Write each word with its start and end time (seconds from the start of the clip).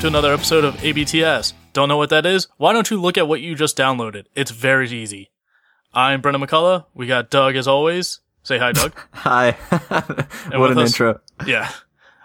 Hello, 0.00 0.06
and 0.06 0.14
welcome 0.14 0.14
to 0.14 0.18
another 0.18 0.32
episode 0.34 0.64
of 0.64 0.74
ABTS. 0.76 1.52
Don't 1.72 1.88
know 1.88 1.96
what 1.96 2.10
that 2.10 2.24
is? 2.26 2.46
Why 2.56 2.72
don't 2.72 2.90
you 2.90 3.00
look 3.00 3.18
at 3.18 3.26
what 3.28 3.40
you 3.40 3.54
just 3.54 3.76
downloaded? 3.76 4.24
It's 4.34 4.50
very 4.50 4.88
easy. 4.90 5.30
I'm 5.92 6.20
Brendan 6.20 6.42
McCullough. 6.42 6.84
We 6.94 7.06
got 7.06 7.30
Doug 7.30 7.56
as 7.56 7.66
always. 7.66 8.20
Say 8.42 8.58
hi, 8.58 8.72
Doug. 8.72 8.92
Hi. 9.12 9.56
And 10.52 10.60
what 10.60 10.70
an 10.70 10.78
us- 10.78 10.90
intro. 10.90 11.20
yeah, 11.46 11.70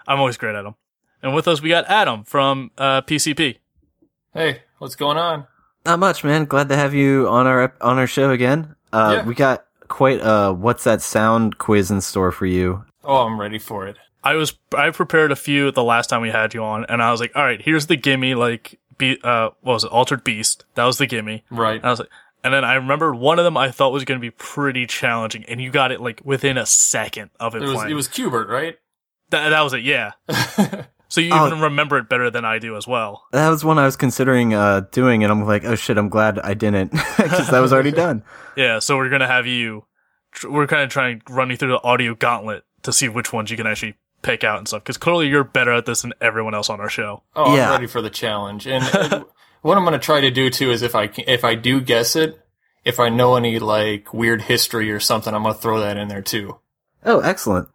I'm 0.06 0.18
always 0.18 0.36
great 0.36 0.54
at 0.54 0.62
them. 0.62 0.74
And 1.22 1.34
with 1.34 1.48
us, 1.48 1.60
we 1.62 1.68
got 1.68 1.84
Adam 1.86 2.24
from 2.24 2.70
uh, 2.78 3.02
PCP. 3.02 3.58
Hey, 4.32 4.62
what's 4.78 4.94
going 4.96 5.18
on? 5.18 5.46
Not 5.84 5.98
much, 5.98 6.22
man. 6.24 6.44
Glad 6.46 6.68
to 6.70 6.76
have 6.76 6.94
you 6.94 7.28
on 7.28 7.46
our 7.46 7.74
on 7.80 7.98
our 7.98 8.06
show 8.06 8.30
again. 8.30 8.74
Uh, 8.92 9.16
Yeah. 9.18 9.24
we 9.26 9.34
got 9.34 9.66
quite 9.88 10.20
a 10.22 10.52
what's 10.52 10.84
that 10.84 11.02
sound 11.02 11.58
quiz 11.58 11.90
in 11.90 12.00
store 12.00 12.32
for 12.32 12.46
you. 12.46 12.84
Oh, 13.04 13.26
I'm 13.26 13.38
ready 13.40 13.58
for 13.58 13.86
it. 13.86 13.96
I 14.24 14.34
was 14.34 14.54
I 14.76 14.90
prepared 14.90 15.30
a 15.32 15.36
few 15.36 15.70
the 15.70 15.84
last 15.84 16.08
time 16.08 16.22
we 16.22 16.30
had 16.30 16.54
you 16.54 16.64
on, 16.64 16.84
and 16.88 17.02
I 17.02 17.10
was 17.12 17.20
like, 17.20 17.32
all 17.36 17.44
right, 17.44 17.60
here's 17.62 17.86
the 17.86 17.96
gimme. 17.96 18.34
Like, 18.34 18.78
be 18.98 19.18
uh, 19.22 19.50
what 19.60 19.74
was 19.74 19.84
it? 19.84 19.90
Altered 19.92 20.24
Beast. 20.24 20.64
That 20.74 20.84
was 20.84 20.98
the 20.98 21.06
gimme. 21.06 21.44
Right. 21.50 21.76
And 21.76 21.84
I 21.86 21.90
was 21.90 21.98
like, 22.00 22.08
and 22.42 22.52
then 22.52 22.64
I 22.64 22.74
remember 22.74 23.14
one 23.14 23.38
of 23.38 23.44
them 23.44 23.56
I 23.56 23.70
thought 23.70 23.92
was 23.92 24.04
going 24.04 24.18
to 24.18 24.22
be 24.22 24.30
pretty 24.30 24.86
challenging, 24.86 25.44
and 25.46 25.60
you 25.60 25.70
got 25.70 25.92
it 25.92 26.00
like 26.00 26.20
within 26.24 26.58
a 26.58 26.66
second 26.66 27.30
of 27.38 27.54
it, 27.54 27.62
It 27.62 27.66
was 27.66 27.74
playing. 27.76 27.90
it 27.90 27.94
was 27.94 28.08
Q*bert, 28.08 28.48
right? 28.48 28.76
that, 29.30 29.48
that 29.50 29.60
was 29.62 29.72
it, 29.72 29.82
yeah. 29.82 30.12
So 31.08 31.20
you 31.20 31.30
Oh. 31.32 31.46
even 31.46 31.60
remember 31.60 31.96
it 31.98 32.08
better 32.08 32.28
than 32.30 32.44
I 32.44 32.58
do 32.58 32.76
as 32.76 32.88
well. 32.88 33.24
That 33.30 33.48
was 33.48 33.64
one 33.64 33.78
I 33.78 33.84
was 33.84 33.94
considering 33.94 34.52
uh, 34.52 34.80
doing, 34.90 35.22
and 35.22 35.30
I'm 35.30 35.44
like, 35.46 35.64
oh 35.64 35.76
shit, 35.76 35.96
I'm 35.96 36.08
glad 36.08 36.40
I 36.40 36.54
didn't 36.54 36.90
because 37.16 37.50
that 37.50 37.60
was 37.60 37.72
already 37.72 37.92
done. 38.04 38.24
Yeah, 38.56 38.80
so 38.80 38.96
we're 38.96 39.10
gonna 39.10 39.26
have 39.28 39.46
you. 39.46 39.84
tr- 40.32 40.48
We're 40.50 40.66
kind 40.66 40.82
of 40.82 40.90
trying 40.90 41.20
to 41.20 41.32
run 41.32 41.50
you 41.50 41.56
through 41.56 41.68
the 41.72 41.82
audio 41.82 42.14
gauntlet 42.16 42.64
to 42.82 42.92
see 42.92 43.08
which 43.08 43.32
ones 43.32 43.50
you 43.50 43.56
can 43.56 43.66
actually 43.66 43.94
pick 44.24 44.42
out 44.42 44.58
and 44.58 44.66
stuff. 44.66 44.82
Because 44.82 44.96
clearly 44.96 45.28
you're 45.28 45.44
better 45.44 45.70
at 45.72 45.86
this 45.86 46.02
than 46.02 46.12
everyone 46.20 46.54
else 46.54 46.68
on 46.68 46.80
our 46.80 46.88
show. 46.88 47.22
Oh, 47.36 47.54
Yeah. 47.54 47.66
I'm 47.66 47.72
ready 47.72 47.86
for 47.86 48.02
the 48.02 48.10
challenge. 48.10 48.66
And 48.66 48.82
what 49.62 49.78
I'm 49.78 49.84
going 49.84 49.92
to 49.92 49.98
try 50.04 50.20
to 50.20 50.30
do 50.32 50.50
too 50.50 50.72
is 50.72 50.82
if 50.82 50.96
I 50.96 51.06
can, 51.06 51.24
if 51.28 51.44
I 51.44 51.54
do 51.54 51.80
guess 51.80 52.16
it, 52.16 52.40
if 52.84 52.98
I 52.98 53.08
know 53.08 53.36
any 53.36 53.58
like 53.60 54.12
weird 54.12 54.42
history 54.42 54.90
or 54.90 54.98
something, 54.98 55.32
I'm 55.32 55.42
going 55.44 55.54
to 55.54 55.60
throw 55.60 55.78
that 55.80 55.96
in 55.96 56.08
there 56.08 56.22
too. 56.22 56.58
Oh, 57.04 57.20
excellent. 57.20 57.68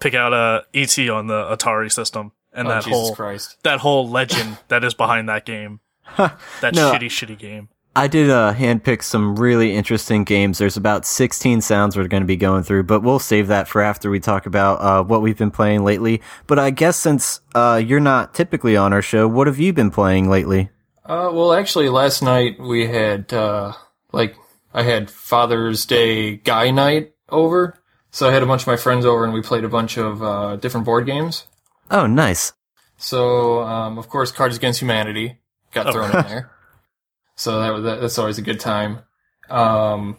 Pick 0.00 0.14
out 0.14 0.32
uh, 0.34 0.62
ET 0.74 0.98
on 1.08 1.28
the 1.28 1.44
Atari 1.56 1.92
system 1.92 2.32
and 2.52 2.66
oh, 2.66 2.70
that 2.70 2.84
Jesus 2.84 2.98
whole 2.98 3.14
Christ. 3.14 3.56
that 3.62 3.78
whole 3.78 4.08
legend 4.08 4.58
that 4.68 4.82
is 4.84 4.94
behind 4.94 5.28
that 5.28 5.44
game. 5.46 5.80
That 6.16 6.74
No. 6.74 6.92
shitty, 6.92 7.06
shitty 7.06 7.38
game. 7.38 7.68
I 7.94 8.08
did 8.08 8.30
uh, 8.30 8.54
handpick 8.54 9.02
some 9.02 9.36
really 9.36 9.74
interesting 9.74 10.24
games. 10.24 10.56
There's 10.56 10.78
about 10.78 11.04
16 11.04 11.60
sounds 11.60 11.94
we're 11.96 12.08
going 12.08 12.22
to 12.22 12.26
be 12.26 12.36
going 12.36 12.62
through, 12.62 12.84
but 12.84 13.02
we'll 13.02 13.18
save 13.18 13.48
that 13.48 13.68
for 13.68 13.82
after 13.82 14.08
we 14.10 14.18
talk 14.18 14.46
about 14.46 14.80
uh, 14.80 15.04
what 15.04 15.20
we've 15.20 15.36
been 15.36 15.50
playing 15.50 15.84
lately. 15.84 16.22
But 16.46 16.58
I 16.58 16.70
guess 16.70 16.96
since 16.96 17.40
uh, 17.54 17.82
you're 17.84 18.00
not 18.00 18.32
typically 18.32 18.78
on 18.78 18.94
our 18.94 19.02
show, 19.02 19.28
what 19.28 19.46
have 19.46 19.58
you 19.58 19.74
been 19.74 19.90
playing 19.90 20.30
lately? 20.30 20.70
Uh, 21.04 21.30
well, 21.34 21.52
actually, 21.52 21.90
last 21.90 22.22
night 22.22 22.58
we 22.58 22.86
had 22.86 23.30
uh, 23.32 23.74
like 24.12 24.36
I 24.72 24.84
had 24.84 25.10
Father's 25.10 25.84
Day 25.84 26.36
guy 26.36 26.70
night 26.70 27.12
over, 27.28 27.76
so 28.10 28.26
I 28.26 28.32
had 28.32 28.42
a 28.42 28.46
bunch 28.46 28.62
of 28.62 28.68
my 28.68 28.76
friends 28.76 29.04
over 29.04 29.22
and 29.24 29.34
we 29.34 29.42
played 29.42 29.64
a 29.64 29.68
bunch 29.68 29.98
of 29.98 30.22
uh, 30.22 30.56
different 30.56 30.86
board 30.86 31.04
games. 31.04 31.46
Oh, 31.90 32.06
nice. 32.06 32.54
So, 32.96 33.62
um, 33.64 33.98
of 33.98 34.08
course, 34.08 34.32
Cards 34.32 34.56
Against 34.56 34.80
Humanity 34.80 35.38
got 35.74 35.88
Oh. 35.88 35.92
thrown 35.92 36.06
in 36.06 36.26
there. 36.28 36.50
So 37.42 37.60
that, 37.60 37.70
was- 37.72 37.82
that's 38.00 38.18
always 38.18 38.38
a 38.38 38.42
good 38.42 38.60
time. 38.60 39.00
Um, 39.50 40.16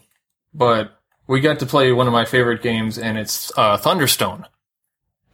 but 0.54 1.00
we 1.28 1.40
got 1.40 1.60
to 1.60 1.66
play 1.66 1.92
one 1.92 2.08
of 2.08 2.14
my 2.14 2.26
favorite 2.26 2.62
games, 2.62 2.98
and 2.98 3.18
it's 3.18 3.52
uh, 3.58 3.78
Thunderstone, 3.78 4.46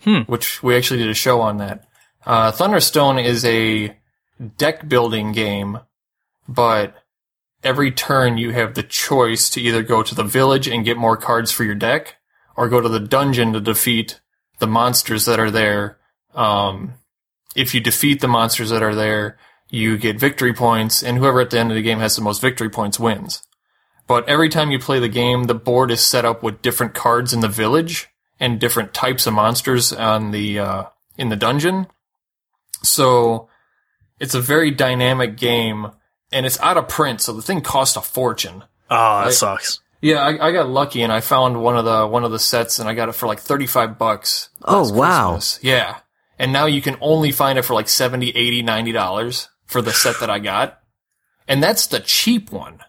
Hmm. 0.04 0.20
which 0.28 0.62
we 0.64 0.76
actually 0.78 1.00
did 1.00 1.10
a 1.10 1.14
show 1.16 1.42
on 1.42 1.58
that. 1.58 1.86
Uh, 2.26 2.52
Thunderstone 2.52 3.24
is 3.24 3.44
a 3.44 3.98
deck 4.58 4.88
building 4.88 5.32
game, 5.32 5.80
but 6.48 6.94
every 7.64 7.92
turn 7.92 8.38
you 8.38 8.52
have 8.52 8.76
the 8.76 8.84
choice 8.84 9.50
to 9.50 9.62
either 9.62 9.84
go 9.84 10.02
to 10.04 10.16
the 10.16 10.24
village 10.24 10.68
and 10.68 10.86
get 10.86 10.96
more 10.98 11.18
cards 11.18 11.52
for 11.52 11.64
your 11.64 11.76
deck, 11.76 12.16
or 12.56 12.70
go 12.70 12.80
to 12.80 12.88
the 12.90 13.00
dungeon 13.00 13.52
to 13.54 13.60
defeat 13.60 14.20
the 14.60 14.68
monsters 14.68 15.26
that 15.26 15.40
are 15.40 15.52
there. 15.52 15.98
Um, 16.36 16.94
if 17.56 17.74
you 17.74 17.82
defeat 17.82 18.22
the 18.22 18.28
monsters 18.28 18.70
that 18.70 18.84
are 18.84 18.96
there, 18.96 19.38
you 19.69 19.97
get 19.97 20.19
victory 20.19 20.53
points, 20.53 21.03
and 21.03 21.18
whoever 21.18 21.41
at 21.41 21.50
the 21.52 21.59
end 21.59 21.72
of 21.72 21.75
the 21.75 21.81
game 21.81 22.00
has 22.00 22.16
the 22.16 22.22
most 22.22 22.41
victory 22.41 22.69
points 22.69 23.00
wins. 23.00 23.44
But 24.07 24.28
every 24.28 24.50
time 24.50 24.72
you 24.72 24.80
play 24.80 25.00
the 25.00 25.07
game, 25.09 25.44
the 25.44 25.53
board 25.53 25.91
is 25.91 26.02
set 26.02 26.25
up 26.25 26.41
with 26.41 26.62
different 26.63 26.96
cards 26.96 27.31
in 27.34 27.41
the 27.41 27.47
village 27.47 28.07
and 28.40 28.59
different 28.59 28.94
types 28.94 29.28
of 29.28 29.34
monsters 29.34 29.94
on 29.94 30.31
the 30.31 30.59
uh, 30.59 30.84
in 31.18 31.30
the 31.30 31.35
dungeon. 31.35 31.88
So 32.81 33.50
it's 34.19 34.34
a 34.34 34.41
very 34.41 34.72
dynamic 34.72 35.38
game, 35.38 35.91
and 36.31 36.46
it's 36.46 36.59
out 36.59 36.78
of 36.78 36.88
print, 36.88 37.22
so 37.22 37.34
the 37.34 37.41
thing 37.41 37.62
cost 37.62 37.97
a 37.97 38.01
fortune. 38.01 38.63
Oh, 38.90 39.19
that 39.19 39.28
I- 39.28 39.31
sucks. 39.31 39.80
Yeah, 40.01 40.19
I, 40.22 40.47
I 40.47 40.51
got 40.53 40.69
lucky 40.69 41.01
and 41.01 41.12
I 41.12 41.19
found 41.19 41.62
one 41.62 41.75
of 41.75 41.84
the 41.84 42.07
one 42.07 42.24
of 42.24 42.31
the 42.31 42.40
sets 42.40 42.80
and 42.80 42.88
I 42.88 42.94
got 42.94 43.09
it 43.09 43.16
for 43.16 43.28
like 43.28 43.40
thirty 43.41 43.68
five 43.68 43.97
bucks. 43.97 44.50
Oh, 44.63 44.84
last 44.84 44.94
wow. 44.94 45.31
Christmas. 45.34 45.59
Yeah, 45.62 45.97
and 46.40 46.53
now 46.53 46.68
you 46.68 46.81
can 46.81 46.96
only 47.01 47.34
find 47.34 47.59
it 47.59 47.63
for 47.66 47.74
like 47.74 47.90
70 47.90 48.30
80 48.30 48.62
90 48.62 48.91
dollars 48.94 49.50
for 49.69 49.81
the 49.81 49.94
set 49.94 50.19
that 50.19 50.30
I 50.30 50.40
got, 50.40 50.80
and 51.47 51.62
that's 51.63 51.88
the 51.88 52.00
cheap 52.00 52.52
one. 52.52 52.80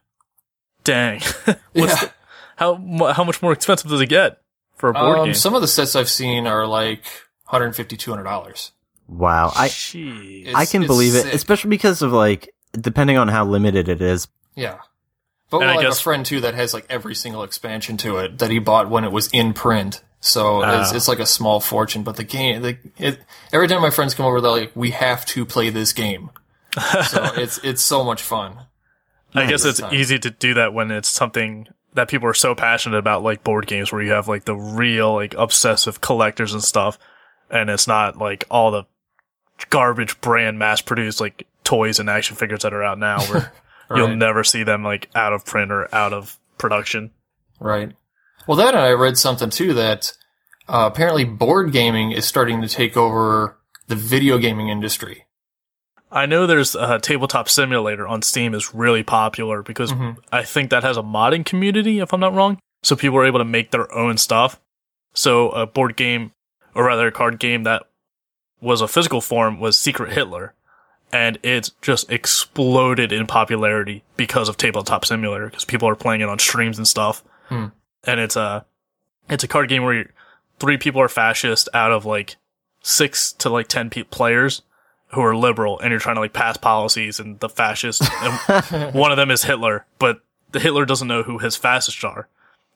Dang. 0.85 1.21
What's 1.45 1.57
Yeah. 1.75 1.95
the, 1.97 2.11
how 2.57 3.13
how 3.13 3.25
much 3.25 3.43
more 3.43 3.53
expensive 3.53 3.91
does 3.91 4.01
it 4.01 4.07
get 4.09 4.39
for 4.77 4.91
a 4.91 4.93
board 4.95 5.19
Um, 5.19 5.25
game? 5.27 5.35
some 5.35 5.55
of 5.55 5.61
the 5.63 5.69
sets 5.69 5.95
I've 5.95 6.09
seen 6.09 6.47
are 6.47 6.67
like 6.67 7.05
150 7.47 7.97
200 7.97 8.25
dollars. 8.25 8.73
Wow. 9.09 9.53
I, 9.57 9.69
Jeez. 9.69 10.53
I 10.55 10.67
can 10.67 10.87
believe 10.87 11.15
it, 11.15 11.27
especially 11.35 11.71
because 11.71 12.01
of 12.03 12.13
like, 12.13 12.49
depending 12.73 13.17
on 13.19 13.29
how 13.29 13.45
limited 13.45 13.89
it 13.89 14.01
is. 14.01 14.29
Yeah. 14.55 14.79
But 15.51 15.63
And 15.63 15.65
I 15.65 15.73
well, 15.75 15.81
I 15.81 15.83
have 15.83 15.91
guess- 15.93 16.01
a 16.01 16.03
friend 16.03 16.25
too 16.25 16.41
that 16.43 16.55
has 16.55 16.73
like 16.73 16.87
every 16.89 17.15
single 17.15 17.43
expansion 17.43 17.97
to 17.99 18.19
it 18.19 18.39
that 18.39 18.51
he 18.51 18.59
bought 18.61 18.89
when 18.89 19.05
it 19.05 19.11
was 19.13 19.29
in 19.33 19.53
print. 19.53 20.03
So 20.21 20.63
it's, 20.63 20.93
Ah. 20.93 20.97
it's 20.97 21.09
like 21.09 21.19
a 21.19 21.27
small 21.27 21.61
fortune, 21.61 22.03
but 22.05 22.17
the 22.17 22.25
game, 22.25 22.61
the, 22.63 22.77
it, 22.99 23.21
every 23.53 23.67
time 23.69 23.81
my 23.81 23.89
friends 23.91 24.13
come 24.15 24.27
over, 24.27 24.41
they're 24.41 24.51
like, 24.51 24.73
we 24.77 24.91
have 24.91 25.25
to 25.27 25.45
play 25.47 25.71
this 25.71 25.93
game. 25.95 26.31
So 26.79 27.31
it's, 27.37 27.59
it's 27.59 27.83
so 27.83 28.05
much 28.05 28.23
fun. 28.23 28.59
I 29.35 29.47
guess 29.47 29.65
it's 29.65 29.81
time. 29.81 29.95
easy 29.95 30.19
to 30.19 30.31
do 30.31 30.55
that 30.55 30.75
when 30.75 30.91
it's 30.91 31.09
something 31.09 31.69
that 31.95 32.09
people 32.09 32.29
are 32.29 32.35
so 32.35 32.55
passionate 32.55 32.99
about, 32.99 33.23
like 33.23 33.45
board 33.45 33.67
games, 33.67 33.93
where 33.93 34.03
you 34.03 34.13
have 34.13 34.29
like 34.29 34.45
the 34.45 34.57
real, 34.57 35.15
like 35.15 35.35
obsessive 35.35 36.01
collectors 36.01 36.53
and 36.53 36.63
stuff, 36.63 36.99
and 37.51 37.71
it's 37.71 37.87
not 37.87 38.17
like 38.19 38.45
all 38.51 38.71
the 38.71 38.85
garbage 39.69 40.21
brand 40.21 40.59
mass 40.59 40.81
produced 40.81 41.21
like 41.21 41.47
toys 41.65 41.99
and 41.99 42.09
action 42.09 42.37
figures 42.37 42.63
that 42.63 42.73
are 42.73 42.83
out 42.83 42.99
now, 42.99 43.21
where 43.27 43.53
you'll 43.95 44.17
never 44.17 44.45
see 44.45 44.63
them 44.63 44.83
like 44.83 45.09
out 45.15 45.33
of 45.33 45.45
print 45.45 45.71
or 45.71 45.93
out 45.95 46.13
of 46.13 46.39
production. 46.59 47.11
Right. 47.59 47.93
Well, 48.47 48.57
that 48.57 48.75
and 48.75 48.79
I 48.83 48.91
read 48.93 49.19
something 49.19 49.51
too 49.51 49.75
that 49.75 50.13
uh, 50.69 50.89
apparently 50.93 51.25
board 51.25 51.73
gaming 51.73 52.13
is 52.13 52.25
starting 52.25 52.63
to 52.63 52.69
take 52.69 52.97
over 52.97 53.59
the 53.89 53.97
video 53.97 54.39
gaming 54.39 54.69
industry. 54.69 55.27
I 56.13 56.27
know 56.27 56.47
there's 56.47 56.75
a 56.75 56.99
tabletop 56.99 57.49
simulator 57.49 58.07
on 58.07 58.23
Steam 58.23 58.53
is 58.55 58.75
really 58.75 59.03
popular 59.03 59.63
because 59.63 59.93
Mhm. 59.93 60.17
I 60.33 60.43
think 60.43 60.71
that 60.71 60.83
has 60.83 60.97
a 60.97 61.03
modding 61.03 61.45
community, 61.47 62.01
if 62.01 62.13
I'm 62.13 62.21
not 62.21 62.35
wrong. 62.35 62.59
So 62.83 62.97
people 62.97 63.19
are 63.19 63.27
able 63.27 63.39
to 63.39 63.45
make 63.45 63.71
their 63.71 63.93
own 63.95 64.17
stuff. 64.19 64.59
So 65.15 65.51
a 65.51 65.67
board 65.67 65.97
game, 65.97 66.33
or 66.75 66.85
rather 66.85 67.07
a 67.07 67.13
card 67.13 67.39
game 67.39 67.63
that 67.65 67.85
was 68.61 68.81
a 68.81 68.89
physical 68.89 69.21
form 69.21 69.61
was 69.61 69.79
Secret 69.79 70.13
Hitler. 70.13 70.55
And 71.13 71.39
it's 71.43 71.71
just 71.83 72.11
exploded 72.11 73.13
in 73.13 73.27
popularity 73.27 74.03
because 74.17 74.49
of 74.49 74.57
Tabletop 74.57 75.05
Simulator, 75.05 75.47
because 75.47 75.65
people 75.65 75.89
are 75.89 75.97
playing 75.97 76.21
it 76.21 76.29
on 76.29 76.39
streams 76.39 76.79
and 76.79 76.87
stuff. 76.87 77.23
Hmm. 77.49 77.67
And 78.05 78.21
it's 78.21 78.37
a, 78.37 78.65
it's 79.29 79.43
a 79.45 79.49
card 79.49 79.69
game 79.69 79.83
where 79.85 79.95
you're, 79.95 80.11
three 80.61 80.77
people 80.77 81.01
are 81.03 81.09
fascist 81.09 81.69
out 81.75 81.91
of 81.93 82.05
like 82.05 82.37
six 82.83 83.33
to 83.35 83.49
like 83.51 83.67
ten 83.69 83.91
pe- 83.91 84.05
players 84.05 84.63
who 85.13 85.23
are 85.23 85.37
liberal, 85.37 85.79
and 85.81 85.91
you're 85.91 86.01
trying 86.01 86.17
to 86.17 86.21
like 86.21 86.33
pass 86.33 86.57
policies, 86.57 87.19
and 87.21 87.39
the 87.41 87.49
fascist, 87.49 88.03
and 88.23 88.95
one 88.95 89.11
of 89.11 89.17
them 89.17 89.31
is 89.31 89.45
Hitler, 89.45 89.87
but 89.99 90.21
the 90.53 90.61
Hitler 90.61 90.85
doesn't 90.85 91.09
know 91.09 91.23
who 91.23 91.39
his 91.39 91.57
fascists 91.57 92.03
are. 92.05 92.29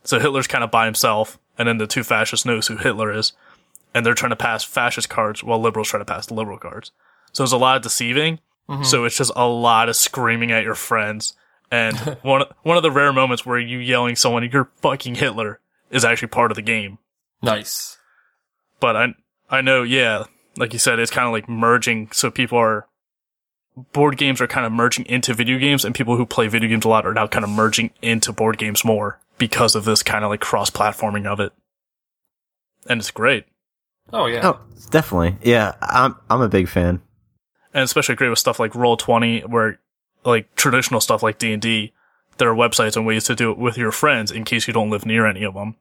So 0.02 0.18
Hitler's 0.18 0.46
kind 0.46 0.64
of 0.64 0.70
by 0.70 0.84
himself, 0.84 1.38
and 1.58 1.68
then 1.68 1.78
the 1.78 1.86
two 1.86 2.02
fascists 2.02 2.44
knows 2.44 2.66
who 2.66 2.76
Hitler 2.76 3.12
is, 3.12 3.32
and 3.94 4.04
they're 4.04 4.14
trying 4.14 4.30
to 4.30 4.36
pass 4.36 4.64
fascist 4.64 5.08
cards 5.08 5.42
while 5.42 5.60
liberals 5.60 5.88
try 5.88 5.98
to 5.98 6.04
pass 6.04 6.26
the 6.26 6.34
liberal 6.34 6.58
cards. 6.58 6.92
So 7.32 7.42
there's 7.42 7.52
a 7.52 7.58
lot 7.58 7.76
of 7.76 7.82
deceiving. 7.82 8.40
Mm-hmm. 8.68 8.84
So 8.84 9.04
it's 9.04 9.16
just 9.16 9.32
a 9.36 9.46
lot 9.46 9.88
of 9.88 9.96
screaming 9.96 10.50
at 10.50 10.64
your 10.64 10.74
friends, 10.74 11.34
and 11.70 11.96
one 12.22 12.44
one 12.62 12.76
of 12.76 12.82
the 12.82 12.90
rare 12.90 13.12
moments 13.12 13.44
where 13.44 13.58
you 13.58 13.78
yelling 13.78 14.16
someone 14.16 14.48
you're 14.50 14.70
fucking 14.80 15.16
Hitler 15.16 15.60
is 15.90 16.04
actually 16.04 16.28
part 16.28 16.50
of 16.50 16.56
the 16.56 16.62
game. 16.62 16.98
Nice. 17.42 17.98
But 18.80 18.96
I 18.96 19.14
I 19.50 19.60
know, 19.60 19.82
yeah, 19.82 20.24
like 20.56 20.72
you 20.72 20.78
said, 20.78 20.98
it's 20.98 21.10
kind 21.10 21.26
of 21.26 21.32
like 21.32 21.48
merging. 21.48 22.10
So 22.12 22.30
people 22.30 22.58
are 22.58 22.86
board 23.92 24.16
games 24.16 24.40
are 24.40 24.46
kind 24.46 24.64
of 24.66 24.72
merging 24.72 25.04
into 25.06 25.34
video 25.34 25.58
games, 25.58 25.84
and 25.84 25.94
people 25.94 26.16
who 26.16 26.26
play 26.26 26.48
video 26.48 26.68
games 26.68 26.84
a 26.84 26.88
lot 26.88 27.06
are 27.06 27.14
now 27.14 27.26
kind 27.26 27.44
of 27.44 27.50
merging 27.50 27.90
into 28.02 28.32
board 28.32 28.58
games 28.58 28.84
more 28.84 29.20
because 29.38 29.74
of 29.74 29.84
this 29.84 30.02
kind 30.02 30.24
of 30.24 30.30
like 30.30 30.40
cross 30.40 30.70
platforming 30.70 31.26
of 31.26 31.40
it. 31.40 31.52
And 32.88 33.00
it's 33.00 33.10
great. 33.10 33.46
Oh 34.12 34.26
yeah. 34.26 34.40
Oh, 34.44 34.60
definitely. 34.90 35.36
Yeah, 35.42 35.74
I'm 35.80 36.16
I'm 36.30 36.40
a 36.42 36.48
big 36.48 36.68
fan. 36.68 37.00
and 37.72 37.82
especially 37.82 38.14
great 38.14 38.28
with 38.28 38.38
stuff 38.38 38.60
like 38.60 38.74
Roll 38.74 38.96
Twenty, 38.96 39.40
where 39.40 39.80
like 40.24 40.54
traditional 40.54 41.00
stuff 41.00 41.22
like 41.22 41.38
D 41.38 41.52
and 41.52 41.60
D, 41.62 41.92
there 42.38 42.50
are 42.50 42.54
websites 42.54 42.96
and 42.96 43.06
ways 43.06 43.24
to 43.24 43.34
do 43.34 43.50
it 43.50 43.58
with 43.58 43.76
your 43.76 43.92
friends 43.92 44.30
in 44.30 44.44
case 44.44 44.66
you 44.68 44.74
don't 44.74 44.90
live 44.90 45.04
near 45.06 45.26
any 45.26 45.42
of 45.42 45.54
them. 45.54 45.76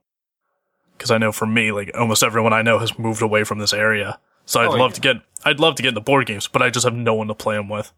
Because 0.97 1.11
I 1.11 1.17
know 1.17 1.31
for 1.31 1.45
me, 1.45 1.71
like 1.71 1.91
almost 1.97 2.23
everyone 2.23 2.53
I 2.53 2.61
know 2.61 2.79
has 2.79 2.97
moved 2.97 3.21
away 3.21 3.43
from 3.43 3.59
this 3.59 3.73
area, 3.73 4.19
so 4.45 4.61
I'd 4.61 4.67
Oh, 4.67 4.71
love 4.71 4.91
yeah. 4.91 4.95
to 4.95 5.01
get 5.01 5.15
I'd 5.45 5.59
love 5.59 5.75
to 5.75 5.83
get 5.83 5.89
into 5.89 6.01
board 6.01 6.25
games, 6.25 6.47
but 6.47 6.61
I 6.61 6.69
just 6.69 6.85
have 6.85 6.93
no 6.95 7.13
one 7.15 7.27
to 7.27 7.33
play 7.35 7.55
them 7.55 7.67
with. 7.69 7.91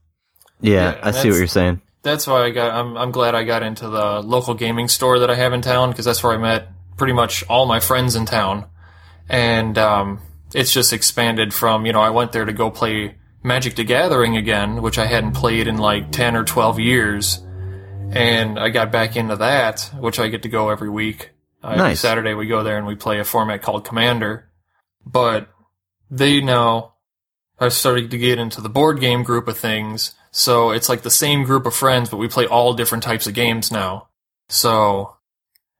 Yeah, 0.61 0.93
Yeah, 0.93 0.99
I 1.03 1.11
see 1.11 1.29
what 1.29 1.37
you're 1.37 1.47
saying. 1.47 1.81
That's 2.01 2.25
why 2.27 2.43
I 2.45 2.49
got. 2.51 2.71
I'm 2.71 2.97
I'm 2.97 3.11
glad 3.11 3.35
I 3.35 3.43
got 3.43 3.61
into 3.63 3.87
the 3.89 4.21
local 4.21 4.53
gaming 4.53 4.87
store 4.87 5.19
that 5.19 5.29
I 5.29 5.35
have 5.35 5.53
in 5.53 5.61
town 5.61 5.89
because 5.91 6.05
that's 6.05 6.23
where 6.23 6.33
I 6.33 6.37
met 6.37 6.67
pretty 6.97 7.13
much 7.13 7.43
all 7.49 7.65
my 7.65 7.79
friends 7.79 8.15
in 8.15 8.25
town, 8.25 8.65
and 9.27 9.77
um, 9.77 10.19
it's 10.53 10.71
just 10.71 10.93
expanded 10.93 11.53
from 11.53 11.85
you 11.85 11.93
know 11.93 12.01
I 12.01 12.09
went 12.11 12.31
there 12.31 12.45
to 12.45 12.53
go 12.53 12.69
play 12.71 13.15
Magic 13.43 13.75
the 13.75 13.83
Gathering 13.83 14.37
again, 14.37 14.81
which 14.81 14.97
I 14.97 15.05
hadn't 15.07 15.33
played 15.33 15.67
in 15.67 15.77
like 15.77 16.11
ten 16.11 16.35
or 16.35 16.43
twelve 16.43 16.79
years, 16.79 17.43
and 18.11 18.59
I 18.59 18.69
got 18.69 18.91
back 18.91 19.15
into 19.15 19.35
that, 19.37 19.89
which 19.99 20.19
I 20.19 20.27
get 20.29 20.43
to 20.43 20.49
go 20.49 20.69
every 20.69 20.89
week. 20.89 21.31
Uh, 21.63 21.69
Every 21.69 21.77
Nice. 21.79 21.99
Saturday 22.01 22.33
we 22.35 22.45
go 22.47 22.63
there 22.63 22.77
and 22.77 22.85
we 22.85 22.95
play 22.95 23.19
a 23.19 23.23
format 23.25 23.61
called 23.63 23.83
Commander, 23.85 24.47
but 25.05 25.49
they 26.17 26.41
now 26.41 26.93
are 27.59 27.69
starting 27.69 28.09
to 28.09 28.17
get 28.17 28.39
into 28.39 28.61
the 28.61 28.69
board 28.69 28.99
game 28.99 29.23
group 29.23 29.47
of 29.47 29.57
things. 29.57 30.13
So 30.31 30.71
it's 30.71 30.89
like 30.89 31.01
the 31.01 31.09
same 31.09 31.43
group 31.43 31.65
of 31.65 31.73
friends, 31.73 32.09
but 32.09 32.17
we 32.17 32.27
play 32.27 32.45
all 32.45 32.73
different 32.73 33.03
types 33.03 33.27
of 33.27 33.33
games 33.33 33.71
now. 33.71 34.09
So 34.49 35.15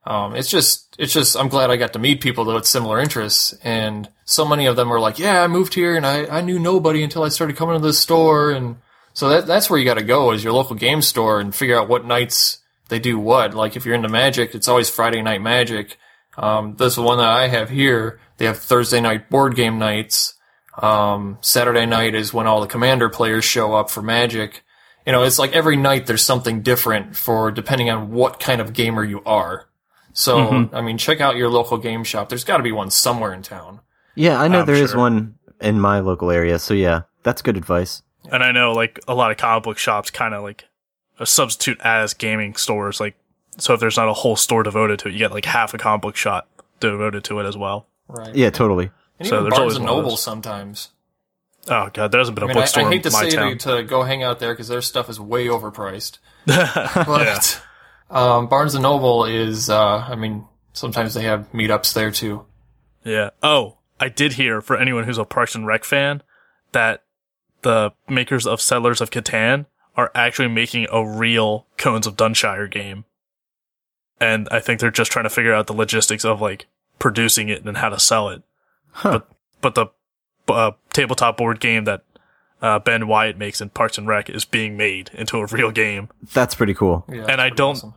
um, 0.05 0.35
it's 0.35 0.49
just 0.49 0.95
it's 0.97 1.13
just 1.13 1.35
I'm 1.35 1.49
glad 1.49 1.69
I 1.69 1.77
got 1.77 1.93
to 1.93 1.99
meet 1.99 2.21
people 2.21 2.45
that 2.45 2.53
with 2.53 2.65
similar 2.65 2.99
interests, 2.99 3.53
and 3.63 4.09
so 4.23 4.45
many 4.45 4.67
of 4.67 4.75
them 4.75 4.89
were 4.89 4.99
like, 4.99 5.19
"Yeah, 5.19 5.43
I 5.43 5.47
moved 5.47 5.73
here 5.73 5.95
and 5.95 6.05
I, 6.05 6.25
I 6.27 6.41
knew 6.41 6.59
nobody 6.59 7.03
until 7.03 7.23
I 7.23 7.29
started 7.29 7.57
coming 7.57 7.79
to 7.79 7.85
this 7.85 7.99
store," 7.99 8.51
and 8.51 8.77
so 9.13 9.29
that 9.29 9.47
that's 9.47 9.69
where 9.69 9.79
you 9.79 9.85
got 9.85 9.95
to 9.95 10.03
go 10.03 10.31
is 10.31 10.43
your 10.43 10.53
local 10.53 10.75
game 10.75 11.01
store 11.01 11.39
and 11.39 11.55
figure 11.55 11.77
out 11.77 11.89
what 11.89 12.05
nights 12.05 12.59
they 12.89 12.99
do 12.99 13.17
what. 13.17 13.53
Like 13.53 13.75
if 13.75 13.85
you're 13.85 13.95
into 13.95 14.09
Magic, 14.09 14.53
it's 14.53 14.67
always 14.67 14.89
Friday 14.89 15.21
night 15.21 15.41
Magic. 15.41 15.97
Um, 16.37 16.75
this 16.75 16.97
one 16.97 17.17
that 17.17 17.29
I 17.29 17.47
have 17.47 17.69
here, 17.69 18.19
they 18.37 18.45
have 18.45 18.57
Thursday 18.57 19.01
night 19.01 19.29
board 19.29 19.55
game 19.55 19.79
nights. 19.79 20.33
Um, 20.81 21.37
Saturday 21.41 21.85
night 21.85 22.15
is 22.15 22.33
when 22.33 22.47
all 22.47 22.61
the 22.61 22.67
commander 22.67 23.09
players 23.09 23.45
show 23.45 23.73
up 23.73 23.89
for 23.89 24.01
Magic. 24.01 24.63
You 25.05 25.11
know, 25.11 25.23
it's 25.23 25.39
like 25.39 25.53
every 25.53 25.77
night 25.77 26.07
there's 26.07 26.23
something 26.23 26.61
different 26.61 27.15
for 27.15 27.51
depending 27.51 27.89
on 27.89 28.11
what 28.11 28.39
kind 28.39 28.59
of 28.59 28.73
gamer 28.73 29.03
you 29.03 29.21
are. 29.25 29.69
So, 30.13 30.69
I 30.71 30.81
mean, 30.81 30.97
check 30.97 31.19
out 31.19 31.35
your 31.35 31.49
local 31.49 31.77
game 31.77 32.03
shop. 32.05 32.29
There's 32.29 32.45
got 32.45 32.57
to 32.57 32.63
be 32.63 32.71
one 32.71 32.89
somewhere 32.89 33.33
in 33.33 33.41
town. 33.41 33.81
Yeah, 34.15 34.39
I 34.39 34.47
know 34.47 34.61
I'm 34.61 34.65
there 34.65 34.75
is 34.75 34.91
sure. 34.91 34.99
one 34.99 35.35
in 35.61 35.79
my 35.79 35.99
local 35.99 36.31
area. 36.31 36.57
So 36.57 36.73
yeah, 36.73 37.01
that's 37.23 37.41
good 37.41 37.57
advice. 37.57 38.01
And 38.31 38.41
I 38.41 38.51
know 38.51 38.71
like 38.71 38.99
a 39.07 39.13
lot 39.13 39.31
of 39.31 39.37
comic 39.37 39.63
book 39.63 39.77
shops 39.77 40.09
kind 40.09 40.33
of 40.33 40.41
like 40.41 40.65
a 41.19 41.25
substitute 41.25 41.79
as 41.83 42.13
gaming 42.13 42.55
stores. 42.55 42.99
Like, 42.99 43.15
so 43.57 43.73
if 43.73 43.79
there's 43.79 43.97
not 43.97 44.09
a 44.09 44.13
whole 44.13 44.35
store 44.35 44.63
devoted 44.63 44.99
to 44.99 45.09
it, 45.09 45.13
you 45.13 45.19
get 45.19 45.31
like 45.31 45.45
half 45.45 45.73
a 45.73 45.77
comic 45.77 46.01
book 46.01 46.15
shop 46.15 46.47
devoted 46.79 47.23
to 47.25 47.39
it 47.39 47.45
as 47.45 47.57
well. 47.57 47.87
Right. 48.07 48.35
Yeah, 48.35 48.49
totally. 48.49 48.91
And 49.19 49.27
So 49.27 49.35
even 49.35 49.43
there's 49.45 49.51
Barnes 49.51 49.59
always 49.59 49.75
and 49.77 49.85
one 49.85 49.93
of 49.97 50.03
Noble 50.03 50.17
sometimes. 50.17 50.89
Oh 51.67 51.89
god, 51.91 52.11
there 52.11 52.19
hasn't 52.19 52.35
been 52.35 52.43
a 52.43 52.45
I 52.45 52.49
mean, 52.49 52.57
I, 52.57 52.59
bookstore 52.61 52.85
I 52.85 52.91
hate 52.91 53.03
to 53.03 53.11
my 53.11 53.29
say 53.29 53.35
town. 53.35 53.57
to, 53.57 53.77
to 53.77 53.83
go 53.83 54.03
hang 54.03 54.21
out 54.23 54.39
there 54.39 54.53
because 54.53 54.67
their 54.67 54.81
stuff 54.81 55.09
is 55.09 55.19
way 55.19 55.47
overpriced. 55.47 56.19
yeah. 56.45 56.91
But 57.07 57.61
um, 58.09 58.47
Barnes 58.47 58.75
and 58.75 58.83
Noble 58.83 59.25
is, 59.25 59.69
uh, 59.69 60.05
I 60.07 60.15
mean, 60.15 60.45
sometimes 60.73 61.13
they 61.15 61.23
have 61.23 61.51
meetups 61.53 61.93
there 61.93 62.11
too. 62.11 62.45
Yeah. 63.03 63.31
Oh, 63.41 63.77
I 63.99 64.09
did 64.09 64.33
hear 64.33 64.61
for 64.61 64.77
anyone 64.77 65.05
who's 65.05 65.17
a 65.17 65.25
Parks 65.25 65.55
and 65.55 65.65
Rec 65.65 65.83
fan 65.85 66.21
that 66.71 67.03
the 67.61 67.93
makers 68.07 68.45
of 68.45 68.61
Settlers 68.61 69.01
of 69.01 69.09
Catan 69.09 69.65
are 69.95 70.11
actually 70.13 70.49
making 70.49 70.87
a 70.91 71.03
real 71.07 71.65
Cones 71.77 72.05
of 72.05 72.15
Dunshire 72.15 72.69
game. 72.69 73.05
And 74.19 74.47
I 74.51 74.59
think 74.59 74.79
they're 74.79 74.91
just 74.91 75.11
trying 75.11 75.25
to 75.25 75.29
figure 75.29 75.53
out 75.53 75.67
the 75.67 75.73
logistics 75.73 76.23
of 76.25 76.41
like 76.41 76.67
producing 76.99 77.49
it 77.49 77.65
and 77.65 77.77
how 77.77 77.89
to 77.89 77.99
sell 77.99 78.29
it. 78.29 78.43
Huh. 78.91 79.21
But 79.61 79.75
but 79.75 79.75
the 79.75 80.53
uh, 80.53 80.71
tabletop 80.93 81.37
board 81.37 81.59
game 81.59 81.83
that 81.85 82.03
uh, 82.61 82.79
Ben 82.79 83.07
Wyatt 83.07 83.37
makes 83.37 83.59
in 83.61 83.69
Parks 83.69 83.97
and 83.97 84.07
Rec 84.07 84.29
is 84.29 84.45
being 84.45 84.77
made 84.77 85.09
into 85.13 85.37
a 85.37 85.45
real 85.47 85.71
game. 85.71 86.07
That's 86.33 86.55
pretty 86.55 86.73
cool. 86.73 87.03
Yeah, 87.09 87.21
And 87.23 87.31
it's 87.31 87.39
I 87.41 87.49
don't- 87.49 87.75
awesome. 87.75 87.93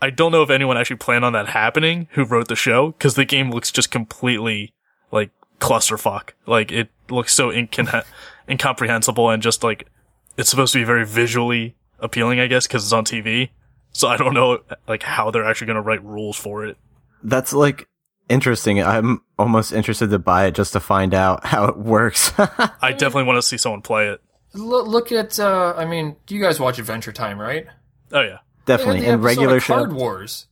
I 0.00 0.10
don't 0.10 0.30
know 0.30 0.44
if 0.44 0.50
anyone 0.50 0.76
actually 0.78 0.96
planned 0.98 1.24
on 1.24 1.32
that 1.32 1.48
happening 1.48 2.06
who 2.12 2.24
wrote 2.24 2.46
the 2.46 2.54
show 2.54 2.92
because 2.92 3.16
the 3.16 3.24
game 3.24 3.50
looks 3.50 3.72
just 3.72 3.90
completely 3.90 4.72
like 5.10 5.30
clusterfuck. 5.60 6.30
Like 6.46 6.70
it 6.70 6.88
looks 7.10 7.34
so 7.34 7.50
incon- 7.50 8.04
incomprehensible 8.48 9.28
and 9.28 9.42
just 9.42 9.64
like 9.64 9.88
it's 10.36 10.48
supposed 10.50 10.72
to 10.74 10.78
be 10.78 10.84
very 10.84 11.04
visually 11.04 11.74
appealing, 11.98 12.38
I 12.38 12.46
guess, 12.46 12.66
because 12.68 12.84
it's 12.84 12.92
on 12.92 13.04
TV. 13.04 13.50
So 13.92 14.08
I 14.08 14.16
don't 14.16 14.34
know 14.34 14.60
like 14.86 15.02
how 15.02 15.30
they're 15.30 15.44
actually 15.44 15.66
going 15.68 15.76
to 15.76 15.82
write 15.82 16.04
rules 16.04 16.36
for 16.36 16.64
it. 16.64 16.76
That's 17.22 17.52
like 17.52 17.88
interesting. 18.28 18.82
I'm 18.82 19.22
almost 19.38 19.72
interested 19.72 20.10
to 20.10 20.18
buy 20.18 20.46
it 20.46 20.54
just 20.54 20.72
to 20.74 20.80
find 20.80 21.14
out 21.14 21.44
how 21.46 21.64
it 21.66 21.76
works. 21.78 22.32
I 22.38 22.92
definitely 22.92 23.24
want 23.24 23.38
to 23.38 23.42
see 23.42 23.56
someone 23.56 23.82
play 23.82 24.08
it. 24.08 24.20
Look, 24.54 24.86
look 24.86 25.12
at, 25.12 25.38
uh, 25.38 25.74
I 25.76 25.84
mean, 25.84 26.16
you 26.28 26.40
guys 26.40 26.58
watch 26.58 26.78
Adventure 26.78 27.12
Time, 27.12 27.40
right? 27.40 27.66
Oh 28.12 28.20
yeah, 28.22 28.38
Definitely. 28.66 29.00
They 29.00 29.08
And 29.08 29.22
regular 29.22 29.56
of 29.56 29.64
Card. 29.64 29.92
Wars. 29.92 30.46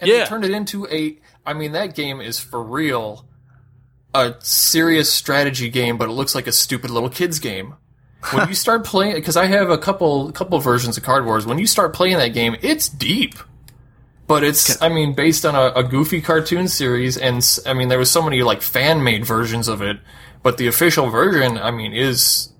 And 0.00 0.08
Yeah. 0.10 0.20
they 0.20 0.24
turned 0.26 0.44
it 0.44 0.50
into 0.50 0.86
a. 0.88 1.18
I 1.46 1.54
mean, 1.54 1.72
that 1.72 1.94
game 1.94 2.20
is 2.20 2.38
for 2.38 2.62
real 2.62 3.26
a 4.14 4.34
serious 4.40 5.12
strategy 5.12 5.68
game, 5.70 5.96
but 5.98 6.08
it 6.08 6.12
looks 6.12 6.34
like 6.34 6.46
a 6.46 6.52
stupid 6.52 6.90
little 6.90 7.08
kids 7.10 7.38
game. 7.38 7.74
When 8.32 8.48
you 8.48 8.54
start 8.54 8.84
playing, 8.84 9.14
because 9.14 9.36
I 9.36 9.46
have 9.46 9.70
a 9.70 9.78
couple 9.78 10.32
couple 10.32 10.58
versions 10.58 10.96
of 10.96 11.02
Card 11.04 11.24
Wars. 11.24 11.46
When 11.46 11.58
you 11.58 11.66
start 11.66 11.94
playing 11.94 12.16
that 12.18 12.28
game, 12.34 12.56
it's 12.62 12.88
deep, 12.88 13.34
but 14.26 14.42
it's 14.44 14.80
I 14.82 14.88
mean 14.88 15.14
based 15.14 15.46
on 15.46 15.54
a, 15.54 15.72
a 15.78 15.84
goofy 15.84 16.20
cartoon 16.20 16.68
series, 16.68 17.16
and 17.16 17.42
I 17.64 17.74
mean 17.74 17.88
there 17.88 17.98
was 17.98 18.10
so 18.10 18.20
many 18.22 18.42
like 18.42 18.60
fan 18.60 19.02
made 19.04 19.24
versions 19.24 19.68
of 19.68 19.80
it, 19.82 19.98
but 20.42 20.58
the 20.58 20.66
official 20.66 21.08
version, 21.10 21.58
I 21.58 21.70
mean, 21.70 21.92
is 21.92 22.52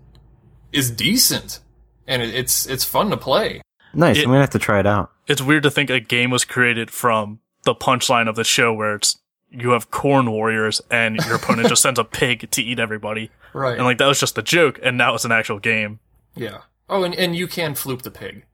is 0.73 0.91
decent, 0.91 1.61
and 2.07 2.23
it, 2.23 2.35
it's 2.35 2.67
it's 2.67 2.85
fun 2.85 3.11
to 3.11 3.17
play. 3.17 3.61
Nice. 3.93 4.19
It- 4.19 4.23
I'm 4.25 4.29
gonna 4.29 4.41
have 4.41 4.51
to 4.51 4.59
try 4.61 4.79
it 4.79 4.87
out. 4.87 5.11
it's 5.27 5.43
weird 5.43 5.65
to 5.65 5.71
think 5.71 5.91
a 5.91 5.99
game 5.99 6.31
was 6.31 6.45
created 6.45 6.91
from 6.91 7.41
the 7.65 7.75
punchline 7.75 8.29
of 8.29 8.37
the 8.37 8.45
show 8.45 8.73
where 8.73 8.95
it's 8.95 9.19
you 9.51 9.71
have 9.71 9.91
corn 9.91 10.31
warriors 10.31 10.81
and 10.91 11.17
your 11.27 11.37
opponent 11.37 11.69
just 11.69 11.83
sends 11.83 11.99
a 11.99 12.05
pig 12.21 12.51
to 12.51 12.63
eat 12.63 12.79
everybody. 12.79 13.31
Right. 13.53 13.77
And 13.77 13.85
like 13.85 13.99
that 13.99 14.07
was 14.07 14.21
just 14.21 14.37
a 14.39 14.43
joke, 14.43 14.79
and 14.83 14.99
now 14.99 15.15
it's 15.15 15.25
an 15.25 15.33
actual 15.33 15.59
game. 15.59 16.01
Yeah. 16.35 16.59
Oh, 16.89 17.03
and, 17.05 17.15
and 17.15 17.35
you 17.37 17.47
can 17.47 17.75
floop 17.75 18.03
the 18.03 18.11
pig. 18.11 18.45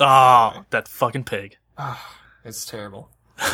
Ah, 0.00 0.64
that 0.70 0.88
fucking 0.88 1.24
pig. 1.24 1.56
Ah, 1.78 2.18
it's 2.44 2.64
terrible. 2.64 3.10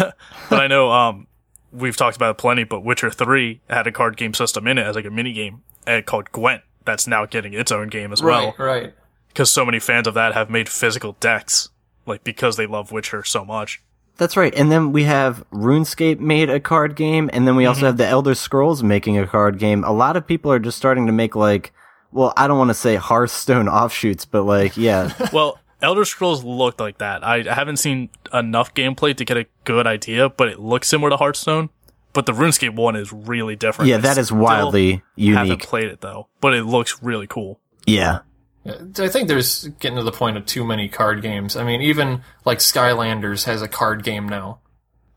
But 0.51 0.61
I 0.61 0.67
know 0.67 0.91
um 0.91 1.27
we've 1.73 1.97
talked 1.97 2.17
about 2.17 2.33
it 2.33 2.39
plenty, 2.39 2.65
but 2.65 2.81
Witcher 2.85 3.11
three 3.11 3.61
had 3.71 3.87
a 3.87 3.93
card 3.93 4.17
game 4.17 4.35
system 4.35 4.67
in 4.67 4.79
it 4.79 4.83
as 4.87 4.97
like 4.97 5.05
a 5.05 5.11
mini 5.11 5.33
game 5.33 5.63
uh, 5.87 6.01
called 6.05 6.33
Gwent. 6.33 6.63
That's 6.85 7.07
now 7.07 7.25
getting 7.27 7.55
its 7.55 7.71
own 7.71 7.89
game 7.89 8.13
as 8.13 8.23
well 8.23 8.55
Right, 8.59 8.65
right. 8.83 8.95
because 9.29 9.51
so 9.51 9.65
many 9.65 9.79
fans 9.79 10.07
of 10.07 10.15
that 10.15 10.35
have 10.35 10.51
made 10.51 10.69
physical 10.69 11.13
decks, 11.21 11.69
like 12.07 12.25
because 12.25 12.57
they 12.57 12.67
love 12.67 12.91
Witcher 12.91 13.23
so 13.23 13.45
much. 13.45 13.83
That's 14.21 14.37
right. 14.37 14.55
And 14.55 14.71
then 14.71 14.93
we 14.93 15.05
have 15.05 15.43
RuneScape 15.51 16.21
made 16.21 16.51
a 16.51 16.61
card 16.61 16.95
game, 16.95 17.29
and 17.33 17.49
then 17.49 17.57
we 17.57 17.63
Mm-hmm. 17.65 17.69
also 17.71 17.87
have 17.87 17.97
the 17.97 18.07
Elder 18.07 18.35
Scrolls 18.35 18.83
making 18.83 19.19
a 19.19 19.27
card 19.27 19.59
game. 19.59 19.83
A 19.83 19.93
lot 19.93 20.15
of 20.17 20.27
people 20.27 20.53
are 20.53 20.59
just 20.59 20.77
starting 20.77 21.07
to 21.07 21.13
make 21.13 21.35
like, 21.35 21.73
well, 22.13 22.33
I 22.37 22.47
don't 22.47 22.59
want 22.59 22.69
to 22.71 22.75
say 22.75 22.97
Hearthstone 22.97 23.67
offshoots, 23.81 24.27
but 24.27 24.43
like, 24.43 24.77
yeah, 24.77 25.13
Well, 25.33 25.59
Elder 25.83 26.05
Scrolls 26.05 26.45
looked 26.45 26.79
like 26.81 26.99
that. 26.99 27.25
I 27.25 27.43
haven't 27.43 27.79
seen 27.79 28.11
enough 28.35 28.75
gameplay 28.75 29.17
to 29.17 29.25
get 29.25 29.39
a 29.39 29.47
good 29.65 29.87
idea, 29.87 30.29
but 30.29 30.49
it 30.49 30.61
looks 30.61 30.87
similar 30.89 31.09
to 31.11 31.17
Hearthstone. 31.17 31.71
But 32.13 32.27
the 32.27 32.33
RuneScape 32.33 32.75
one 32.77 32.97
is 32.97 33.13
really 33.13 33.57
different. 33.57 33.89
yeah, 33.89 33.97
that 33.99 34.19
is 34.19 34.31
wildly 34.31 35.03
Haven't 35.17 35.47
unique. 35.47 35.63
played 35.63 35.85
it 35.89 36.01
though, 36.03 36.27
but 36.43 36.53
it 36.55 36.65
looks 36.65 37.03
really 37.03 37.27
cool. 37.27 37.59
Yeah. 37.87 38.19
I 38.67 39.09
think 39.09 39.29
there's 39.29 39.69
getting 39.81 39.97
to 39.97 40.03
the 40.03 40.13
point 40.13 40.37
of 40.37 40.45
too 40.45 40.65
many 40.65 40.89
card 40.89 41.23
games. 41.23 41.57
I 41.57 41.65
mean, 41.65 41.81
even 41.81 42.23
like 42.45 42.59
Skylanders 42.59 43.45
has 43.45 43.63
a 43.63 43.69
card 43.69 44.05
game 44.05 44.29
now. 44.29 44.59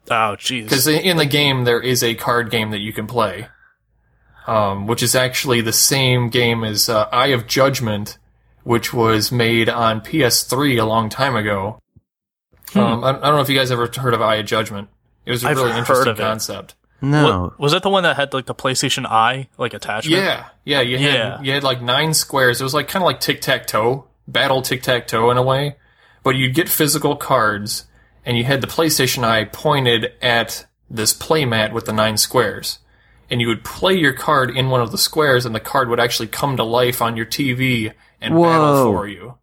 Oh, 0.09 0.35
jeez. 0.37 0.63
Because 0.63 0.87
in 0.87 1.17
the 1.17 1.25
game, 1.25 1.65
there 1.65 1.81
is 1.81 2.03
a 2.03 2.15
card 2.15 2.51
game 2.51 2.71
that 2.71 2.79
you 2.79 2.93
can 2.93 3.07
play. 3.07 3.47
Um, 4.45 4.87
which 4.87 5.01
is 5.01 5.15
actually 5.15 5.61
the 5.61 5.71
same 5.71 6.29
game 6.29 6.65
as 6.65 6.89
uh, 6.89 7.07
Eye 7.13 7.27
of 7.27 7.47
Judgment, 7.47 8.17
which 8.63 8.93
was 8.93 9.31
made 9.31 9.69
on 9.69 10.01
PS3 10.01 10.81
a 10.81 10.85
long 10.85 11.07
time 11.07 11.37
ago. 11.37 11.79
Um, 12.75 13.05
I, 13.05 13.09
I 13.09 13.11
don't 13.13 13.35
know 13.35 13.41
if 13.41 13.47
you 13.47 13.57
guys 13.57 13.71
ever 13.71 13.89
heard 13.95 14.13
of 14.13 14.21
Eye 14.21 14.35
of 14.35 14.45
Judgment. 14.45 14.89
It 15.25 15.31
was 15.31 15.45
a 15.45 15.49
I've 15.49 15.57
really 15.57 15.77
interesting 15.77 16.15
concept. 16.15 16.75
No. 17.03 17.53
Was 17.57 17.73
that 17.73 17.83
the 17.83 17.89
one 17.89 18.03
that 18.03 18.15
had 18.15 18.33
like 18.33 18.45
the 18.45 18.55
PlayStation 18.55 19.05
Eye 19.05 19.49
like 19.57 19.73
attachment? 19.73 20.15
Yeah, 20.23 20.45
yeah, 20.63 20.79
you 20.81 20.97
had 20.97 21.13
Yeah. 21.13 21.41
you 21.41 21.51
had 21.51 21.63
like 21.63 21.81
nine 21.81 22.13
squares. 22.13 22.61
It 22.61 22.63
was 22.63 22.73
like 22.73 22.87
kind 22.87 23.03
of 23.03 23.05
like 23.07 23.19
tic 23.19 23.41
tac 23.41 23.67
toe, 23.67 24.05
battle 24.27 24.61
tic 24.61 24.81
tac 24.83 25.05
toe 25.07 25.29
in 25.29 25.37
a 25.37 25.43
way, 25.43 25.75
but 26.23 26.35
you'd 26.35 26.55
get 26.55 26.69
physical 26.69 27.15
cards, 27.17 27.85
and 28.25 28.37
you 28.37 28.45
had 28.45 28.61
the 28.61 28.67
PlayStation 28.67 29.23
Eye 29.25 29.43
pointed 29.43 30.13
at 30.21 30.65
this 30.89 31.13
playmat 31.13 31.73
with 31.73 31.85
the 31.85 31.91
nine 31.93 32.15
squares, 32.15 32.79
and 33.29 33.41
you 33.41 33.47
would 33.49 33.65
play 33.65 33.93
your 33.95 34.13
card 34.13 34.49
in 34.55 34.69
one 34.69 34.79
of 34.79 34.91
the 34.91 34.97
squares, 34.97 35.45
and 35.45 35.53
the 35.53 35.59
card 35.59 35.89
would 35.89 35.99
actually 35.99 36.27
come 36.27 36.55
to 36.55 36.63
life 36.63 37.01
on 37.01 37.17
your 37.17 37.25
TV 37.25 37.91
and 38.21 38.35
Whoa. 38.35 38.43
battle 38.43 38.91
for 38.93 39.07
you. 39.07 39.37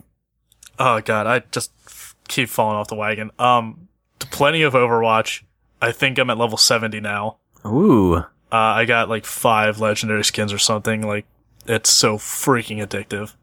Oh 0.79 1.01
god, 1.01 1.27
I 1.27 1.39
just 1.51 1.71
f- 1.85 2.15
keep 2.29 2.47
falling 2.47 2.77
off 2.77 2.87
the 2.87 2.95
wagon. 2.95 3.31
Um, 3.37 3.89
plenty 4.19 4.61
of 4.61 4.73
Overwatch. 4.73 5.41
I 5.81 5.91
think 5.91 6.17
I'm 6.17 6.29
at 6.29 6.37
level 6.37 6.57
seventy 6.57 7.01
now. 7.01 7.35
Ooh, 7.65 8.15
Uh, 8.15 8.23
I 8.51 8.85
got 8.85 9.09
like 9.09 9.25
five 9.25 9.79
legendary 9.81 10.23
skins 10.23 10.53
or 10.53 10.57
something. 10.57 11.01
Like, 11.05 11.25
it's 11.65 11.91
so 11.91 12.17
freaking 12.17 12.77
addictive. 12.85 13.33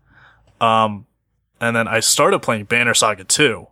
Um, 0.65 1.05
and 1.61 1.77
then 1.77 1.87
I 1.87 2.01
started 2.01 2.39
playing 2.41 2.65
Banner 2.65 2.95
Saga 2.95 3.25
2. 3.25 3.67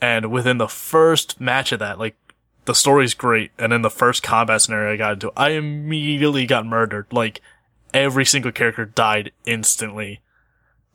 And 0.00 0.30
within 0.30 0.56
the 0.58 0.68
first 0.68 1.38
match 1.40 1.72
of 1.72 1.80
that, 1.80 1.98
like, 1.98 2.16
the 2.66 2.74
story's 2.74 3.14
great. 3.14 3.50
And 3.58 3.72
in 3.72 3.82
the 3.82 3.90
first 3.90 4.22
combat 4.22 4.62
scenario 4.62 4.92
I 4.92 4.96
got 4.96 5.14
into, 5.14 5.32
I 5.36 5.50
immediately 5.50 6.46
got 6.46 6.66
murdered. 6.66 7.06
Like, 7.10 7.40
every 7.94 8.24
single 8.24 8.52
character 8.52 8.84
died 8.84 9.32
instantly. 9.44 10.20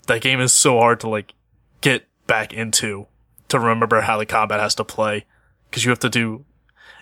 That 0.07 0.21
game 0.21 0.39
is 0.39 0.53
so 0.53 0.77
hard 0.77 0.99
to, 1.01 1.09
like, 1.09 1.33
get 1.81 2.07
back 2.27 2.53
into, 2.53 3.07
to 3.49 3.59
remember 3.59 4.01
how 4.01 4.17
the 4.17 4.25
combat 4.25 4.59
has 4.59 4.75
to 4.75 4.83
play. 4.83 5.25
Cause 5.71 5.85
you 5.85 5.89
have 5.89 5.99
to 5.99 6.09
do 6.09 6.43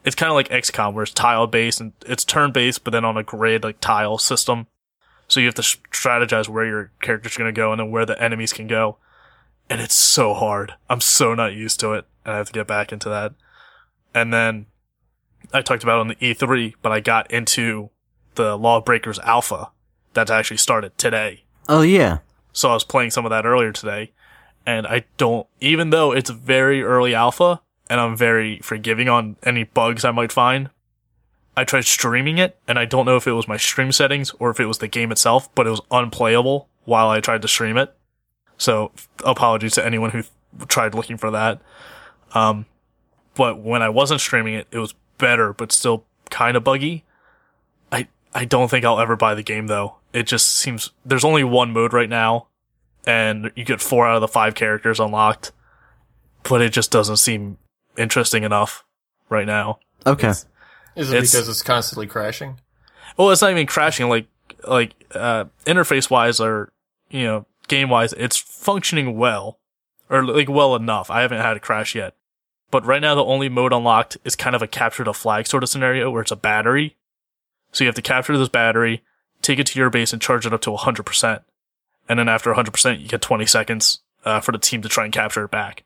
it's 0.03 0.15
kind 0.15 0.29
of 0.29 0.35
like 0.35 0.49
XCOM 0.49 0.93
where 0.93 1.03
it's 1.03 1.13
tile 1.13 1.47
based 1.47 1.81
and 1.81 1.93
it's 2.05 2.23
turn 2.23 2.51
based, 2.51 2.83
but 2.83 2.91
then 2.91 3.05
on 3.05 3.17
a 3.17 3.23
grid 3.23 3.63
like 3.63 3.79
tile 3.81 4.17
system. 4.17 4.67
So 5.27 5.39
you 5.39 5.45
have 5.45 5.55
to 5.55 5.61
strategize 5.61 6.49
where 6.49 6.65
your 6.65 6.91
character's 7.01 7.37
going 7.37 7.53
to 7.53 7.59
go 7.59 7.71
and 7.71 7.79
then 7.79 7.91
where 7.91 8.05
the 8.05 8.21
enemies 8.21 8.53
can 8.53 8.67
go. 8.67 8.97
And 9.69 9.79
it's 9.79 9.95
so 9.95 10.33
hard. 10.33 10.73
I'm 10.89 11.01
so 11.01 11.35
not 11.35 11.53
used 11.53 11.79
to 11.81 11.93
it. 11.93 12.05
And 12.25 12.33
I 12.33 12.37
have 12.37 12.47
to 12.47 12.53
get 12.53 12.65
back 12.65 12.91
into 12.91 13.09
that. 13.09 13.33
And 14.13 14.33
then 14.33 14.65
I 15.53 15.61
talked 15.61 15.83
about 15.83 15.99
on 15.99 16.07
the 16.07 16.15
E3, 16.15 16.75
but 16.81 16.91
I 16.91 16.99
got 16.99 17.31
into 17.31 17.89
the 18.35 18.57
Lawbreakers 18.57 19.19
Alpha 19.19 19.71
that 20.13 20.29
actually 20.29 20.57
started 20.57 20.97
today. 20.97 21.43
oh 21.67 21.81
yeah. 21.81 22.19
So 22.51 22.69
I 22.69 22.73
was 22.73 22.83
playing 22.83 23.11
some 23.11 23.25
of 23.25 23.29
that 23.29 23.45
earlier 23.45 23.71
today, 23.71 24.11
and 24.65 24.87
I 24.87 25.05
don't, 25.17 25.47
even 25.61 25.91
though 25.91 26.11
it's 26.11 26.29
very 26.31 26.81
early 26.81 27.13
alpha, 27.13 27.61
and 27.89 28.01
I'm 28.01 28.17
very 28.17 28.59
forgiving 28.59 29.07
on 29.07 29.35
any 29.43 29.63
bugs 29.63 30.03
I 30.03 30.11
might 30.11 30.31
find, 30.31 30.71
I 31.55 31.63
tried 31.63 31.85
streaming 31.85 32.37
it, 32.37 32.57
and 32.67 32.79
I 32.79 32.85
don't 32.85 33.05
know 33.05 33.17
if 33.17 33.27
it 33.27 33.33
was 33.33 33.47
my 33.47 33.57
stream 33.57 33.91
settings 33.91 34.31
or 34.39 34.49
if 34.49 34.59
it 34.59 34.65
was 34.65 34.79
the 34.79 34.87
game 34.87 35.11
itself, 35.11 35.53
but 35.53 35.67
it 35.67 35.71
was 35.71 35.81
unplayable 35.91 36.67
while 36.85 37.09
I 37.09 37.19
tried 37.19 37.41
to 37.43 37.47
stream 37.47 37.77
it. 37.77 37.93
So 38.57 38.91
apologies 39.23 39.73
to 39.73 39.85
anyone 39.85 40.09
who 40.09 40.23
tried 40.67 40.95
looking 40.95 41.17
for 41.17 41.31
that. 41.31 41.61
Um, 42.33 42.65
but 43.39 43.61
when 43.61 43.81
I 43.81 43.87
wasn't 43.87 44.19
streaming 44.19 44.53
it, 44.55 44.67
it 44.69 44.79
was 44.79 44.93
better, 45.17 45.53
but 45.53 45.71
still 45.71 46.03
kind 46.29 46.57
of 46.57 46.63
buggy. 46.65 47.05
I 47.89 48.09
I 48.35 48.43
don't 48.43 48.69
think 48.69 48.83
I'll 48.83 48.99
ever 48.99 49.15
buy 49.15 49.33
the 49.33 49.43
game 49.43 49.67
though. 49.67 49.95
It 50.11 50.23
just 50.27 50.47
seems 50.47 50.91
there's 51.05 51.23
only 51.23 51.45
one 51.45 51.71
mode 51.71 51.93
right 51.93 52.09
now, 52.09 52.47
and 53.07 53.49
you 53.55 53.63
get 53.63 53.79
four 53.79 54.05
out 54.05 54.15
of 54.15 54.21
the 54.21 54.27
five 54.27 54.55
characters 54.55 54.99
unlocked, 54.99 55.53
but 56.43 56.61
it 56.61 56.73
just 56.73 56.91
doesn't 56.91 57.17
seem 57.17 57.57
interesting 57.97 58.43
enough 58.43 58.83
right 59.29 59.47
now. 59.47 59.79
Okay. 60.05 60.29
Is 60.95 61.11
it 61.11 61.15
It's- 61.15 61.31
because 61.31 61.47
it's 61.47 61.61
constantly 61.63 62.07
crashing? 62.07 62.59
Well, 63.15 63.31
it's 63.31 63.41
not 63.41 63.51
even 63.51 63.67
crashing. 63.67 64.09
Like 64.09 64.27
like 64.67 64.93
uh, 65.15 65.45
interface 65.65 66.09
wise 66.09 66.41
or 66.41 66.73
you 67.09 67.23
know 67.23 67.45
game 67.69 67.89
wise, 67.89 68.11
it's 68.13 68.35
functioning 68.37 69.17
well 69.17 69.59
or 70.09 70.25
like 70.25 70.49
well 70.49 70.75
enough. 70.75 71.09
I 71.09 71.21
haven't 71.21 71.39
had 71.41 71.55
a 71.55 71.59
crash 71.61 71.95
yet, 71.95 72.15
but 72.71 72.85
right 72.85 73.01
now 73.01 73.15
the 73.15 73.23
only 73.23 73.49
mode 73.49 73.73
unlocked 73.73 74.17
is 74.23 74.35
kind 74.35 74.55
of 74.55 74.61
a 74.61 74.67
capture 74.67 75.03
the 75.03 75.13
flag 75.13 75.47
sort 75.47 75.63
of 75.63 75.69
scenario 75.69 76.11
where 76.11 76.21
it's 76.21 76.31
a 76.31 76.35
battery. 76.35 76.95
So 77.71 77.83
you 77.83 77.87
have 77.87 77.95
to 77.95 78.01
capture 78.01 78.37
this 78.37 78.49
battery, 78.49 79.03
take 79.41 79.59
it 79.59 79.67
to 79.67 79.79
your 79.79 79.89
base, 79.89 80.13
and 80.13 80.21
charge 80.21 80.45
it 80.45 80.53
up 80.53 80.61
to 80.61 80.71
100%. 80.71 81.41
And 82.07 82.19
then 82.19 82.29
after 82.29 82.53
100%, 82.53 83.01
you 83.01 83.07
get 83.07 83.21
20 83.21 83.45
seconds 83.45 83.99
uh, 84.25 84.39
for 84.39 84.51
the 84.51 84.57
team 84.57 84.81
to 84.81 84.89
try 84.89 85.05
and 85.05 85.13
capture 85.13 85.45
it 85.45 85.51
back. 85.51 85.83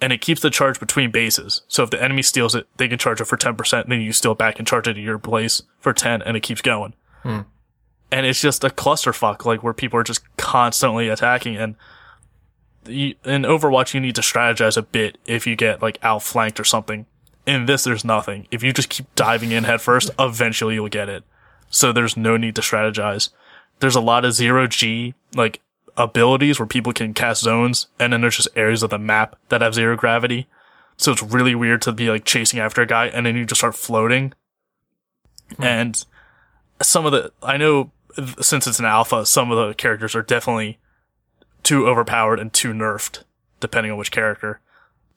And 0.00 0.12
it 0.12 0.20
keeps 0.20 0.42
the 0.42 0.50
charge 0.50 0.78
between 0.78 1.10
bases. 1.10 1.62
So 1.66 1.82
if 1.82 1.90
the 1.90 2.02
enemy 2.02 2.22
steals 2.22 2.54
it, 2.54 2.68
they 2.76 2.88
can 2.88 2.98
charge 2.98 3.20
it 3.20 3.24
for 3.24 3.36
10%, 3.36 3.82
and 3.82 3.92
then 3.92 4.00
you 4.00 4.12
steal 4.12 4.32
it 4.32 4.38
back 4.38 4.58
and 4.58 4.68
charge 4.68 4.86
it 4.86 4.94
to 4.94 5.00
your 5.00 5.18
place 5.18 5.62
for 5.80 5.92
10, 5.92 6.22
and 6.22 6.36
it 6.36 6.42
keeps 6.42 6.62
going. 6.62 6.94
Hmm. 7.22 7.40
And 8.12 8.24
it's 8.24 8.40
just 8.40 8.64
a 8.64 8.70
clusterfuck, 8.70 9.44
like 9.44 9.62
where 9.62 9.74
people 9.74 9.98
are 9.98 10.04
just 10.04 10.22
constantly 10.36 11.08
attacking. 11.08 11.56
And 11.56 11.74
you, 12.88 13.14
in 13.24 13.42
Overwatch, 13.42 13.94
you 13.94 14.00
need 14.00 14.14
to 14.16 14.20
strategize 14.20 14.76
a 14.76 14.82
bit 14.82 15.18
if 15.26 15.46
you 15.46 15.56
get 15.56 15.82
like 15.82 15.98
outflanked 16.02 16.58
or 16.58 16.64
something. 16.64 17.06
In 17.46 17.66
this, 17.66 17.84
there's 17.84 18.04
nothing. 18.04 18.46
If 18.50 18.62
you 18.62 18.72
just 18.72 18.90
keep 18.90 19.14
diving 19.14 19.52
in 19.52 19.64
head 19.64 19.80
first, 19.80 20.10
eventually 20.18 20.74
you'll 20.74 20.88
get 20.88 21.08
it. 21.08 21.24
So 21.70 21.92
there's 21.92 22.16
no 22.16 22.36
need 22.36 22.54
to 22.56 22.60
strategize. 22.60 23.30
There's 23.80 23.96
a 23.96 24.00
lot 24.00 24.24
of 24.24 24.32
zero 24.32 24.66
G, 24.66 25.14
like, 25.34 25.60
abilities 25.96 26.58
where 26.58 26.66
people 26.66 26.92
can 26.92 27.12
cast 27.12 27.42
zones, 27.42 27.88
and 27.98 28.12
then 28.12 28.20
there's 28.20 28.36
just 28.36 28.48
areas 28.54 28.82
of 28.82 28.90
the 28.90 28.98
map 28.98 29.36
that 29.48 29.60
have 29.60 29.74
zero 29.74 29.96
gravity. 29.96 30.46
So 30.96 31.12
it's 31.12 31.22
really 31.22 31.54
weird 31.54 31.82
to 31.82 31.92
be 31.92 32.08
like 32.08 32.24
chasing 32.24 32.60
after 32.60 32.82
a 32.82 32.86
guy, 32.86 33.06
and 33.06 33.26
then 33.26 33.36
you 33.36 33.44
just 33.44 33.60
start 33.60 33.74
floating. 33.74 34.32
Hmm. 35.56 35.64
And 35.64 36.04
some 36.80 37.06
of 37.06 37.12
the, 37.12 37.32
I 37.42 37.56
know 37.56 37.90
since 38.40 38.66
it's 38.66 38.78
an 38.78 38.84
alpha, 38.84 39.26
some 39.26 39.50
of 39.50 39.58
the 39.58 39.74
characters 39.74 40.14
are 40.14 40.22
definitely 40.22 40.78
too 41.68 41.86
overpowered 41.86 42.40
and 42.40 42.50
too 42.52 42.72
nerfed, 42.72 43.24
depending 43.60 43.92
on 43.92 43.98
which 43.98 44.10
character. 44.10 44.60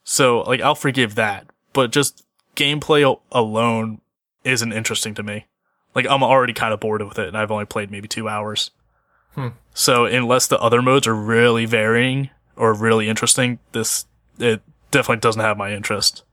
So, 0.04 0.42
like, 0.42 0.60
I'll 0.60 0.76
forgive 0.76 1.16
that, 1.16 1.48
but 1.72 1.92
just 1.92 2.26
gameplay 2.58 3.18
alone 3.32 4.02
isn't 4.44 4.74
interesting 4.74 5.14
to 5.16 5.24
me. 5.24 5.46
Like, 5.96 6.06
I'm 6.10 6.24
already 6.24 6.52
kind 6.54 6.74
of 6.74 6.82
bored 6.82 7.02
with 7.04 7.18
it, 7.20 7.30
and 7.30 7.38
I've 7.38 7.52
only 7.52 7.64
played 7.66 7.90
maybe 7.90 8.10
two 8.10 8.28
hours. 8.28 8.72
Hmm. 9.36 9.50
So, 9.74 10.06
unless 10.06 10.48
the 10.48 10.60
other 10.60 10.82
modes 10.82 11.08
are 11.08 11.16
really 11.16 11.66
varying 11.66 12.30
or 12.58 12.74
really 12.74 13.08
interesting, 13.08 13.60
this, 13.72 14.06
it 14.38 14.62
definitely 14.90 15.22
doesn't 15.22 15.42
have 15.42 15.56
my 15.58 15.72
interest. 15.72 16.24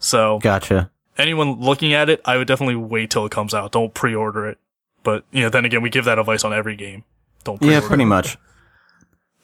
So, 0.00 0.40
Gotcha. 0.40 0.90
anyone 1.18 1.60
looking 1.60 1.92
at 1.92 2.10
it, 2.10 2.20
I 2.24 2.36
would 2.36 2.48
definitely 2.48 2.76
wait 2.76 3.10
till 3.10 3.24
it 3.24 3.30
comes 3.30 3.54
out. 3.54 3.70
Don't 3.70 3.94
pre-order 3.94 4.48
it. 4.48 4.58
But, 5.04 5.24
you 5.30 5.42
know, 5.42 5.50
then 5.50 5.64
again, 5.64 5.82
we 5.82 5.90
give 5.90 6.04
that 6.06 6.18
advice 6.18 6.42
on 6.42 6.52
every 6.52 6.74
game. 6.74 7.04
Don't 7.44 7.58
pre-order 7.58 7.80
Yeah, 7.80 7.86
pretty 7.88 8.02
it. 8.02 8.06
much. 8.06 8.36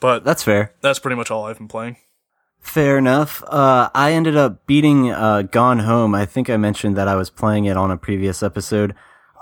But 0.02 0.24
That's 0.24 0.42
fair. 0.42 0.74
that's 0.82 0.98
pretty 0.98 1.14
much 1.16 1.30
all 1.30 1.44
I've 1.46 1.56
been 1.58 1.68
playing. 1.68 1.96
Fair 2.60 2.98
enough. 2.98 3.42
Uh, 3.46 3.88
I 3.94 4.12
ended 4.12 4.36
up 4.36 4.66
beating 4.66 5.10
uh, 5.10 5.42
Gone 5.42 5.78
Home. 5.78 6.14
I 6.14 6.26
think 6.26 6.50
I 6.50 6.56
mentioned 6.56 6.96
that 6.96 7.08
I 7.08 7.14
was 7.16 7.30
playing 7.30 7.64
it 7.64 7.76
on 7.76 7.90
a 7.90 7.96
previous 7.96 8.42
episode. 8.42 8.94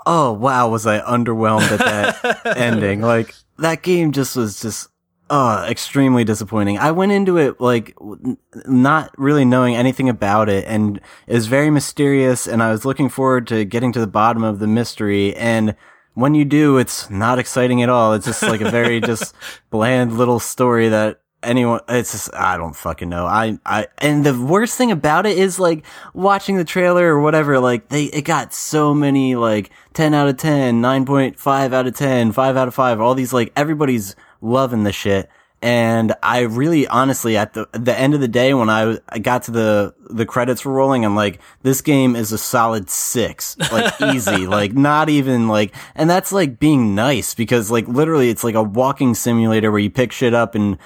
Oh 0.05 0.31
wow, 0.31 0.69
was 0.69 0.87
I 0.87 0.99
underwhelmed 1.01 1.69
at 1.71 1.79
that 1.79 2.57
ending? 2.57 3.01
Like 3.01 3.35
that 3.57 3.83
game 3.83 4.11
just 4.11 4.35
was 4.35 4.59
just 4.61 4.87
uh 5.29 5.65
extremely 5.69 6.23
disappointing. 6.23 6.77
I 6.79 6.91
went 6.91 7.11
into 7.11 7.37
it 7.37 7.61
like 7.61 7.95
w- 7.99 8.37
not 8.65 9.13
really 9.19 9.45
knowing 9.45 9.75
anything 9.75 10.09
about 10.09 10.49
it 10.49 10.65
and 10.67 10.99
it 11.27 11.33
was 11.33 11.45
very 11.47 11.69
mysterious 11.69 12.47
and 12.47 12.61
I 12.63 12.71
was 12.71 12.83
looking 12.85 13.09
forward 13.09 13.45
to 13.47 13.63
getting 13.63 13.91
to 13.93 13.99
the 13.99 14.07
bottom 14.07 14.43
of 14.43 14.57
the 14.59 14.67
mystery 14.67 15.35
and 15.35 15.75
when 16.13 16.35
you 16.35 16.45
do 16.45 16.77
it's 16.77 17.09
not 17.09 17.39
exciting 17.39 17.81
at 17.81 17.89
all. 17.89 18.13
It's 18.13 18.25
just 18.25 18.43
like 18.43 18.61
a 18.61 18.71
very 18.71 18.99
just 19.01 19.33
bland 19.69 20.17
little 20.17 20.39
story 20.39 20.89
that 20.89 21.21
anyone 21.43 21.79
it's 21.89 22.11
just 22.11 22.33
i 22.35 22.55
don't 22.55 22.75
fucking 22.75 23.09
know 23.09 23.25
i 23.25 23.57
i 23.65 23.87
and 23.97 24.23
the 24.23 24.39
worst 24.39 24.77
thing 24.77 24.91
about 24.91 25.25
it 25.25 25.37
is 25.37 25.59
like 25.59 25.83
watching 26.13 26.55
the 26.55 26.63
trailer 26.63 27.15
or 27.15 27.19
whatever 27.19 27.59
like 27.59 27.89
they 27.89 28.05
it 28.05 28.21
got 28.21 28.53
so 28.53 28.93
many 28.93 29.35
like 29.35 29.71
10 29.93 30.13
out 30.13 30.27
of 30.27 30.37
10 30.37 30.81
9.5 30.81 31.73
out 31.73 31.87
of 31.87 31.95
10 31.95 32.31
5 32.31 32.57
out 32.57 32.67
of 32.67 32.75
5 32.75 33.01
all 33.01 33.15
these 33.15 33.33
like 33.33 33.51
everybody's 33.55 34.15
loving 34.39 34.83
the 34.83 34.91
shit 34.91 35.29
and 35.61 36.13
I 36.23 36.41
really 36.41 36.87
honestly 36.87 37.37
at 37.37 37.53
the 37.53 37.67
the 37.73 37.97
end 37.97 38.13
of 38.13 38.19
the 38.21 38.27
day 38.27 38.53
when 38.53 38.69
I, 38.69 38.97
I 39.09 39.19
got 39.19 39.43
to 39.43 39.51
the 39.51 39.93
the 40.09 40.25
credits 40.25 40.65
were 40.65 40.73
rolling 40.73 41.05
I'm 41.05 41.15
like 41.15 41.39
this 41.61 41.81
game 41.81 42.15
is 42.15 42.31
a 42.31 42.37
solid 42.37 42.89
6 42.89 43.57
like 43.71 44.01
easy 44.13 44.47
like 44.47 44.73
not 44.73 45.09
even 45.09 45.47
like 45.47 45.73
and 45.95 46.09
that's 46.09 46.31
like 46.31 46.59
being 46.59 46.95
nice 46.95 47.33
because 47.35 47.69
like 47.69 47.87
literally 47.87 48.29
it's 48.29 48.43
like 48.43 48.55
a 48.55 48.63
walking 48.63 49.13
simulator 49.13 49.71
where 49.71 49.79
you 49.79 49.89
pick 49.91 50.11
shit 50.11 50.33
up 50.33 50.55
and 50.55 50.77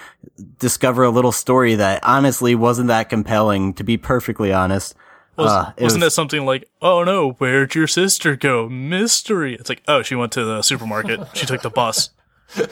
discover 0.59 1.03
a 1.03 1.09
little 1.09 1.31
story 1.31 1.75
that 1.75 2.03
honestly 2.03 2.53
wasn't 2.55 2.87
that 2.89 3.09
compelling 3.09 3.73
to 3.75 3.83
be 3.83 3.97
perfectly 3.97 4.51
honest 4.51 4.93
Was, 5.37 5.51
uh, 5.51 5.71
wasn't 5.79 6.03
was- 6.03 6.13
it 6.13 6.15
something 6.15 6.45
like, 6.45 6.69
oh 6.81 7.03
no, 7.03 7.31
where'd 7.31 7.75
your 7.75 7.87
sister 7.87 8.35
go? 8.35 8.69
Mystery. 8.69 9.55
It's 9.55 9.69
like, 9.69 9.81
oh, 9.87 10.01
she 10.01 10.15
went 10.15 10.31
to 10.33 10.43
the 10.45 10.61
supermarket. 10.61 11.19
she 11.33 11.45
took 11.45 11.61
the 11.61 11.69
bus. 11.69 12.09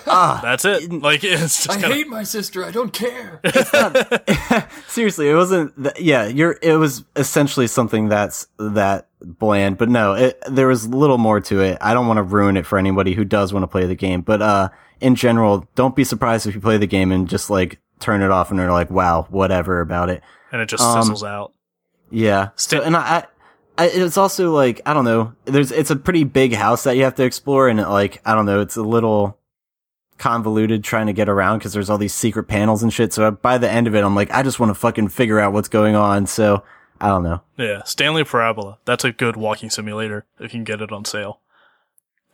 Ah, 0.08 0.40
That's 0.44 0.66
it. 0.66 0.92
Like, 0.92 1.24
it's 1.24 1.66
just 1.66 1.70
I 1.70 1.74
kind 1.74 1.86
of. 1.86 1.92
hate 1.92 2.08
my 2.08 2.24
sister. 2.24 2.64
I 2.64 2.72
don't 2.72 2.94
care. 2.94 3.42
seriously 4.88 5.30
it 5.30 5.36
wasn't 5.36 5.76
th- 5.82 6.00
yeah 6.00 6.26
you're 6.28 6.58
it 6.62 6.76
was 6.76 7.04
essentially 7.16 7.68
something 7.68 8.08
that's 8.10 8.48
that 8.60 9.08
bland 9.22 9.78
but 9.78 9.90
no 9.90 10.14
it, 10.14 10.42
there 10.50 10.68
was 10.68 10.88
little 10.88 11.18
more 11.18 11.40
to 11.40 11.62
it 11.62 11.78
i 11.82 11.94
don't 11.94 12.08
want 12.08 12.18
to 12.18 12.24
ruin 12.24 12.58
it 12.58 12.66
for 12.66 12.78
anybody 12.78 13.14
who 13.14 13.24
does 13.26 13.52
want 13.54 13.64
to 13.64 13.68
play 13.68 13.86
the 13.86 13.96
game 13.96 14.22
but 14.22 14.42
uh 14.42 14.70
in 15.02 15.16
general 15.16 15.68
don't 15.76 15.96
be 15.96 16.04
surprised 16.04 16.46
if 16.46 16.54
you 16.56 16.62
play 16.62 16.78
the 16.78 16.88
game 16.88 17.12
and 17.12 17.28
just 17.30 17.50
like 17.50 17.80
turn 18.00 18.22
it 18.22 18.32
off 18.32 18.52
and 18.52 18.60
are 18.60 18.72
like 18.72 18.90
wow 18.92 19.26
whatever 19.30 19.80
about 19.82 20.10
it 20.10 20.22
And 20.52 20.62
it 20.62 20.68
just 20.70 20.84
Um, 20.84 21.02
sizzles 21.10 21.28
out. 21.28 21.54
yeah 22.12 22.50
so 22.56 22.82
and 22.82 22.96
I, 22.96 23.26
I 23.78 23.88
it's 23.88 24.18
also 24.18 24.54
like 24.54 24.82
i 24.86 24.94
don't 24.94 25.06
know 25.06 25.34
there's 25.46 25.72
it's 25.72 25.90
a 25.92 25.96
pretty 25.96 26.24
big 26.24 26.54
house 26.54 26.84
that 26.84 26.96
you 26.98 27.04
have 27.04 27.16
to 27.16 27.24
explore 27.24 27.68
and 27.70 27.80
like 27.80 28.22
i 28.26 28.36
don't 28.36 28.46
know 28.46 28.62
it's 28.62 28.76
a 28.76 28.84
little 28.84 29.40
convoluted 30.18 30.84
trying 30.84 31.08
to 31.08 31.14
get 31.14 31.28
around 31.30 31.58
because 31.60 31.74
there's 31.74 31.90
all 31.90 31.98
these 31.98 32.14
secret 32.14 32.44
panels 32.44 32.82
and 32.84 32.94
shit 32.94 33.12
so 33.14 33.32
by 33.32 33.58
the 33.58 33.70
end 33.70 33.88
of 33.88 33.96
it 33.96 34.04
i'm 34.04 34.16
like 34.16 34.32
i 34.32 34.42
just 34.44 34.60
want 34.60 34.70
to 34.70 34.74
fucking 34.76 35.08
figure 35.10 35.40
out 35.40 35.52
what's 35.54 35.68
going 35.68 35.96
on 35.96 36.26
so 36.26 36.64
i 37.02 37.08
don't 37.08 37.24
know 37.24 37.42
Yeah, 37.58 37.84
Stanley 37.84 38.24
Parable. 38.24 38.78
That's 38.86 39.04
a 39.04 39.12
good 39.12 39.36
walking 39.36 39.70
simulator 39.70 40.26
if 40.40 40.54
you 40.54 40.60
can 40.60 40.64
get 40.64 40.82
it 40.82 40.92
on 40.92 41.04
sale. 41.06 41.40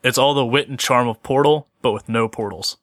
It's 0.03 0.17
all 0.17 0.33
the 0.33 0.45
wit 0.45 0.69
and 0.69 0.79
charm 0.79 1.07
of 1.07 1.21
Portal, 1.23 1.67
but 1.81 1.91
with 1.91 2.07
no 2.07 2.27
portals. 2.27 2.77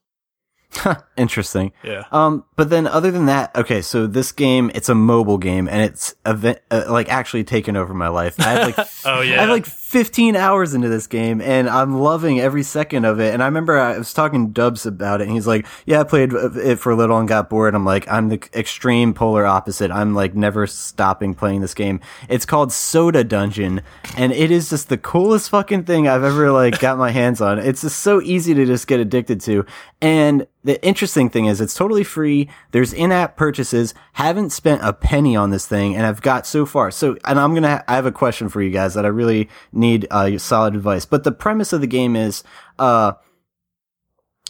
interesting 1.16 1.72
Yeah. 1.82 2.04
Um, 2.12 2.44
but 2.56 2.70
then 2.70 2.87
other 2.87 3.11
than 3.11 3.26
that, 3.26 3.54
okay, 3.56 3.80
so 3.80 4.06
this 4.06 4.32
game, 4.32 4.70
it's 4.74 4.88
a 4.88 4.94
mobile 4.94 5.38
game 5.38 5.68
and 5.68 5.80
it's 5.80 6.14
event, 6.26 6.59
uh, 6.70 6.85
like 6.88 7.09
actually 7.09 7.44
taken 7.44 7.76
over 7.76 7.94
my 7.94 8.09
life. 8.09 8.38
I 8.40 8.42
have 8.50 8.76
like, 8.76 8.87
Oh, 9.04 9.20
yeah. 9.22 9.37
I 9.37 9.40
have 9.42 9.48
like 9.50 9.64
15 9.87 10.35
hours 10.35 10.75
into 10.75 10.88
this 10.88 11.07
game 11.07 11.40
and 11.40 11.70
I'm 11.70 12.01
loving 12.01 12.40
every 12.40 12.64
second 12.64 13.05
of 13.05 13.20
it. 13.20 13.33
And 13.33 13.40
I 13.40 13.46
remember 13.46 13.79
I 13.79 13.96
was 13.96 14.12
talking 14.12 14.49
to 14.49 14.53
Dubs 14.53 14.85
about 14.85 15.20
it 15.20 15.29
and 15.29 15.33
he's 15.33 15.46
like, 15.46 15.64
yeah, 15.85 16.01
I 16.01 16.03
played 16.03 16.33
it 16.33 16.81
for 16.81 16.90
a 16.90 16.96
little 16.96 17.16
and 17.18 17.29
got 17.29 17.49
bored. 17.49 17.72
I'm 17.72 17.85
like, 17.85 18.11
I'm 18.11 18.29
the 18.29 18.42
extreme 18.53 19.14
polar 19.14 19.46
opposite. 19.46 19.92
I'm 19.92 20.12
like 20.12 20.35
never 20.35 20.66
stopping 20.66 21.35
playing 21.35 21.61
this 21.61 21.72
game. 21.72 22.01
It's 22.29 22.44
called 22.44 22.72
Soda 22.72 23.22
Dungeon 23.22 23.81
and 24.16 24.33
it 24.33 24.51
is 24.51 24.70
just 24.70 24.88
the 24.88 24.99
coolest 24.99 25.51
fucking 25.51 25.85
thing 25.85 26.09
I've 26.09 26.25
ever 26.25 26.51
like 26.51 26.81
got 26.81 26.99
my 26.99 27.12
hands 27.12 27.40
on. 27.40 27.61
It's 27.61 27.83
just 27.83 28.01
so 28.01 28.20
easy 28.20 28.55
to 28.55 28.66
just 28.66 28.88
get 28.88 28.99
addicted 28.99 29.40
to. 29.42 29.64
And 30.03 30.49
the 30.64 30.85
interesting 30.85 31.31
thing 31.31 31.46
is 31.46 31.61
it's 31.61 31.75
totally 31.75 32.03
free. 32.03 32.51
There's 32.72 32.92
in-app 32.92 33.37
purchases. 33.37 33.94
Haven't 34.14 34.51
spent 34.51 34.83
a 34.83 34.92
penny 34.92 35.37
on 35.37 35.51
this 35.51 35.64
thing 35.64 35.94
and 35.94 36.05
I've 36.05 36.22
got 36.22 36.44
so 36.44 36.66
far. 36.66 36.90
So, 36.90 37.16
and 37.25 37.38
I'm 37.38 37.53
going 37.53 37.62
to, 37.62 37.85
I 37.87 37.94
have 37.94 38.05
a 38.05 38.11
question 38.11 38.49
for 38.49 38.61
you 38.61 38.70
guys 38.70 38.94
that 38.94 39.05
I 39.05 39.09
really 39.09 39.49
need, 39.76 40.06
uh, 40.10 40.38
solid 40.38 40.74
advice. 40.74 41.04
But 41.04 41.24
the 41.24 41.32
premise 41.32 41.72
of 41.72 41.80
the 41.80 41.86
game 41.86 42.16
is, 42.16 42.42
uh, 42.78 43.12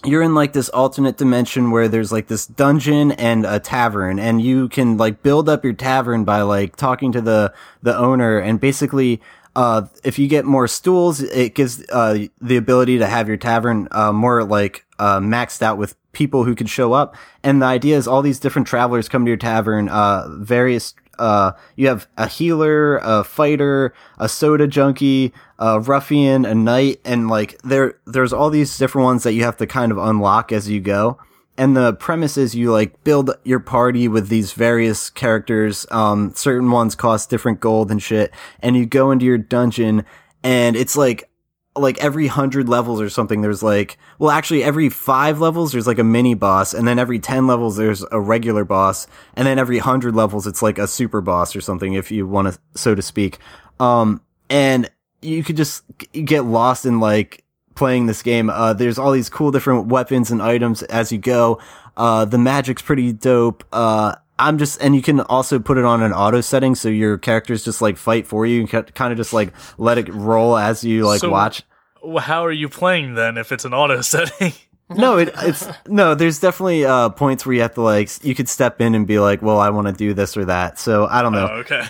you're 0.04 0.22
in 0.22 0.34
like 0.34 0.52
this 0.52 0.68
alternate 0.70 1.16
dimension 1.16 1.70
where 1.70 1.88
there's 1.88 2.12
like 2.12 2.26
this 2.28 2.46
dungeon 2.46 3.12
and 3.12 3.46
a 3.46 3.58
tavern 3.58 4.18
and 4.18 4.42
you 4.42 4.68
can 4.68 4.96
like 4.96 5.22
build 5.22 5.48
up 5.48 5.64
your 5.64 5.72
tavern 5.72 6.24
by 6.24 6.42
like 6.42 6.76
talking 6.76 7.12
to 7.12 7.20
the 7.20 7.52
the 7.82 7.96
owner 7.96 8.38
and 8.38 8.60
basically 8.60 9.20
uh 9.54 9.82
if 10.04 10.18
you 10.18 10.28
get 10.28 10.44
more 10.44 10.68
stools 10.68 11.20
it 11.22 11.54
gives 11.54 11.84
uh 11.90 12.26
the 12.40 12.56
ability 12.56 12.98
to 12.98 13.06
have 13.06 13.26
your 13.26 13.38
tavern 13.38 13.88
uh 13.90 14.12
more 14.12 14.44
like 14.44 14.84
uh 14.98 15.18
maxed 15.18 15.62
out 15.62 15.78
with 15.78 15.96
people 16.12 16.44
who 16.44 16.54
can 16.54 16.66
show 16.66 16.92
up 16.92 17.16
and 17.42 17.62
the 17.62 17.66
idea 17.66 17.96
is 17.96 18.06
all 18.06 18.22
these 18.22 18.38
different 18.38 18.68
travelers 18.68 19.08
come 19.08 19.24
to 19.24 19.30
your 19.30 19.36
tavern 19.36 19.88
uh 19.88 20.26
various 20.38 20.94
uh, 21.18 21.52
you 21.76 21.88
have 21.88 22.06
a 22.16 22.28
healer, 22.28 22.98
a 22.98 23.24
fighter, 23.24 23.94
a 24.18 24.28
soda 24.28 24.66
junkie, 24.66 25.32
a 25.58 25.80
ruffian, 25.80 26.44
a 26.44 26.54
knight, 26.54 27.00
and 27.04 27.28
like 27.28 27.60
there, 27.62 27.98
there's 28.06 28.32
all 28.32 28.50
these 28.50 28.76
different 28.78 29.04
ones 29.04 29.22
that 29.22 29.32
you 29.32 29.44
have 29.44 29.56
to 29.58 29.66
kind 29.66 29.92
of 29.92 29.98
unlock 29.98 30.52
as 30.52 30.68
you 30.68 30.80
go. 30.80 31.18
And 31.58 31.76
the 31.76 31.94
premise 31.94 32.36
is 32.36 32.54
you 32.54 32.70
like 32.70 33.02
build 33.02 33.30
your 33.44 33.60
party 33.60 34.08
with 34.08 34.28
these 34.28 34.52
various 34.52 35.08
characters. 35.08 35.86
Um, 35.90 36.34
certain 36.34 36.70
ones 36.70 36.94
cost 36.94 37.30
different 37.30 37.60
gold 37.60 37.90
and 37.90 38.02
shit. 38.02 38.30
And 38.60 38.76
you 38.76 38.84
go 38.84 39.10
into 39.10 39.24
your 39.24 39.38
dungeon 39.38 40.04
and 40.42 40.76
it's 40.76 40.96
like, 40.96 41.30
like 41.78 41.98
every 41.98 42.26
hundred 42.26 42.68
levels 42.68 43.00
or 43.00 43.08
something, 43.08 43.42
there's 43.42 43.62
like, 43.62 43.98
well, 44.18 44.30
actually 44.30 44.62
every 44.62 44.88
five 44.88 45.40
levels, 45.40 45.72
there's 45.72 45.86
like 45.86 45.98
a 45.98 46.04
mini 46.04 46.34
boss. 46.34 46.74
And 46.74 46.86
then 46.86 46.98
every 46.98 47.18
10 47.18 47.46
levels, 47.46 47.76
there's 47.76 48.04
a 48.10 48.20
regular 48.20 48.64
boss. 48.64 49.06
And 49.34 49.46
then 49.46 49.58
every 49.58 49.78
hundred 49.78 50.14
levels, 50.14 50.46
it's 50.46 50.62
like 50.62 50.78
a 50.78 50.86
super 50.86 51.20
boss 51.20 51.54
or 51.54 51.60
something, 51.60 51.94
if 51.94 52.10
you 52.10 52.26
want 52.26 52.52
to, 52.52 52.60
so 52.74 52.94
to 52.94 53.02
speak. 53.02 53.38
Um, 53.80 54.20
and 54.48 54.90
you 55.22 55.42
could 55.42 55.56
just 55.56 55.84
get 56.12 56.44
lost 56.44 56.86
in 56.86 57.00
like 57.00 57.44
playing 57.74 58.06
this 58.06 58.22
game. 58.22 58.50
Uh, 58.50 58.72
there's 58.72 58.98
all 58.98 59.12
these 59.12 59.28
cool 59.28 59.50
different 59.50 59.86
weapons 59.86 60.30
and 60.30 60.42
items 60.42 60.82
as 60.84 61.12
you 61.12 61.18
go. 61.18 61.60
Uh, 61.96 62.24
the 62.24 62.38
magic's 62.38 62.82
pretty 62.82 63.12
dope. 63.12 63.64
Uh, 63.72 64.16
I'm 64.38 64.58
just, 64.58 64.80
and 64.82 64.94
you 64.94 65.02
can 65.02 65.20
also 65.20 65.58
put 65.58 65.78
it 65.78 65.84
on 65.84 66.02
an 66.02 66.12
auto 66.12 66.40
setting 66.40 66.74
so 66.74 66.88
your 66.88 67.16
characters 67.18 67.64
just 67.64 67.80
like 67.80 67.96
fight 67.96 68.26
for 68.26 68.44
you 68.46 68.60
and 68.60 68.68
kind 68.94 69.12
of 69.12 69.16
just 69.16 69.32
like 69.32 69.52
let 69.78 69.96
it 69.98 70.08
roll 70.12 70.56
as 70.58 70.84
you 70.84 71.06
like 71.06 71.20
So- 71.20 71.30
watch. 71.30 71.62
Well, 72.02 72.22
How 72.22 72.44
are 72.44 72.52
you 72.52 72.68
playing 72.68 73.14
then 73.14 73.36
if 73.38 73.50
it's 73.50 73.64
an 73.64 73.74
auto 73.74 74.00
setting? 74.02 74.52
No, 74.88 75.16
it, 75.18 75.30
it's 75.38 75.66
no. 75.88 76.14
There's 76.14 76.38
definitely 76.38 76.84
uh, 76.84 77.08
points 77.08 77.44
where 77.44 77.54
you 77.56 77.62
have 77.62 77.74
to 77.74 77.80
like 77.82 78.08
you 78.24 78.36
could 78.36 78.48
step 78.48 78.80
in 78.80 78.94
and 78.94 79.04
be 79.04 79.18
like, 79.18 79.42
well, 79.42 79.58
I 79.58 79.70
want 79.70 79.88
to 79.88 79.92
do 79.92 80.14
this 80.14 80.36
or 80.36 80.44
that. 80.44 80.78
So 80.78 81.06
I 81.08 81.22
don't 81.22 81.32
know. 81.32 81.48
Oh, 81.50 81.56
okay. 81.56 81.82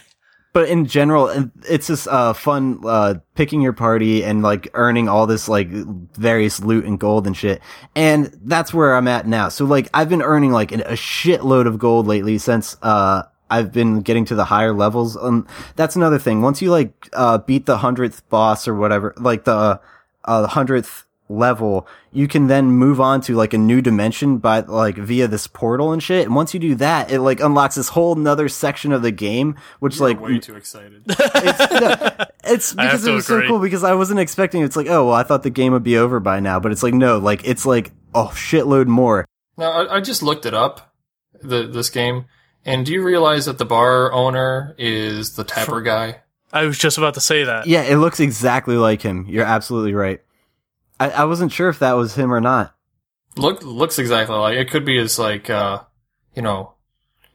But 0.57 0.71
in 0.71 0.87
general, 0.87 1.51
it's 1.69 1.87
just 1.87 2.09
uh, 2.09 2.33
fun 2.33 2.81
uh, 2.87 3.17
picking 3.35 3.61
your 3.61 3.75
party 3.75 4.25
and 4.25 4.41
like 4.41 4.71
earning 4.73 5.07
all 5.07 5.27
this 5.27 5.51
like 5.51 5.69
various 5.69 6.61
loot 6.61 6.87
and 6.87 6.99
gold 6.99 7.27
and 7.27 7.37
shit. 7.37 7.61
And 7.95 8.35
that's 8.43 8.73
where 8.73 8.97
I'm 8.97 9.07
at 9.07 9.27
now. 9.27 9.51
So 9.51 9.67
like 9.67 9.91
I've 9.93 10.09
been 10.09 10.23
earning 10.23 10.53
like 10.53 10.73
a 10.73 10.95
shitload 10.95 11.67
of 11.67 11.79
gold 11.79 12.07
lately 12.07 12.39
since 12.39 12.75
uh 12.81 13.25
I've 13.51 13.71
been 13.71 14.01
getting 14.01 14.25
to 14.25 14.35
the 14.35 14.47
higher 14.47 14.73
levels. 14.73 15.15
Um, 15.19 15.47
that's 15.75 15.95
another 15.95 16.19
thing. 16.19 16.41
Once 16.41 16.63
you 16.63 16.71
like 16.71 17.11
uh 17.13 17.37
beat 17.37 17.67
the 17.67 17.77
hundredth 17.77 18.27
boss 18.31 18.67
or 18.67 18.75
whatever, 18.75 19.13
like 19.19 19.45
the 19.45 19.79
uh 20.25 20.47
hundredth 20.47 21.06
level, 21.29 21.87
you 22.13 22.29
can 22.29 22.47
then 22.47 22.67
move 22.67 23.01
on 23.01 23.21
to 23.23 23.35
like 23.35 23.53
a 23.53 23.59
new 23.59 23.83
dimension 23.83 24.39
by 24.39 24.61
like 24.61 24.97
via 24.97 25.29
this 25.29 25.47
portal 25.47 25.93
and 25.93 26.03
shit. 26.03 26.27
And 26.27 26.35
once 26.35 26.55
you 26.55 26.61
do 26.61 26.75
that, 26.77 27.11
it 27.11 27.21
like 27.21 27.41
unlocks 27.41 27.75
this 27.75 27.89
whole 27.89 28.15
nother 28.15 28.49
section 28.49 28.93
of 28.93 29.03
the 29.03 29.11
game, 29.11 29.57
which 29.81 30.01
like 30.01 30.21
way 30.21 30.39
too 30.39 30.57
excited. 30.57 31.03
it's, 31.09 31.73
no, 31.73 32.27
it's 32.45 32.73
because 32.75 33.05
it 33.05 33.09
to 33.09 33.15
was 33.15 33.27
so 33.27 33.47
cool 33.47 33.59
because 33.59 33.85
I 33.85 33.95
wasn't 33.95 34.21
expecting 34.21 34.63
it's 34.63 34.77
like, 34.77 34.89
oh 34.89 35.07
well 35.07 35.15
I 35.15 35.23
thought 35.23 35.43
the 35.43 35.51
game 35.51 35.73
would 35.73 35.83
be 35.83 35.97
over 35.97 36.21
by 36.21 36.41
now, 36.41 36.61
but 36.61 36.73
it's 36.73 36.83
like 36.83 36.95
no, 36.95 37.19
like 37.19 37.47
it's 37.47 37.67
like 37.67 37.93
oh 38.15 38.31
shitload 38.35 38.87
more. 38.87 39.27
Now, 39.57 39.71
I, 39.71 39.97
I 39.97 40.01
just 40.01 40.23
looked 40.23 40.47
it 40.47 40.55
up, 40.55 40.95
the 41.43 41.67
this 41.67 41.91
game, 41.91 42.27
and 42.65 42.85
do 42.85 42.93
you 42.93 43.03
realize 43.03 43.47
that 43.47 43.59
the 43.59 43.65
bar 43.65 44.13
owner 44.13 44.75
is 44.79 45.35
the 45.35 45.45
tapper 45.45 45.81
guy? 45.81 46.21
I 46.53 46.65
was 46.65 46.79
just 46.79 46.99
about 46.99 47.15
to 47.15 47.21
say 47.21 47.45
that. 47.45 47.67
Yeah, 47.67 47.83
it 47.83 47.97
looks 47.97 48.21
exactly 48.21 48.77
like 48.77 49.03
him. 49.03 49.27
You're 49.29 49.45
absolutely 49.45 49.95
right. 49.95 50.21
I, 50.99 51.11
I 51.11 51.25
wasn't 51.25 51.53
sure 51.53 51.69
if 51.69 51.79
that 51.81 51.93
was 51.93 52.15
him 52.15 52.33
or 52.33 52.41
not. 52.41 52.75
Look, 53.37 53.63
looks 53.63 53.99
exactly 53.99 54.37
like 54.37 54.57
it. 54.57 54.71
Could 54.71 54.85
be 54.85 54.99
his 54.99 55.19
like, 55.19 55.51
uh, 55.51 55.83
you 56.35 56.43
know, 56.43 56.73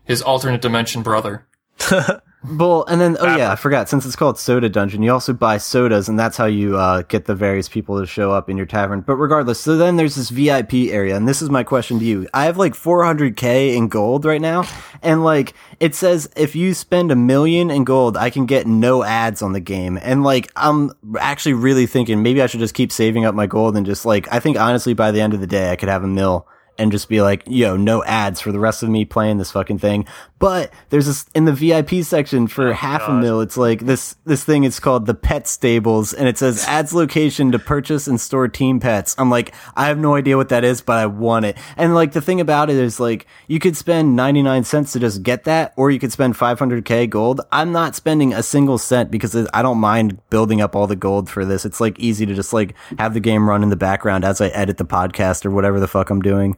his 0.04 0.21
alternate 0.21 0.62
dimension 0.62 1.04
brother. 1.04 1.47
Well, 2.43 2.86
and 2.88 2.99
then 2.99 3.17
oh 3.19 3.36
yeah, 3.38 3.51
I 3.51 3.56
forgot. 3.56 3.88
Since 3.88 4.04
it's 4.04 4.15
called 4.15 4.39
Soda 4.39 4.67
Dungeon, 4.67 5.04
you 5.04 5.12
also 5.12 5.32
buy 5.32 5.60
sodas, 5.60 6.10
and 6.10 6.17
that's 6.17 6.38
how 6.38 6.45
you 6.45 6.75
uh, 6.75 7.04
get 7.04 7.25
the 7.25 7.36
various 7.36 7.69
people 7.69 7.99
to 7.99 8.08
show 8.08 8.32
up 8.32 8.49
in 8.49 8.58
your 8.58 8.65
tavern. 8.65 9.01
But 9.01 9.17
regardless, 9.17 9.60
so 9.60 9.77
then 9.77 9.95
there's 9.95 10.15
this 10.15 10.30
VIP 10.30 10.73
area, 10.89 11.15
and 11.15 11.27
this 11.27 11.43
is 11.43 11.51
my 11.51 11.63
question 11.63 11.99
to 11.99 12.06
you. 12.06 12.27
I 12.34 12.45
have 12.45 12.58
like 12.58 12.73
400k 12.73 13.75
in 13.75 13.89
gold 13.89 14.25
right 14.25 14.41
now, 14.41 14.63
and 15.04 15.23
like 15.23 15.54
it 15.80 15.93
says 15.93 16.32
if 16.36 16.56
you 16.56 16.73
spend 16.73 17.12
a 17.12 17.15
million 17.15 17.69
in 17.69 17.84
gold, 17.84 18.17
I 18.17 18.32
can 18.32 18.47
get 18.47 18.65
no 18.65 19.04
ads 19.04 19.43
on 19.43 19.54
the 19.54 19.60
game. 19.60 19.99
And 20.01 20.23
like 20.23 20.51
I'm 20.56 20.93
actually 21.19 21.54
really 21.54 21.86
thinking 21.86 22.23
maybe 22.23 22.41
I 22.41 22.47
should 22.47 22.60
just 22.60 22.73
keep 22.73 22.91
saving 22.91 23.23
up 23.23 23.36
my 23.36 23.45
gold 23.45 23.77
and 23.77 23.86
just 23.86 24.04
like 24.04 24.27
I 24.34 24.39
think 24.39 24.60
honestly 24.60 24.95
by 24.95 25.12
the 25.12 25.21
end 25.21 25.36
of 25.36 25.41
the 25.41 25.47
day 25.47 25.71
I 25.71 25.75
could 25.75 25.89
have 25.89 26.04
a 26.04 26.08
mill 26.08 26.47
and 26.77 26.91
just 26.91 27.10
be 27.10 27.21
like, 27.21 27.43
yo, 27.45 27.77
no 27.77 28.04
ads 28.06 28.41
for 28.41 28.51
the 28.51 28.60
rest 28.60 28.82
of 28.82 28.89
me 28.89 29.06
playing 29.06 29.38
this 29.38 29.51
fucking 29.51 29.77
thing. 29.77 30.08
But 30.41 30.73
there's 30.89 31.06
this 31.06 31.25
in 31.36 31.45
the 31.45 31.54
VIP 31.54 32.04
section 32.04 32.47
for 32.47 32.69
oh, 32.69 32.73
half 32.73 33.08
a 33.08 33.13
mil. 33.13 33.41
It's 33.41 33.58
like 33.58 33.82
this 33.82 34.15
this 34.25 34.43
thing. 34.43 34.63
It's 34.63 34.80
called 34.80 35.06
the 35.06 35.13
Pet 35.13 35.47
Stables, 35.47 36.13
and 36.13 36.27
it 36.27 36.39
says 36.39 36.65
ads 36.67 36.95
location 36.95 37.51
to 37.51 37.60
purchase 37.60 38.08
and 38.08 38.19
store 38.19 38.47
team 38.47 38.80
pets. 38.80 39.13
I'm 39.19 39.30
like, 39.30 39.54
I 39.75 39.86
have 39.86 39.99
no 39.99 40.15
idea 40.15 40.38
what 40.38 40.49
that 40.49 40.63
is, 40.63 40.82
but 40.82 40.97
I 40.97 41.06
want 41.06 41.45
it. 41.45 41.58
And 41.77 41.93
like 41.93 42.13
the 42.13 42.21
thing 42.21 42.41
about 42.41 42.71
it 42.71 42.75
is 42.75 42.99
like 42.99 43.27
you 43.47 43.60
could 43.60 43.77
spend 43.77 44.15
99 44.15 44.63
cents 44.63 44.93
to 44.93 44.99
just 44.99 45.21
get 45.21 45.43
that, 45.43 45.73
or 45.77 45.91
you 45.91 45.99
could 45.99 46.12
spend 46.12 46.34
500k 46.34 47.08
gold. 47.08 47.41
I'm 47.51 47.71
not 47.71 47.95
spending 47.95 48.34
a 48.34 48.41
single 48.41 48.80
cent 48.80 49.12
because 49.12 49.36
I 49.54 49.62
don't 49.62 49.77
mind 49.77 50.27
building 50.32 50.60
up 50.60 50.75
all 50.75 50.88
the 50.88 50.95
gold 50.95 51.30
for 51.30 51.45
this. 51.45 51.65
It's 51.65 51.80
like 51.80 51.99
easy 51.99 52.25
to 52.25 52.34
just 52.34 52.51
like 52.51 52.73
have 52.97 53.13
the 53.13 53.19
game 53.19 53.47
run 53.47 53.62
in 53.62 53.69
the 53.69 53.75
background 53.75 54.25
as 54.25 54.41
I 54.41 54.47
edit 54.47 54.80
the 54.80 54.86
podcast 54.86 55.45
or 55.45 55.51
whatever 55.51 55.80
the 55.80 55.88
fuck 55.88 56.10
I'm 56.10 56.21
doing. 56.21 56.58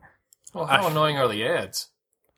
Well, 0.54 0.68
how 0.68 0.88
annoying 0.88 1.18
are 1.18 1.28
the 1.28 1.44
ads? 1.46 1.90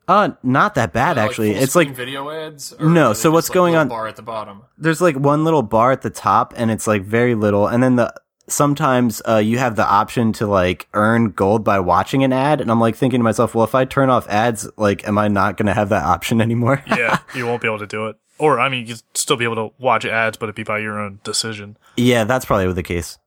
Uh, 0.08 0.30
not 0.44 0.76
that 0.76 0.94
bad 0.94 1.18
Like 1.18 1.30
actually. 1.30 1.52
it's 1.52 1.76
like 1.76 1.90
video 1.96 2.30
ads. 2.30 2.74
Or 2.74 2.86
No, 2.88 3.14
so 3.14 3.32
what's 3.32 3.48
just, 3.48 3.50
like, 3.52 3.54
going 3.56 3.72
little 3.74 3.82
on- 3.82 3.88
Bar 3.90 4.08
at 4.08 4.16
the 4.16 4.22
bottom. 4.22 4.62
there's 4.78 5.02
like 5.02 5.16
one 5.16 5.44
little 5.44 5.64
bar 5.64 5.92
at 5.92 6.02
the 6.04 6.10
top 6.10 6.54
and 6.58 6.70
it's 6.72 6.86
like 6.88 7.04
very 7.04 7.34
little 7.36 7.68
and 7.68 7.82
then 7.82 7.96
the 7.96 8.14
sometimes 8.48 9.22
uh, 9.28 9.38
you 9.38 9.58
have 9.58 9.76
the 9.76 9.86
option 9.86 10.32
to 10.34 10.46
like 10.46 10.88
earn 10.94 11.32
gold 11.32 11.64
by 11.64 11.80
watching 11.80 12.24
an 12.24 12.32
ad 12.32 12.62
and 12.62 12.70
i'm 12.70 12.80
like 12.80 12.96
thinking 12.96 13.20
to 13.20 13.24
myself 13.24 13.56
well 13.56 13.64
if 13.66 13.74
i 13.74 13.84
turn 13.86 14.08
off 14.12 14.28
ads 14.30 14.70
like 14.78 15.08
am 15.08 15.18
i 15.18 15.28
not 15.28 15.58
going 15.58 15.66
to 15.66 15.74
have 15.74 15.90
that 15.90 16.04
option 16.04 16.40
anymore 16.48 16.84
yeah, 16.88 17.18
you 17.34 17.48
won't 17.48 17.60
be 17.62 17.68
able 17.68 17.80
to 17.80 17.88
do 17.88 18.06
it. 18.08 18.16
Or 18.38 18.60
I 18.60 18.68
mean, 18.70 18.86
you'd 18.86 19.02
still 19.14 19.38
be 19.38 19.46
able 19.46 19.56
to 19.56 19.74
watch 19.80 20.04
ads, 20.06 20.36
but 20.38 20.48
it'd 20.48 20.56
be 20.56 20.64
by 20.64 20.80
your 20.80 21.00
own 21.00 21.20
decision. 21.24 21.78
yeah 21.98 22.24
that's 22.26 22.46
probably 22.46 22.72
the 22.74 22.84
case 22.84 23.18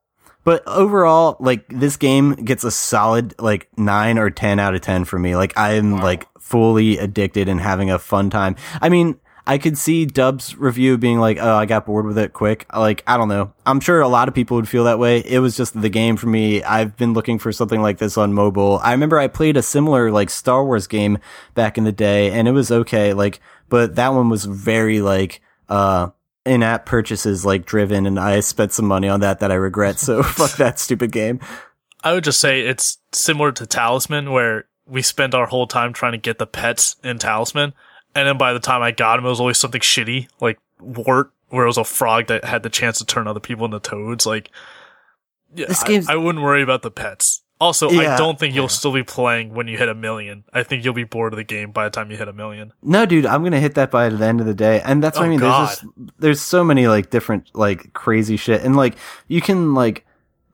but 0.43 0.63
overall 0.67 1.37
like 1.39 1.67
this 1.69 1.97
game 1.97 2.33
gets 2.33 2.63
a 2.63 2.71
solid 2.71 3.33
like 3.39 3.67
9 3.77 4.17
or 4.17 4.29
10 4.29 4.59
out 4.59 4.75
of 4.75 4.81
10 4.81 5.05
for 5.05 5.19
me 5.19 5.35
like 5.35 5.53
i'm 5.57 5.97
like 5.97 6.27
fully 6.39 6.97
addicted 6.97 7.47
and 7.47 7.61
having 7.61 7.91
a 7.91 7.99
fun 7.99 8.29
time 8.29 8.55
i 8.81 8.89
mean 8.89 9.19
I 9.49 9.57
could 9.57 9.79
see 9.79 10.05
Dub's 10.05 10.55
review 10.57 10.95
being 10.99 11.19
like, 11.19 11.39
"Oh, 11.41 11.55
I 11.55 11.65
got 11.65 11.87
bored 11.87 12.05
with 12.05 12.19
it 12.19 12.33
quick." 12.33 12.67
Like, 12.71 13.03
I 13.07 13.17
don't 13.17 13.29
know. 13.29 13.51
I'm 13.65 13.79
sure 13.79 13.99
a 13.99 14.07
lot 14.07 14.27
of 14.27 14.35
people 14.35 14.55
would 14.57 14.69
feel 14.69 14.83
that 14.83 14.99
way. 14.99 15.23
It 15.25 15.39
was 15.39 15.57
just 15.57 15.81
the 15.81 15.89
game 15.89 16.17
for 16.17 16.27
me. 16.27 16.61
I've 16.61 16.95
been 16.97 17.13
looking 17.13 17.39
for 17.39 17.51
something 17.51 17.81
like 17.81 17.97
this 17.97 18.15
on 18.15 18.31
mobile. 18.31 18.79
I 18.83 18.91
remember 18.91 19.17
I 19.17 19.27
played 19.27 19.57
a 19.57 19.63
similar 19.63 20.11
like 20.11 20.29
Star 20.29 20.63
Wars 20.63 20.85
game 20.85 21.17
back 21.55 21.79
in 21.79 21.83
the 21.83 21.91
day, 21.91 22.29
and 22.29 22.47
it 22.47 22.51
was 22.51 22.71
okay. 22.71 23.13
Like, 23.13 23.39
but 23.69 23.95
that 23.95 24.13
one 24.13 24.29
was 24.29 24.45
very 24.45 25.01
like 25.01 25.41
uh 25.67 26.09
in-app 26.49 26.85
purchases 26.85 27.45
like 27.45 27.65
driven, 27.65 28.05
and 28.05 28.19
I 28.19 28.39
spent 28.41 28.73
some 28.73 28.85
money 28.85 29.07
on 29.07 29.19
that 29.21 29.39
that 29.39 29.51
I 29.51 29.55
regret. 29.55 29.99
So 29.99 30.23
fuck 30.23 30.51
that 30.57 30.79
stupid 30.79 31.11
game. 31.11 31.39
I 32.03 32.13
would 32.13 32.23
just 32.23 32.39
say 32.39 32.61
it's 32.61 32.97
similar 33.11 33.51
to 33.53 33.65
Talisman, 33.65 34.31
where 34.31 34.65
we 34.85 35.01
spend 35.01 35.35
our 35.35 35.45
whole 35.45 35.67
time 35.67 35.93
trying 35.93 36.13
to 36.13 36.17
get 36.17 36.37
the 36.39 36.47
pets 36.47 36.95
in 37.03 37.19
Talisman, 37.19 37.73
and 38.15 38.27
then 38.27 38.37
by 38.37 38.53
the 38.53 38.59
time 38.59 38.81
I 38.81 38.91
got 38.91 39.19
him, 39.19 39.25
it 39.25 39.29
was 39.29 39.39
always 39.39 39.57
something 39.57 39.81
shitty, 39.81 40.27
like 40.41 40.59
Wart, 40.79 41.31
where 41.49 41.63
it 41.65 41.67
was 41.67 41.77
a 41.77 41.83
frog 41.83 42.27
that 42.27 42.43
had 42.45 42.63
the 42.63 42.69
chance 42.69 42.97
to 42.99 43.05
turn 43.05 43.27
other 43.27 43.39
people 43.39 43.65
into 43.65 43.79
toads. 43.79 44.25
Like, 44.25 44.49
yeah, 45.53 45.67
This 45.67 45.83
I- 45.83 45.87
game's- 45.87 46.09
I, 46.09 46.15
wouldn't 46.15 46.43
worry 46.43 46.61
about 46.63 46.81
the 46.81 46.91
pets. 46.91 47.41
Also, 47.59 47.89
I 47.89 48.15
don't 48.15 48.39
think 48.39 48.55
you'll 48.55 48.69
still 48.69 48.93
be 48.93 49.03
playing 49.03 49.53
when 49.53 49.67
you 49.67 49.77
hit 49.77 49.89
a 49.89 49.93
million. 49.95 50.45
I 50.53 50.63
think 50.63 50.85
you'll 50.85 50.93
be 50.93 51.03
bored 51.03 51.33
of 51.33 51.37
the 51.37 51.43
game 51.43 51.71
by 51.71 51.83
the 51.83 51.89
time 51.89 52.09
you 52.09 52.15
hit 52.15 52.29
a 52.29 52.33
million. 52.33 52.71
No, 52.81 53.05
dude, 53.05 53.25
I'm 53.25 53.43
gonna 53.43 53.59
hit 53.59 53.75
that 53.75 53.91
by 53.91 54.07
the 54.07 54.25
end 54.25 54.39
of 54.39 54.45
the 54.45 54.53
day, 54.53 54.79
and 54.81 55.03
that's 55.03 55.17
what 55.17 55.23
Oh, 55.23 55.27
I 55.27 55.29
mean. 55.29 55.39
God. 55.39 55.67
There's 55.67 55.79
just 55.81 55.85
there's 56.19 56.41
so 56.41 56.63
many 56.63 56.87
like 56.87 57.09
different 57.09 57.49
like 57.53 57.91
crazy 57.93 58.37
shit, 58.37 58.61
and 58.63 58.77
like 58.77 58.95
you 59.27 59.41
can 59.41 59.73
like 59.73 60.05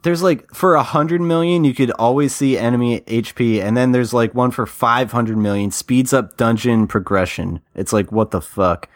there's 0.01 0.23
like 0.23 0.51
for 0.51 0.73
a 0.75 0.81
hundred 0.83 1.21
million 1.21 1.63
you 1.63 1.75
could 1.75 1.91
always 1.91 2.33
see 2.35 2.57
enemy 2.57 3.01
HP, 3.01 3.61
and 3.61 3.77
then 3.77 3.91
there's 3.91 4.13
like 4.13 4.33
one 4.33 4.49
for 4.49 4.65
five 4.65 5.11
hundred 5.11 5.37
million 5.37 5.69
speeds 5.69 6.11
up 6.11 6.37
dungeon 6.37 6.87
progression. 6.87 7.59
It's 7.75 7.93
like 7.93 8.11
what 8.11 8.31
the 8.31 8.41
fuck? 8.41 8.89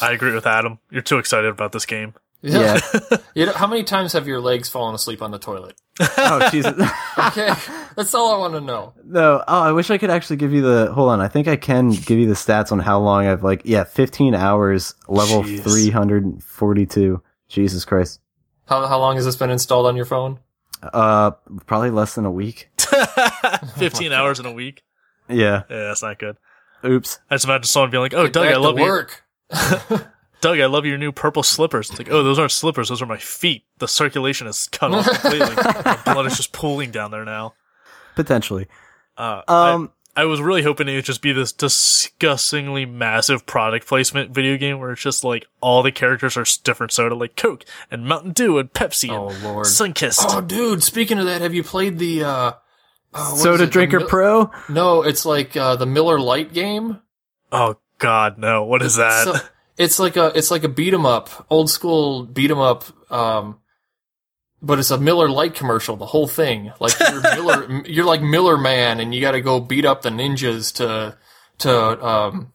I 0.00 0.10
agree 0.10 0.34
with 0.34 0.46
Adam. 0.46 0.80
You're 0.90 1.02
too 1.02 1.18
excited 1.18 1.48
about 1.50 1.70
this 1.70 1.86
game. 1.86 2.14
Yeah. 2.46 2.80
You 3.34 3.44
know, 3.44 3.52
how 3.52 3.66
many 3.66 3.84
times 3.84 4.14
have 4.14 4.26
your 4.26 4.40
legs 4.40 4.70
fallen 4.70 4.94
asleep 4.94 5.20
on 5.20 5.30
the 5.30 5.38
toilet? 5.38 5.78
oh 6.00 6.48
Jesus. 6.50 6.72
Okay, 7.18 7.52
that's 7.94 8.14
all 8.14 8.34
I 8.34 8.38
want 8.38 8.54
to 8.54 8.60
know. 8.62 8.94
no. 9.04 9.44
Oh, 9.46 9.60
I 9.62 9.72
wish 9.72 9.90
I 9.90 9.98
could 9.98 10.08
actually 10.08 10.36
give 10.36 10.52
you 10.54 10.62
the. 10.62 10.90
Hold 10.92 11.10
on. 11.10 11.20
I 11.20 11.28
think 11.28 11.46
I 11.48 11.56
can 11.56 11.90
give 11.90 12.18
you 12.18 12.26
the 12.26 12.34
stats 12.34 12.72
on 12.72 12.78
how 12.78 12.98
long 12.98 13.26
I've 13.26 13.42
like. 13.42 13.62
Yeah, 13.64 13.84
15 13.84 14.34
hours, 14.34 14.94
level 15.08 15.42
Jeez. 15.42 15.62
342. 15.62 17.22
Jesus 17.48 17.84
Christ. 17.84 18.20
How 18.66 18.86
how 18.86 18.98
long 18.98 19.16
has 19.16 19.24
this 19.26 19.36
been 19.36 19.50
installed 19.50 19.86
on 19.86 19.96
your 19.96 20.04
phone? 20.06 20.38
Uh, 20.82 21.32
probably 21.66 21.90
less 21.90 22.14
than 22.14 22.24
a 22.24 22.30
week. 22.30 22.70
15 23.78 24.12
hours 24.12 24.40
in 24.40 24.46
a 24.46 24.52
week. 24.52 24.82
Yeah. 25.28 25.62
Yeah, 25.68 25.84
that's 25.88 26.02
not 26.02 26.18
good. 26.18 26.36
Oops. 26.84 27.18
I 27.30 27.34
just 27.34 27.44
imagine 27.44 27.64
someone 27.64 27.90
being 27.90 28.02
like, 28.02 28.14
"Oh, 28.14 28.24
Get 28.24 28.32
Doug, 28.32 28.46
I 28.46 28.52
to 28.52 28.58
love 28.60 28.78
you. 28.78 28.84
Work. 30.46 30.56
Doug, 30.58 30.60
I 30.60 30.66
love 30.66 30.86
your 30.86 30.98
new 30.98 31.12
purple 31.12 31.42
slippers." 31.42 31.90
It's 31.90 31.98
like, 31.98 32.10
"Oh, 32.10 32.22
those 32.22 32.38
aren't 32.38 32.52
slippers; 32.52 32.88
those 32.88 33.02
are 33.02 33.06
my 33.06 33.18
feet. 33.18 33.64
The 33.78 33.88
circulation 33.88 34.46
is 34.46 34.68
cut 34.72 34.92
off 34.92 35.06
completely. 35.06 35.54
my 35.84 35.98
blood 36.04 36.26
is 36.26 36.36
just 36.36 36.52
pooling 36.52 36.90
down 36.90 37.10
there 37.10 37.24
now." 37.24 37.54
Potentially. 38.14 38.66
Uh, 39.18 39.42
Um, 39.48 39.90
I, 40.16 40.22
I 40.22 40.24
was 40.24 40.40
really 40.40 40.62
hoping 40.62 40.88
it 40.88 40.94
would 40.94 41.04
just 41.04 41.20
be 41.22 41.32
this 41.32 41.52
disgustingly 41.52 42.86
massive 42.86 43.44
product 43.46 43.86
placement 43.86 44.30
video 44.30 44.56
game 44.56 44.78
where 44.78 44.92
it's 44.92 45.02
just 45.02 45.24
like 45.24 45.46
all 45.60 45.82
the 45.82 45.92
characters 45.92 46.36
are 46.36 46.44
different 46.64 46.92
soda, 46.92 47.14
like 47.14 47.36
Coke 47.36 47.64
and 47.90 48.06
Mountain 48.06 48.32
Dew 48.32 48.58
and 48.58 48.72
Pepsi 48.72 49.10
Oh, 49.10 49.28
and 49.28 49.42
Lord. 49.44 49.66
Sunkist. 49.66 50.24
Oh, 50.28 50.40
dude. 50.40 50.82
Speaking 50.82 51.18
of 51.18 51.26
that, 51.26 51.42
have 51.42 51.52
you 51.54 51.62
played 51.62 51.98
the 51.98 52.24
uh, 52.24 52.52
what 53.12 53.32
is 53.34 53.42
Soda 53.42 53.66
Drinker 53.66 53.98
Mil- 54.00 54.08
Pro? 54.08 54.50
No, 54.68 55.02
it's 55.02 55.26
like 55.26 55.56
uh, 55.56 55.76
the 55.76 55.86
Miller 55.86 56.18
Lite 56.18 56.52
game. 56.52 57.00
Oh 57.52 57.76
God, 57.98 58.38
no! 58.38 58.64
What 58.64 58.82
is 58.82 58.96
that? 58.96 59.24
So, 59.24 59.34
it's 59.76 59.98
like 59.98 60.16
a 60.16 60.32
it's 60.34 60.50
like 60.50 60.64
a 60.64 60.68
beat 60.68 60.94
'em 60.94 61.06
up, 61.06 61.46
old 61.50 61.70
school 61.70 62.24
beat 62.24 62.50
'em 62.50 62.58
up. 62.58 62.84
Um, 63.12 63.58
but 64.62 64.78
it's 64.78 64.90
a 64.90 64.98
Miller 64.98 65.28
Lite 65.28 65.54
commercial. 65.54 65.96
The 65.96 66.06
whole 66.06 66.26
thing, 66.26 66.72
like 66.80 66.98
you're 66.98 67.20
Miller, 67.36 67.82
you're 67.86 68.04
like 68.04 68.22
Miller 68.22 68.56
Man, 68.56 69.00
and 69.00 69.14
you 69.14 69.20
got 69.20 69.32
to 69.32 69.40
go 69.40 69.60
beat 69.60 69.84
up 69.84 70.02
the 70.02 70.10
ninjas 70.10 70.74
to 70.76 71.16
to 71.58 72.06
um, 72.06 72.52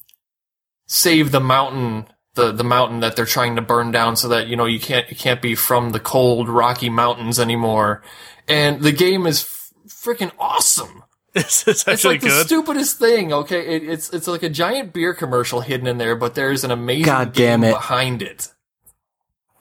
save 0.88 1.31
the 1.31 1.41
mountain. 1.41 2.07
The, 2.34 2.53
the 2.53 2.63
mountain 2.63 3.01
that 3.01 3.17
they're 3.17 3.25
trying 3.25 3.57
to 3.57 3.62
burn 3.62 3.91
down 3.91 4.15
so 4.15 4.29
that 4.29 4.47
you 4.47 4.55
know 4.55 4.63
you 4.63 4.79
can't 4.79 5.10
you 5.10 5.17
can't 5.17 5.41
be 5.41 5.53
from 5.53 5.91
the 5.91 5.99
cold 5.99 6.47
rocky 6.47 6.89
mountains 6.89 7.41
anymore 7.41 8.03
and 8.47 8.81
the 8.81 8.93
game 8.93 9.27
is 9.27 9.43
freaking 9.86 10.31
awesome 10.39 11.03
it's, 11.36 11.67
it's 11.67 11.82
it's 11.82 11.88
actually 11.88 12.15
like 12.15 12.22
the 12.22 12.44
stupidest 12.44 13.00
thing. 13.00 13.32
Okay, 13.32 13.76
it, 13.76 13.88
it's 13.88 14.10
it's 14.12 14.28
like 14.28 14.44
a 14.44 14.50
giant 14.50 14.91
beer 14.91 15.13
commercial 15.13 15.62
hidden 15.62 15.88
in 15.88 15.98
there, 15.98 16.15
but 16.15 16.36
there's 16.36 16.63
an 16.63 16.72
amazing 16.72 17.06
God 17.06 17.34
game 17.34 17.62
damn 17.62 17.63
it. 17.63 17.74
behind 17.74 18.22
it. 18.22 18.50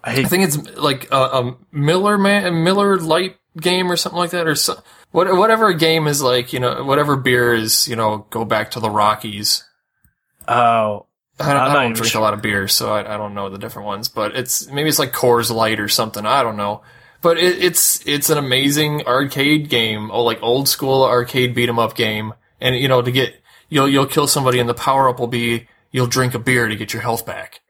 I 0.02 0.12
I 0.12 0.24
think 0.24 0.44
it's 0.44 0.76
like 0.76 1.10
a, 1.12 1.16
a 1.16 1.56
Miller 1.70 2.18
man, 2.18 2.64
Miller 2.64 2.98
Lite 2.98 3.36
game 3.56 3.90
or 3.90 3.96
something 3.96 4.18
like 4.18 4.30
that, 4.30 4.48
or 4.48 4.54
so, 4.56 4.82
what, 5.12 5.32
whatever 5.36 5.68
a 5.68 5.76
game 5.76 6.06
is 6.06 6.20
like. 6.22 6.52
You 6.52 6.58
know, 6.58 6.82
whatever 6.82 7.16
beer 7.16 7.54
is. 7.54 7.86
You 7.86 7.94
know, 7.96 8.26
go 8.30 8.44
back 8.44 8.72
to 8.72 8.80
the 8.80 8.90
Rockies. 8.90 9.64
oh 10.48 11.06
I 11.38 11.52
don't, 11.52 11.62
I'm 11.62 11.70
I 11.70 11.74
not 11.74 11.82
don't 11.82 11.92
drink 11.94 12.12
sure. 12.12 12.20
a 12.20 12.24
lot 12.24 12.34
of 12.34 12.42
beer, 12.42 12.68
so 12.68 12.92
I, 12.92 13.14
I 13.14 13.16
don't 13.16 13.34
know 13.34 13.48
the 13.48 13.58
different 13.58 13.86
ones. 13.86 14.08
But 14.08 14.36
it's 14.36 14.66
maybe 14.68 14.88
it's 14.88 14.98
like 14.98 15.12
Coors 15.12 15.54
Light 15.54 15.80
or 15.80 15.88
something. 15.88 16.26
I 16.26 16.42
don't 16.42 16.56
know. 16.56 16.82
But 17.22 17.38
it, 17.38 17.62
it's 17.62 18.06
it's 18.06 18.30
an 18.30 18.38
amazing 18.38 19.06
arcade 19.06 19.68
game, 19.68 20.10
oh 20.10 20.22
like 20.22 20.42
old 20.42 20.68
school 20.68 21.04
arcade 21.04 21.54
beat 21.54 21.68
'em 21.68 21.78
up 21.78 21.94
game. 21.94 22.34
And 22.60 22.76
you 22.76 22.88
know 22.88 23.02
to 23.02 23.10
get 23.10 23.40
you'll 23.68 23.88
you'll 23.88 24.06
kill 24.06 24.26
somebody, 24.26 24.58
and 24.58 24.68
the 24.68 24.74
power 24.74 25.08
up 25.08 25.18
will 25.18 25.26
be 25.26 25.68
you'll 25.90 26.06
drink 26.06 26.34
a 26.34 26.38
beer 26.38 26.68
to 26.68 26.76
get 26.76 26.92
your 26.92 27.02
health 27.02 27.26
back. 27.26 27.60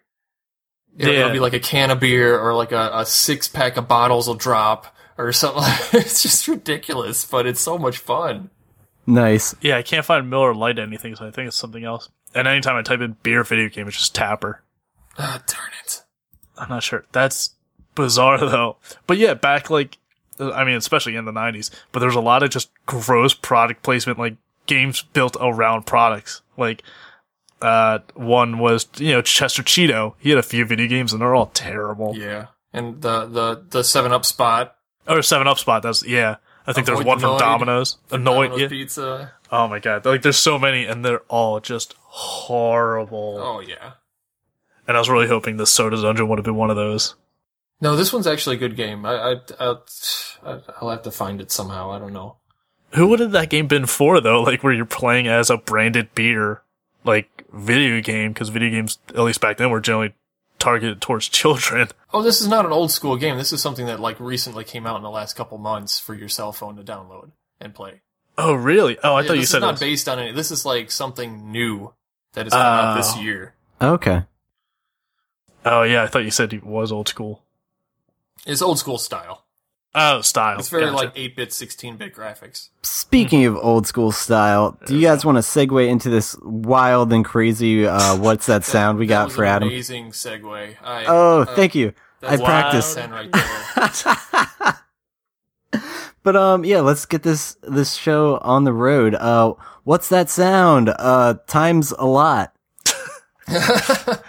It'll, 0.97 1.15
it'll 1.15 1.33
be 1.33 1.41
like 1.41 1.55
a 1.55 1.61
can 1.61 1.91
of 1.91 2.01
beer 2.01 2.39
or 2.39 2.55
like 2.55 2.73
a, 2.73 2.91
a 2.93 3.07
six 3.07 3.49
pack 3.49 3.77
of 3.77 3.89
bottles 3.89 4.27
will 4.27 4.35
drop 4.35 4.95
or 5.17 5.33
something. 5.33 5.63
it's 6.01 6.23
just 6.23 6.47
ridiculous, 6.49 7.25
but 7.25 7.47
it's 7.47 7.61
so 7.61 7.79
much 7.79 7.99
fun. 7.99 8.51
Nice. 9.07 9.55
yeah, 9.61 9.77
I 9.77 9.83
can't 9.83 10.05
find 10.05 10.29
Miller 10.31 10.55
Lite 10.55 10.79
anything, 10.79 11.17
so 11.17 11.27
I 11.27 11.31
think 11.31 11.49
it's 11.49 11.57
something 11.57 11.85
else. 11.85 12.11
And 12.35 12.47
anytime 12.47 12.77
I 12.77 12.83
type 12.83 13.01
in 13.01 13.17
beer 13.23 13.43
video 13.43 13.69
game, 13.69 13.89
it's 13.89 13.97
just 13.97 14.15
Tapper. 14.15 14.63
Ah, 15.19 15.43
darn 15.47 15.71
it. 15.85 16.03
I'm 16.57 16.69
not 16.69 16.83
sure. 16.83 17.05
That's 17.13 17.55
bizarre 17.95 18.39
though. 18.51 18.77
But 19.07 19.19
yeah, 19.19 19.35
back 19.35 19.71
like, 19.71 19.99
uh, 20.39 20.53
I 20.53 20.65
mean, 20.65 20.77
especially 20.77 21.17
in 21.17 21.25
the 21.25 21.33
'90s. 21.33 21.71
But 21.93 22.01
there's 22.01 22.15
a 22.17 22.21
lot 22.21 22.43
of 22.43 22.51
just 22.51 22.71
gross 22.87 23.35
product 23.35 23.83
placement, 23.83 24.19
like 24.19 24.37
games 24.67 25.03
built 25.03 25.37
around 25.41 25.87
products. 25.87 26.43
Like, 26.57 26.83
Uh, 27.63 27.99
one 28.15 28.59
was 28.59 28.87
you 28.97 29.13
know 29.13 29.23
Chester 29.23 29.63
Cheeto. 29.63 30.15
He 30.19 30.31
had 30.31 30.39
a 30.39 30.43
few 30.43 30.65
video 30.65 30.87
games, 30.87 31.13
and 31.13 31.21
they're 31.21 31.35
all 31.35 31.47
terrible. 31.53 32.15
Yeah, 32.17 32.47
and 32.73 33.03
the 33.03 33.27
the 33.27 33.63
the 33.71 33.85
Seven 33.85 34.13
Up 34.13 34.25
spot. 34.25 34.77
Or 35.07 35.21
Seven 35.23 35.47
Up 35.47 35.59
spot. 35.59 35.83
That's 35.83 36.07
yeah. 36.07 36.37
I 36.67 36.73
think 36.73 36.87
there's 36.87 37.03
one 37.05 37.19
from 37.19 37.39
Domino's. 37.39 37.97
Annoyed. 38.11 38.49
Domino's 38.51 38.61
Yeah. 38.61 38.69
Pizza. 38.69 39.33
Oh 39.51 39.67
my 39.67 39.79
god. 39.81 40.05
Like 40.07 40.23
there's 40.23 40.37
so 40.39 40.59
many, 40.59 40.85
and 40.85 41.05
they're 41.05 41.23
all 41.29 41.59
just 41.59 41.95
horrible. 42.05 43.39
Oh 43.43 43.61
yeah. 43.61 43.93
And 44.87 44.97
I 44.97 45.01
was 45.01 45.09
really 45.11 45.27
hoping 45.29 45.57
the 45.57 45.67
Soda 45.67 46.01
Dungeon 46.01 46.29
would 46.29 46.39
have 46.39 46.45
been 46.45 46.57
one 46.57 46.71
of 46.71 46.77
those. 46.77 47.15
No, 47.81 47.97
this 47.97 48.13
one's 48.13 48.27
actually 48.27 48.57
a 48.57 48.59
good 48.59 48.77
game. 48.77 49.07
I, 49.07 49.15
I, 49.15 49.35
I'll, 49.59 49.85
I'll 50.81 50.91
have 50.91 51.03
to 51.03 51.11
find 51.11 51.41
it 51.41 51.51
somehow. 51.51 51.91
I 51.91 51.99
don't 51.99 52.13
know. 52.13 52.37
Who 52.95 53.07
would 53.09 53.21
have 53.21 53.33
that 53.33 53.51
game 53.51 53.69
been 53.69 53.87
for 53.87 54.21
though? 54.21 54.43
Like 54.43 54.63
where 54.63 54.73
you're 54.73 54.85
playing 54.85 55.29
as 55.29 55.49
a 55.49 55.57
branded 55.57 56.15
beer, 56.15 56.63
like 57.05 57.45
video 57.53 58.01
game, 58.01 58.33
because 58.33 58.49
video 58.49 58.71
games, 58.71 58.99
at 59.11 59.21
least 59.21 59.41
back 59.41 59.57
then, 59.59 59.71
were 59.71 59.81
generally 59.81 60.13
targeted 60.59 61.01
towards 61.01 61.29
children. 61.31 61.89
Oh, 62.13 62.23
this 62.23 62.41
is 62.41 62.49
not 62.49 62.67
an 62.67 62.73
old 62.73 62.91
school 62.91 63.17
game. 63.17 63.37
This 63.39 63.53
is 63.53 63.63
something 63.63 63.87
that 63.87 64.01
like 64.01 64.19
recently 64.21 64.65
came 64.65 64.87
out 64.87 64.97
in 64.97 65.03
the 65.03 65.11
last 65.11 65.35
couple 65.37 65.57
months 65.57 65.99
for 66.01 66.15
your 66.15 66.29
cell 66.29 66.53
phone 66.53 66.77
to 66.77 66.83
download 66.83 67.31
and 67.61 67.75
play. 67.75 68.03
Oh 68.37 68.55
really? 68.55 68.99
Oh, 69.03 69.15
I 69.15 69.21
Yeah, 69.23 69.27
thought 69.29 69.37
you 69.39 69.45
said 69.47 69.59
is 69.59 69.63
not 69.63 69.71
was- 69.75 69.81
based 69.81 70.09
on 70.09 70.19
any. 70.19 70.33
This 70.33 70.51
is 70.51 70.67
like 70.67 70.91
something 70.91 71.51
new 71.53 71.95
that 72.35 72.47
is 72.47 72.53
coming 72.53 72.67
out 72.67 72.97
this 72.97 73.13
Oh. 73.17 73.21
year. 73.21 73.55
Okay. 73.81 74.23
Oh 75.65 75.83
yeah, 75.83 76.03
I 76.03 76.07
thought 76.09 76.25
you 76.25 76.31
said 76.31 76.53
it 76.53 76.65
was 76.65 76.91
old 76.93 77.09
school. 77.09 77.43
It's 78.47 78.63
old 78.63 78.79
school 78.79 78.99
style. 78.99 79.45
Oh, 79.93 80.21
style. 80.21 80.59
It's 80.61 80.69
very 80.69 80.85
Gotcha. 80.85 80.97
like 80.97 81.13
eight 81.17 81.35
bit, 81.35 81.53
sixteen 81.53 81.97
bit 81.97 82.15
graphics. 82.15 82.69
Speaking 82.83 83.45
of 83.47 83.57
old 83.57 83.87
school 83.89 84.13
style, 84.13 84.79
do 84.87 84.95
you 84.97 85.03
guys 85.07 85.25
want 85.25 85.37
to 85.37 85.43
segue 85.43 85.89
into 85.89 86.09
this 86.09 86.37
wild 86.43 87.13
and 87.13 87.25
crazy 87.25 87.87
uh, 87.87 88.17
what's 88.17 88.47
that 88.47 88.65
sound 88.75 88.99
we 88.99 89.07
That 89.07 89.11
got 89.15 89.25
was 89.27 89.37
for 89.37 89.43
an 89.45 89.49
Adam? 89.51 89.69
Amazing 89.69 90.11
segue. 90.13 90.77
I, 90.83 91.05
Oh, 91.07 91.41
uh, 91.41 91.45
thank 91.57 91.75
you. 91.75 91.93
I 92.23 92.37
that's 92.37 92.43
practiced. 92.43 92.97
right. 92.97 94.77
But 96.23 96.37
um 96.37 96.65
yeah, 96.67 96.81
let's 96.81 97.07
get 97.07 97.23
this 97.23 97.57
this 97.63 97.95
show 97.95 98.37
on 98.43 98.65
the 98.65 98.75
road. 98.75 99.15
Uh 99.15 99.55
what's 99.85 100.11
that 100.11 100.29
sound? 100.29 100.91
Uh 100.99 101.35
times 101.47 101.93
a 101.99 102.05
lot. 102.05 102.55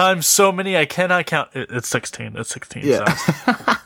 times 0.00 0.26
so 0.26 0.50
many 0.52 0.76
I 0.76 0.84
cannot 0.86 1.26
count. 1.26 1.50
It, 1.54 1.70
it's 1.70 1.88
sixteen. 1.88 2.36
It's 2.36 2.50
sixteen. 2.50 2.84
Yeah. 2.86 3.04
sounds. 3.14 3.78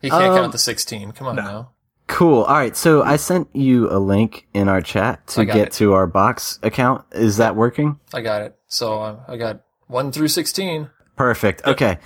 He 0.00 0.08
can't 0.10 0.24
Um, 0.24 0.36
count 0.38 0.52
the 0.52 0.58
sixteen. 0.58 1.12
Come 1.12 1.26
on 1.28 1.36
now. 1.36 1.70
Cool. 2.06 2.42
All 2.44 2.54
right. 2.56 2.76
So 2.76 3.02
I 3.02 3.16
sent 3.16 3.48
you 3.54 3.88
a 3.90 3.98
link 3.98 4.46
in 4.54 4.68
our 4.68 4.80
chat 4.80 5.26
to 5.28 5.44
get 5.44 5.56
it. 5.68 5.72
to 5.74 5.92
our 5.92 6.06
box 6.06 6.58
account. 6.62 7.04
Is 7.12 7.36
that 7.36 7.54
working? 7.54 8.00
I 8.14 8.20
got 8.20 8.42
it. 8.42 8.56
So 8.66 9.00
uh, 9.00 9.16
I 9.28 9.36
got 9.36 9.60
one 9.86 10.10
through 10.10 10.28
sixteen. 10.28 10.90
Perfect. 11.16 11.66
Okay. 11.66 11.98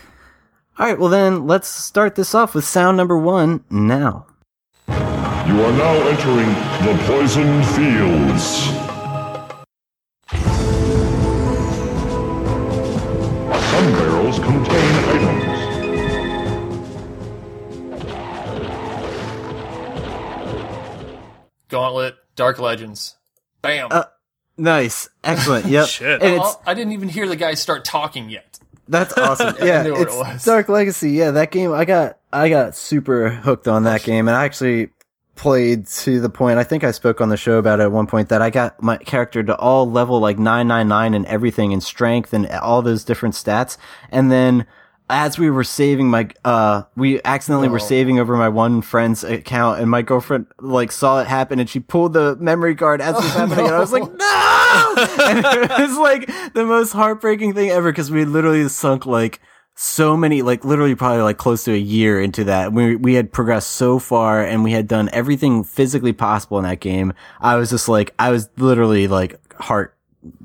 All 0.79 0.87
right. 0.87 0.99
Well, 0.99 1.09
then 1.09 1.47
let's 1.47 1.69
start 1.69 2.17
this 2.17 2.35
off 2.35 2.55
with 2.55 2.65
sound 2.65 2.97
number 2.97 3.17
one 3.17 3.65
now. 3.71 4.27
You 4.89 5.63
are 5.63 5.73
now 5.73 5.95
entering 6.09 6.49
the 6.85 7.03
poisoned 7.07 7.65
fields. 7.69 8.84
Some 13.75 13.93
barrels 13.93 14.39
contain 14.39 14.95
items. 15.05 16.65
Gauntlet, 21.69 22.17
Dark 22.37 22.59
Legends. 22.59 23.17
Bam. 23.63 23.89
Uh, 23.91 24.05
Nice. 24.57 25.09
Excellent. 25.25 25.67
Yep. 25.75 25.89
Shit. 25.89 26.23
And 26.23 26.35
it's 26.37 26.57
I 26.67 26.75
didn't 26.75 26.93
even 26.93 27.09
hear 27.09 27.27
the 27.27 27.37
guy 27.37 27.55
start 27.55 27.85
talking 27.85 28.31
yet. 28.31 28.59
That's 28.89 29.13
awesome. 29.19 29.57
Yeah, 29.61 29.83
knew 29.83 29.93
what 29.95 30.03
it 30.03 30.35
it's. 30.35 30.45
Dark 30.45 30.69
Legacy. 30.69 31.11
Yeah, 31.13 31.33
that 31.33 31.51
game. 31.51 31.73
I 31.73 31.85
got 31.85 32.19
I 32.33 32.49
got 32.49 32.77
super 32.77 33.31
hooked 33.31 33.67
on 33.67 33.85
that 33.85 34.05
game, 34.05 34.29
and 34.29 34.37
I 34.37 34.45
actually 34.45 34.91
played 35.35 35.87
to 35.89 36.21
the 36.21 36.29
point. 36.29 36.59
I 36.59 36.65
think 36.65 36.85
I 36.85 36.91
spoke 36.91 37.21
on 37.21 37.29
the 37.29 37.37
show 37.37 37.59
about 37.59 37.81
it 37.81 37.85
at 37.85 37.93
one 37.93 38.07
point 38.07 38.29
that 38.29 38.41
I 38.43 38.51
got 38.51 38.83
my 38.83 38.97
character 38.99 39.43
to 39.43 39.57
all 39.57 39.91
level 39.91 40.21
like 40.21 40.39
nine 40.39 40.69
nine 40.69 40.89
nine 40.89 41.15
and 41.15 41.27
everything 41.27 41.73
and 41.73 41.83
strength 41.83 42.33
and 42.33 42.47
all 42.49 42.83
those 42.83 43.05
different 43.05 43.35
stats, 43.35 43.77
and 44.11 44.31
then. 44.31 44.67
As 45.11 45.39
we 45.39 45.51
were 45.51 45.65
saving 45.65 46.09
my, 46.09 46.31
uh, 46.47 46.85
we 46.97 47.21
accidentally 47.27 47.69
were 47.69 47.77
Oh. 47.77 47.79
saving 47.79 48.19
over 48.19 48.39
my 48.39 48.49
one 48.49 48.81
friend's 48.81 49.23
account, 49.23 49.79
and 49.79 49.91
my 49.91 50.01
girlfriend 50.01 50.47
like 50.59 50.91
saw 50.91 51.21
it 51.21 51.27
happen, 51.27 51.61
and 51.61 51.69
she 51.69 51.79
pulled 51.79 52.15
the 52.15 52.37
memory 52.41 52.75
card 52.75 53.03
as 53.03 53.15
it 53.15 53.19
was 53.19 53.35
happening, 53.35 53.67
and 53.67 53.75
I 53.75 53.81
was 53.81 53.93
like, 53.93 54.03
no! 54.03 54.95
and 55.27 55.45
it 55.45 55.79
was 55.79 55.99
like 55.99 56.27
the 56.55 56.65
most 56.65 56.93
heartbreaking 56.93 57.53
thing 57.53 57.69
ever 57.69 57.93
because 57.93 58.11
we 58.11 58.25
literally 58.25 58.67
sunk 58.71 59.05
like 59.05 59.41
so 59.77 60.17
many, 60.17 60.43
like 60.43 60.65
literally 60.65 60.95
probably 60.95 61.23
like 61.23 61.37
close 61.39 61.65
to 61.65 61.73
a 61.73 61.77
year 61.79 62.21
into 62.21 62.45
that. 62.45 62.73
We 62.73 62.97
we 62.97 63.15
had 63.15 63.33
progressed 63.33 63.73
so 63.73 63.99
far 63.99 64.43
and 64.45 64.63
we 64.63 64.73
had 64.73 64.87
done 64.89 65.11
everything 65.13 65.65
physically 65.65 66.13
possible 66.13 66.59
in 66.59 66.65
that 66.65 66.81
game. 66.81 67.13
I 67.41 67.57
was 67.57 67.71
just 67.71 67.89
like, 67.89 68.15
I 68.19 68.31
was 68.31 68.49
literally 68.57 69.09
like 69.09 69.41
heart, 69.57 69.97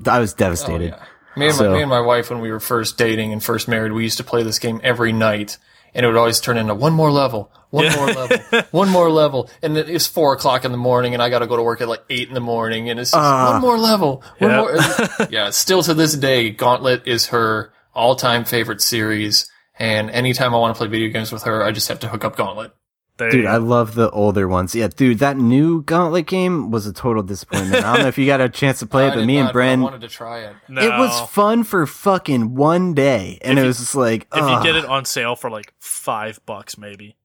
I 0.06 0.18
was 0.18 0.32
Oh, 0.34 0.36
devastated. 0.36 0.90
yeah. 0.90 1.04
Me 1.36 1.46
and, 1.46 1.54
So- 1.54 1.70
my, 1.70 1.76
me 1.76 1.80
and 1.82 1.90
my 1.90 2.00
wife, 2.00 2.30
when 2.30 2.40
we 2.40 2.50
were 2.50 2.58
first 2.60 2.98
dating 2.98 3.32
and 3.32 3.42
first 3.42 3.68
married, 3.68 3.92
we 3.92 4.02
used 4.02 4.18
to 4.18 4.24
play 4.24 4.42
this 4.42 4.58
game 4.58 4.80
every 4.82 5.12
night. 5.12 5.58
And 5.92 6.04
it 6.04 6.08
would 6.08 6.16
always 6.18 6.38
turn 6.38 6.56
into 6.56 6.72
one 6.72 6.92
more 6.92 7.10
level, 7.10 7.50
one 7.70 7.90
more 7.96 8.06
level, 8.06 8.38
one 8.70 8.88
more 8.90 9.10
level. 9.10 9.50
And 9.60 9.74
then 9.76 9.88
it's 9.88 10.06
four 10.06 10.32
o'clock 10.34 10.64
in 10.64 10.70
the 10.70 10.78
morning 10.78 11.14
and 11.14 11.22
I 11.22 11.30
got 11.30 11.40
to 11.40 11.48
go 11.48 11.56
to 11.56 11.64
work 11.64 11.80
at 11.80 11.88
like 11.88 12.04
eight 12.08 12.28
in 12.28 12.34
the 12.34 12.40
morning. 12.40 12.88
And 12.90 13.00
it's 13.00 13.10
just 13.10 13.20
Ah. 13.20 13.52
one 13.54 13.60
more 13.60 13.76
level, 13.76 14.22
one 14.38 14.50
Yeah. 14.52 14.56
more. 14.60 15.26
yeah. 15.30 15.50
Still 15.50 15.82
to 15.82 15.94
this 15.94 16.14
day, 16.14 16.50
Gauntlet 16.50 17.08
is 17.08 17.26
her 17.26 17.72
all 17.94 18.14
time 18.16 18.44
favorite 18.44 18.80
series. 18.80 19.50
And 19.78 20.10
anytime 20.10 20.54
I 20.54 20.58
want 20.58 20.74
to 20.74 20.78
play 20.78 20.88
video 20.88 21.08
games 21.10 21.32
with 21.32 21.44
her, 21.44 21.62
I 21.62 21.72
just 21.72 21.88
have 21.88 22.00
to 22.00 22.08
hook 22.08 22.24
up 22.24 22.36
Gauntlet. 22.36 22.72
There 23.16 23.30
Dude, 23.30 23.46
I 23.46 23.56
love 23.58 23.94
the 23.94 24.10
older 24.10 24.48
ones. 24.48 24.74
Yeah, 24.74 24.88
dude, 24.88 25.18
that 25.18 25.36
new 25.36 25.82
Gauntlet 25.82 26.26
game 26.26 26.70
was 26.70 26.86
a 26.86 26.92
total 26.92 27.22
disappointment. 27.22 27.84
I 27.84 27.92
don't 27.94 28.02
know 28.02 28.08
if 28.08 28.16
you 28.16 28.24
got 28.26 28.40
a 28.40 28.48
chance 28.48 28.78
to 28.78 28.86
play 28.86 29.04
I 29.08 29.08
it, 29.12 29.14
but 29.16 29.24
me 29.26 29.36
and 29.36 29.46
not, 29.46 29.52
but 29.54 29.60
I 29.60 29.66
Bren, 29.76 29.82
wanted 29.82 30.00
to 30.02 30.08
try 30.08 30.40
it. 30.40 30.56
no. 30.68 30.80
it 30.82 30.98
was 30.98 31.20
fun 31.30 31.64
for 31.64 31.86
fucking 31.86 32.54
one 32.54 32.94
day, 32.94 33.38
and 33.42 33.58
If 33.58 33.58
it 33.58 33.60
you- 33.62 33.66
was 33.68 33.78
just 33.78 33.94
like, 33.94 34.26
if 34.34 34.40
you 34.40 34.62
get 34.62 34.74
it 34.76 34.86
on 34.86 35.04
sale 35.04 35.36
for 35.36 35.50
like 35.50 35.74
five 35.78 36.40
bucks, 36.46 36.78
maybe. 36.78 37.16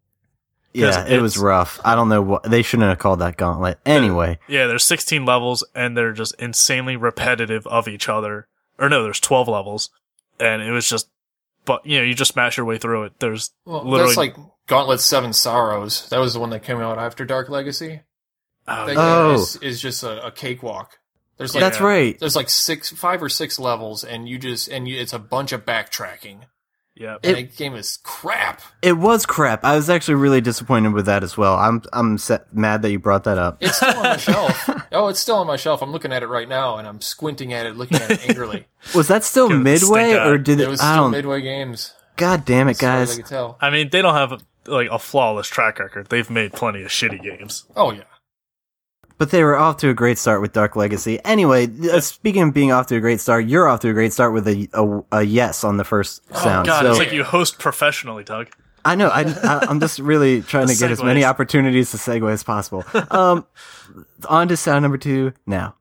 Yeah, 0.73 1.05
it 1.07 1.21
was 1.21 1.37
rough. 1.37 1.79
I 1.85 1.95
don't 1.95 2.09
know 2.09 2.21
what 2.21 2.43
they 2.43 2.61
shouldn't 2.61 2.89
have 2.89 2.99
called 2.99 3.19
that 3.19 3.37
Gauntlet. 3.37 3.79
Anyway, 3.85 4.39
Yeah, 4.49 4.67
there's 4.67 4.83
16 4.83 5.25
levels 5.25 5.63
and 5.73 5.95
they're 5.95 6.11
just 6.11 6.35
insanely 6.39 6.97
repetitive 6.97 7.65
of 7.67 7.87
each 7.87 8.09
other. 8.09 8.47
Or 8.77 8.89
no, 8.89 9.01
there's 9.03 9.21
12 9.21 9.47
levels, 9.47 9.89
and 10.39 10.61
it 10.61 10.71
was 10.71 10.87
just, 10.87 11.09
but 11.65 11.85
you 11.85 11.97
know, 11.97 12.03
you 12.03 12.13
just 12.13 12.33
smash 12.33 12.57
your 12.57 12.65
way 12.65 12.77
through 12.77 13.05
it. 13.05 13.19
There's 13.19 13.51
Well, 13.65 13.83
literally 13.83 14.07
that's 14.07 14.17
like 14.17 14.35
Gauntlet 14.67 14.99
Seven 14.99 15.33
Sorrows. 15.33 16.09
That 16.09 16.19
was 16.19 16.33
the 16.33 16.39
one 16.39 16.49
that 16.51 16.63
came 16.63 16.79
out 16.79 16.97
after 16.97 17.25
Dark 17.25 17.49
Legacy. 17.49 18.01
oh, 18.67 18.85
That. 18.85 18.97
Oh. 18.97 19.33
is, 19.35 19.55
is 19.57 19.81
just 19.81 20.03
a, 20.03 20.25
a 20.27 20.31
cakewalk. 20.31 20.99
There's 21.37 21.53
like 21.53 21.61
that's 21.61 21.81
right. 21.81 22.17
there's 22.19 22.35
like 22.35 22.49
six, 22.49 22.89
five 22.89 23.21
or 23.21 23.27
six 23.27 23.59
levels, 23.59 24.03
and 24.05 24.27
you 24.29 24.37
just 24.39 24.69
and 24.69 24.87
you, 24.87 24.99
it's 24.99 25.11
a 25.11 25.19
bunch 25.19 25.51
of 25.51 25.65
backtracking. 25.65 26.43
Yeah. 26.95 27.17
And 27.23 27.35
that 27.37 27.55
game 27.57 27.75
is 27.75 27.99
crap. 28.03 28.61
It 28.81 28.93
was 28.93 29.25
crap. 29.25 29.63
I 29.63 29.75
was 29.75 29.89
actually 29.89 30.15
really 30.15 30.41
disappointed 30.41 30.93
with 30.93 31.05
that 31.07 31.23
as 31.23 31.37
well. 31.37 31.55
I'm 31.55 31.81
I'm 31.93 32.17
set, 32.17 32.53
mad 32.55 32.81
that 32.83 32.91
you 32.91 32.99
brought 32.99 33.25
that 33.25 33.37
up. 33.37 33.57
It's 33.61 33.77
still 33.77 33.89
on 33.97 34.03
my 34.03 34.17
shelf. 34.17 34.69
Oh, 34.91 35.07
it's 35.09 35.19
still 35.19 35.35
on 35.37 35.47
my 35.47 35.57
shelf. 35.57 35.81
I'm 35.81 35.91
looking 35.91 36.11
at 36.13 36.23
it 36.23 36.27
right 36.27 36.47
now, 36.47 36.77
and 36.77 36.87
I'm 36.87 37.01
squinting 37.01 37.53
at 37.53 37.65
it, 37.65 37.75
looking 37.75 37.97
at 37.97 38.09
it 38.11 38.29
angrily. 38.29 38.65
Was 38.95 39.07
that 39.09 39.23
still 39.23 39.49
Give 39.49 39.61
midway 39.61 40.13
or 40.13 40.37
did 40.37 40.59
It 40.59 40.63
it? 40.63 40.69
was 40.69 40.79
I 40.79 40.93
still 40.93 41.03
don't. 41.03 41.11
Midway 41.11 41.41
Games. 41.41 41.93
God 42.17 42.45
damn 42.45 42.67
it, 42.69 42.81
As 42.81 43.11
as 43.11 43.13
I 43.17 43.21
guys! 43.21 43.29
tell. 43.29 43.57
I 43.59 43.69
mean, 43.71 43.89
they 43.89 44.01
don't 44.01 44.13
have 44.15 44.41
like 44.67 44.87
a 44.89 44.97
flawless 44.99 45.47
track 45.47 45.79
record. 45.79 46.07
They've 46.07 46.29
made 46.29 46.53
plenty 46.53 46.81
of 46.83 46.89
shitty 46.89 47.21
games. 47.21 47.65
Oh 47.75 47.91
yeah. 47.91 48.03
But 49.17 49.31
they 49.31 49.43
were 49.43 49.55
off 49.55 49.77
to 49.77 49.89
a 49.89 49.93
great 49.93 50.17
start 50.17 50.41
with 50.41 50.51
Dark 50.51 50.75
Legacy. 50.75 51.23
Anyway, 51.23 51.69
uh, 51.89 52.01
speaking 52.01 52.41
of 52.41 52.53
being 52.53 52.71
off 52.73 52.87
to 52.87 52.97
a 52.97 52.99
great 52.99 53.21
start, 53.21 53.47
you're 53.47 53.67
off 53.67 53.79
to 53.81 53.89
a 53.89 53.93
great 53.93 54.11
start 54.11 54.33
with 54.33 54.47
a 54.47 54.67
a, 54.73 55.19
a 55.19 55.23
yes 55.23 55.63
on 55.63 55.77
the 55.77 55.85
first 55.85 56.25
sound. 56.35 56.67
Oh, 56.67 56.71
God, 56.71 56.81
so 56.83 56.89
it's 56.91 56.99
like 56.99 57.13
you 57.13 57.23
host 57.23 57.57
professionally, 57.57 58.23
Doug. 58.23 58.49
I 58.83 58.95
know. 58.95 59.07
I, 59.07 59.23
I'm 59.67 59.79
just 59.79 59.99
really 59.99 60.41
trying 60.43 60.67
to 60.67 60.75
get 60.75 60.91
as 60.91 61.01
many 61.01 61.23
opportunities 61.23 61.91
to 61.91 61.97
segue 61.97 62.31
as 62.31 62.43
possible. 62.43 62.83
Um, 63.09 63.47
on 64.29 64.47
to 64.49 64.57
sound 64.57 64.83
number 64.83 64.97
two 64.97 65.33
now. 65.47 65.75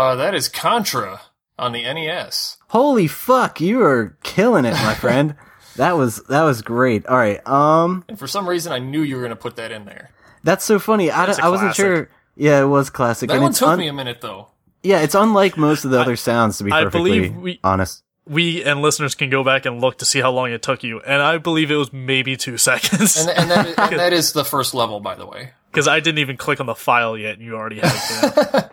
Uh, 0.00 0.14
that 0.16 0.34
is 0.34 0.48
Contra 0.48 1.20
on 1.58 1.72
the 1.72 1.82
NES. 1.82 2.56
Holy 2.68 3.06
fuck, 3.06 3.60
you 3.60 3.82
are 3.82 4.16
killing 4.22 4.64
it, 4.64 4.72
my 4.72 4.94
friend. 4.94 5.34
that 5.76 5.92
was 5.98 6.22
that 6.24 6.42
was 6.42 6.62
great. 6.62 7.04
All 7.06 7.18
right, 7.18 7.46
um, 7.46 8.04
And 8.08 8.18
for 8.18 8.26
some 8.26 8.48
reason, 8.48 8.72
I 8.72 8.78
knew 8.78 9.02
you 9.02 9.16
were 9.16 9.20
going 9.22 9.30
to 9.30 9.36
put 9.36 9.56
that 9.56 9.70
in 9.70 9.84
there. 9.84 10.10
that's 10.42 10.64
so 10.64 10.78
funny. 10.78 11.10
I, 11.10 11.26
That's 11.26 11.38
a 11.38 11.44
I 11.44 11.48
wasn't 11.48 11.74
sure. 11.74 12.08
Yeah, 12.36 12.62
it 12.62 12.66
was 12.66 12.88
classic. 12.88 13.28
That 13.28 13.34
and 13.34 13.42
one 13.42 13.50
it's 13.50 13.58
took 13.58 13.68
un- 13.68 13.78
me 13.78 13.88
a 13.88 13.92
minute, 13.92 14.22
though. 14.22 14.48
yeah, 14.82 15.00
it's 15.02 15.14
unlike 15.14 15.58
most 15.58 15.84
of 15.84 15.90
the 15.90 16.00
other 16.00 16.16
sounds. 16.16 16.56
To 16.58 16.64
be 16.64 16.72
I 16.72 16.84
perfectly 16.84 17.10
believe 17.20 17.36
we- 17.36 17.60
honest. 17.62 18.02
We 18.26 18.62
and 18.64 18.80
listeners 18.80 19.14
can 19.16 19.28
go 19.28 19.42
back 19.44 19.66
and 19.66 19.80
look 19.80 19.98
to 19.98 20.04
see 20.04 20.20
how 20.20 20.30
long 20.30 20.50
it 20.52 20.62
took 20.62 20.82
you, 20.82 21.00
and 21.00 21.20
I 21.20 21.36
believe 21.38 21.70
it 21.70 21.76
was 21.76 21.92
maybe 21.92 22.36
two 22.36 22.56
seconds 22.68 23.16
And, 23.18 23.28
and, 23.36 23.50
that, 23.50 23.66
is, 23.66 23.74
and 23.76 23.92
that 23.98 24.12
is 24.12 24.32
the 24.32 24.44
first 24.44 24.72
level, 24.72 25.00
by 25.00 25.14
the 25.16 25.26
way. 25.26 25.50
because 25.72 25.88
I 25.88 26.00
didn't 26.00 26.20
even 26.20 26.36
click 26.38 26.60
on 26.60 26.66
the 26.66 26.74
file 26.76 27.18
yet, 27.18 27.34
and 27.34 27.42
you 27.42 27.56
already 27.56 27.80
had 27.80 27.92
it. 28.54 28.70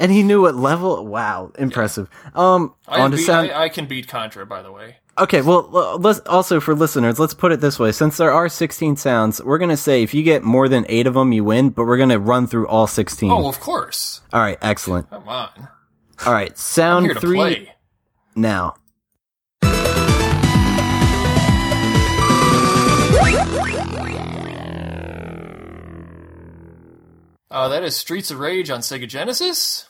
And 0.00 0.10
he 0.10 0.22
knew 0.22 0.40
what 0.40 0.54
level. 0.54 1.06
Wow, 1.06 1.52
impressive. 1.58 2.08
Um, 2.34 2.74
I, 2.88 3.02
on 3.02 3.10
beat, 3.10 3.18
sound. 3.18 3.50
I, 3.52 3.64
I 3.64 3.68
can 3.68 3.84
beat 3.84 4.08
Contra, 4.08 4.46
by 4.46 4.62
the 4.62 4.72
way. 4.72 4.96
Okay, 5.18 5.42
well, 5.42 5.98
let's 5.98 6.20
also 6.20 6.58
for 6.58 6.74
listeners, 6.74 7.18
let's 7.18 7.34
put 7.34 7.52
it 7.52 7.60
this 7.60 7.78
way: 7.78 7.92
since 7.92 8.16
there 8.16 8.32
are 8.32 8.48
16 8.48 8.96
sounds, 8.96 9.42
we're 9.42 9.58
gonna 9.58 9.76
say 9.76 10.02
if 10.02 10.14
you 10.14 10.22
get 10.22 10.42
more 10.42 10.70
than 10.70 10.86
eight 10.88 11.06
of 11.06 11.12
them, 11.12 11.32
you 11.32 11.44
win. 11.44 11.68
But 11.68 11.84
we're 11.84 11.98
gonna 11.98 12.18
run 12.18 12.46
through 12.46 12.66
all 12.68 12.86
16. 12.86 13.30
Oh, 13.30 13.46
of 13.46 13.60
course. 13.60 14.22
All 14.32 14.40
right, 14.40 14.56
excellent. 14.62 15.10
Come 15.10 15.28
on. 15.28 15.68
All 16.24 16.32
right, 16.32 16.56
sound 16.58 17.12
three 17.18 17.36
play. 17.36 17.74
now. 18.34 18.76
Uh, 27.50 27.68
that 27.68 27.82
is 27.82 27.96
Streets 27.96 28.30
of 28.30 28.38
Rage 28.38 28.70
on 28.70 28.80
Sega 28.80 29.06
Genesis. 29.06 29.89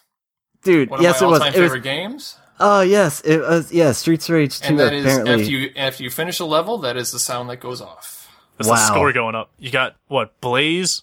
Dude, 0.63 0.91
One 0.91 1.01
of 1.01 1.03
yes, 1.03 1.21
my 1.21 1.27
it 1.27 1.31
was. 1.31 1.41
all-time 1.41 1.55
It 1.55 1.61
was. 1.61 1.71
favorite 1.71 1.83
games. 1.83 2.37
Oh, 2.63 2.83
yes, 2.83 3.21
it 3.23 3.39
was. 3.41 3.73
Yeah, 3.73 3.93
Streets 3.93 4.29
of 4.29 4.35
Rage 4.35 4.61
2. 4.61 4.69
And 4.69 4.81
that 4.81 4.93
is 4.93 5.05
apparently, 5.07 5.33
after 5.33 5.51
you 5.51 5.71
after 5.77 6.03
you 6.05 6.11
finish 6.11 6.41
a 6.41 6.45
level, 6.45 6.77
that 6.79 6.97
is 6.99 7.11
the 7.13 7.19
sound 7.19 7.49
that 7.49 7.57
goes 7.61 7.81
off. 7.81 8.29
That's 8.59 8.69
the 8.69 8.77
score 8.77 9.13
going 9.15 9.35
up. 9.35 9.51
You 9.59 9.71
got 9.71 9.97
what? 10.09 10.39
Blaze, 10.43 11.03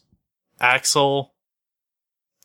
Axel. 0.60 1.34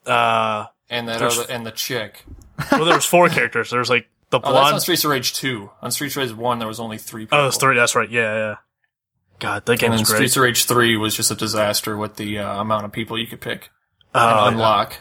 Uh, 0.07 0.67
And 0.89 1.09
that 1.09 1.21
other 1.23 1.45
and 1.51 1.67
the 1.67 1.71
chick. 1.71 2.25
well, 2.71 2.85
there 2.87 2.95
was 2.95 3.05
four 3.05 3.29
characters. 3.29 3.71
There's 3.71 3.91
like 3.91 4.09
the 4.31 4.41
Oh, 4.43 4.53
that's 4.55 4.73
on. 4.73 4.81
Streets 4.81 5.05
of 5.05 5.11
Rage 5.11 5.35
two. 5.35 5.71
On 5.83 5.91
Streets 5.91 6.17
of 6.17 6.23
Rage 6.23 6.33
one, 6.37 6.59
there 6.59 6.69
was 6.69 6.81
only 6.81 6.97
three. 6.99 7.25
People. 7.27 7.39
Oh, 7.39 7.43
there's 7.43 7.59
three. 7.59 7.77
That's 7.77 7.95
right. 7.95 8.09
Yeah, 8.11 8.35
yeah. 8.35 8.55
God, 9.39 9.67
that 9.67 9.79
game 9.79 9.91
And 9.91 9.99
then 9.99 10.01
was 10.03 10.09
great. 10.09 10.17
Streets 10.19 10.37
of 10.39 10.43
Rage 10.45 10.65
three 10.65 10.97
was 10.97 11.15
just 11.15 11.31
a 11.31 11.35
disaster 11.35 11.97
with 11.99 12.17
the 12.17 12.39
uh, 12.39 12.61
amount 12.61 12.85
of 12.87 12.93
people 12.93 13.19
you 13.19 13.27
could 13.27 13.41
pick 13.43 13.71
Oh, 14.15 14.47
and 14.47 14.55
unlock. 14.55 14.95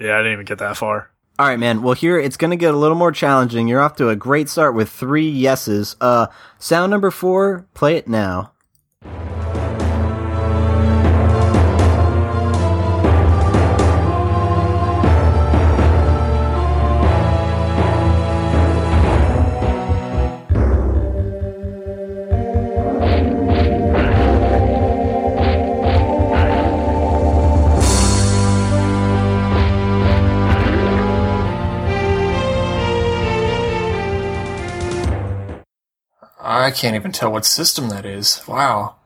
yeah, 0.00 0.14
I 0.14 0.18
didn't 0.18 0.32
even 0.32 0.44
get 0.46 0.58
that 0.58 0.76
far. 0.76 1.10
All 1.38 1.48
right, 1.48 1.58
man. 1.58 1.82
Well, 1.82 1.94
here 1.94 2.18
it's 2.18 2.36
going 2.36 2.50
to 2.50 2.56
get 2.56 2.74
a 2.74 2.76
little 2.76 2.96
more 2.96 3.10
challenging. 3.10 3.66
You're 3.66 3.80
off 3.80 3.96
to 3.96 4.10
a 4.10 4.16
great 4.16 4.48
start 4.48 4.74
with 4.74 4.90
three 4.90 5.28
yeses. 5.28 5.96
Uh, 6.00 6.26
sound 6.58 6.90
number 6.90 7.10
four, 7.10 7.66
play 7.74 7.96
it 7.96 8.06
now. 8.06 8.52
Can't 36.72 36.96
even 36.96 37.12
tell 37.12 37.30
what 37.32 37.44
system 37.44 37.88
that 37.90 38.04
is. 38.04 38.42
Wow. 38.48 38.96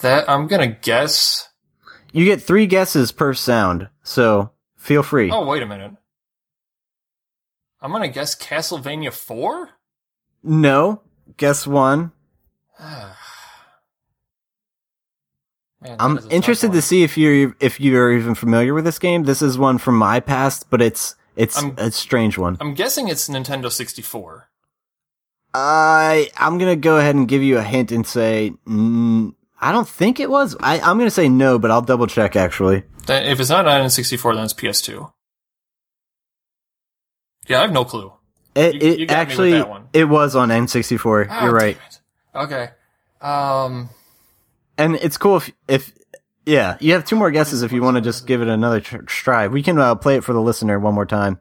That 0.00 0.28
I'm 0.28 0.46
gonna 0.46 0.68
guess. 0.68 1.48
You 2.12 2.24
get 2.24 2.40
three 2.42 2.66
guesses 2.66 3.10
per 3.12 3.34
sound, 3.34 3.88
so 4.02 4.50
feel 4.76 5.02
free. 5.02 5.30
Oh 5.30 5.44
wait 5.44 5.62
a 5.62 5.66
minute. 5.66 5.92
I'm 7.80 7.90
gonna 7.92 8.08
guess 8.08 8.34
Castlevania 8.36 9.12
four. 9.12 9.70
No, 10.42 11.02
guess 11.36 11.66
one. 11.66 12.12
Man, 15.80 15.96
I'm 16.00 16.18
is 16.18 16.24
a 16.24 16.26
tough 16.28 16.32
interested 16.32 16.72
to 16.72 16.82
see 16.82 17.02
if 17.04 17.16
you're 17.16 17.54
if 17.60 17.78
you're 17.80 18.12
even 18.12 18.34
familiar 18.34 18.74
with 18.74 18.84
this 18.84 18.98
game. 18.98 19.24
This 19.24 19.42
is 19.42 19.56
one 19.58 19.78
from 19.78 19.96
my 19.96 20.18
past, 20.20 20.70
but 20.70 20.82
it's 20.82 21.14
it's 21.36 21.56
I'm- 21.62 21.74
a 21.78 21.90
strange 21.92 22.36
one. 22.36 22.56
I'm 22.60 22.74
guessing 22.74 23.08
it's 23.08 23.28
Nintendo 23.28 23.70
64. 23.70 24.47
I 25.54 26.30
I'm 26.36 26.58
gonna 26.58 26.76
go 26.76 26.98
ahead 26.98 27.14
and 27.14 27.26
give 27.28 27.42
you 27.42 27.58
a 27.58 27.62
hint 27.62 27.90
and 27.92 28.06
say 28.06 28.52
mm, 28.66 29.34
I 29.60 29.72
don't 29.72 29.88
think 29.88 30.20
it 30.20 30.30
was. 30.30 30.54
I 30.60 30.78
I'm 30.80 30.98
gonna 30.98 31.10
say 31.10 31.28
no, 31.28 31.58
but 31.58 31.70
I'll 31.70 31.82
double 31.82 32.06
check 32.06 32.36
actually. 32.36 32.84
If 33.08 33.40
it's 33.40 33.48
not 33.50 33.66
on 33.66 33.88
64, 33.88 34.34
then 34.34 34.44
it's 34.44 34.52
PS2. 34.52 35.10
Yeah, 37.48 37.58
I 37.58 37.62
have 37.62 37.72
no 37.72 37.84
clue. 37.84 38.12
It 38.54 38.74
You- 38.74 38.80
it 38.92 38.98
you 39.00 39.06
actually 39.08 39.64
it 39.92 40.04
was 40.04 40.36
on 40.36 40.50
N64. 40.50 41.26
Ah, 41.30 41.44
You're 41.44 41.54
right. 41.54 41.78
Okay. 42.34 42.68
Um. 43.20 43.88
and 44.76 44.94
it's 44.96 45.16
cool 45.16 45.38
if 45.38 45.50
if 45.66 45.92
yeah 46.46 46.76
you 46.80 46.92
have 46.92 47.04
two 47.04 47.16
more 47.16 47.30
guesses 47.32 47.62
if 47.62 47.72
you 47.72 47.82
want 47.82 47.96
to 47.96 48.00
just 48.00 48.26
give 48.26 48.42
it 48.42 48.48
another 48.48 48.80
tr- 48.80 48.98
try. 48.98 49.48
We 49.48 49.62
can 49.62 49.78
uh, 49.78 49.94
play 49.96 50.16
it 50.16 50.24
for 50.24 50.32
the 50.32 50.40
listener 50.40 50.78
one 50.78 50.94
more 50.94 51.06
time. 51.06 51.40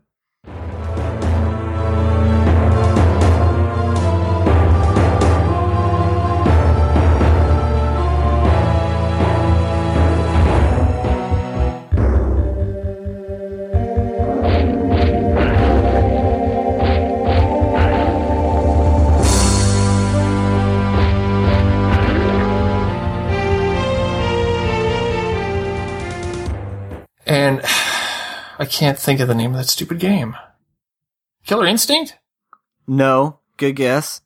And 27.27 27.61
I 28.59 28.65
can't 28.69 28.97
think 28.97 29.19
of 29.19 29.27
the 29.27 29.35
name 29.35 29.51
of 29.51 29.57
that 29.57 29.67
stupid 29.69 29.99
game. 29.99 30.35
Killer 31.45 31.65
Instinct? 31.65 32.17
No, 32.87 33.39
good 33.57 33.73
guess. 33.75 34.21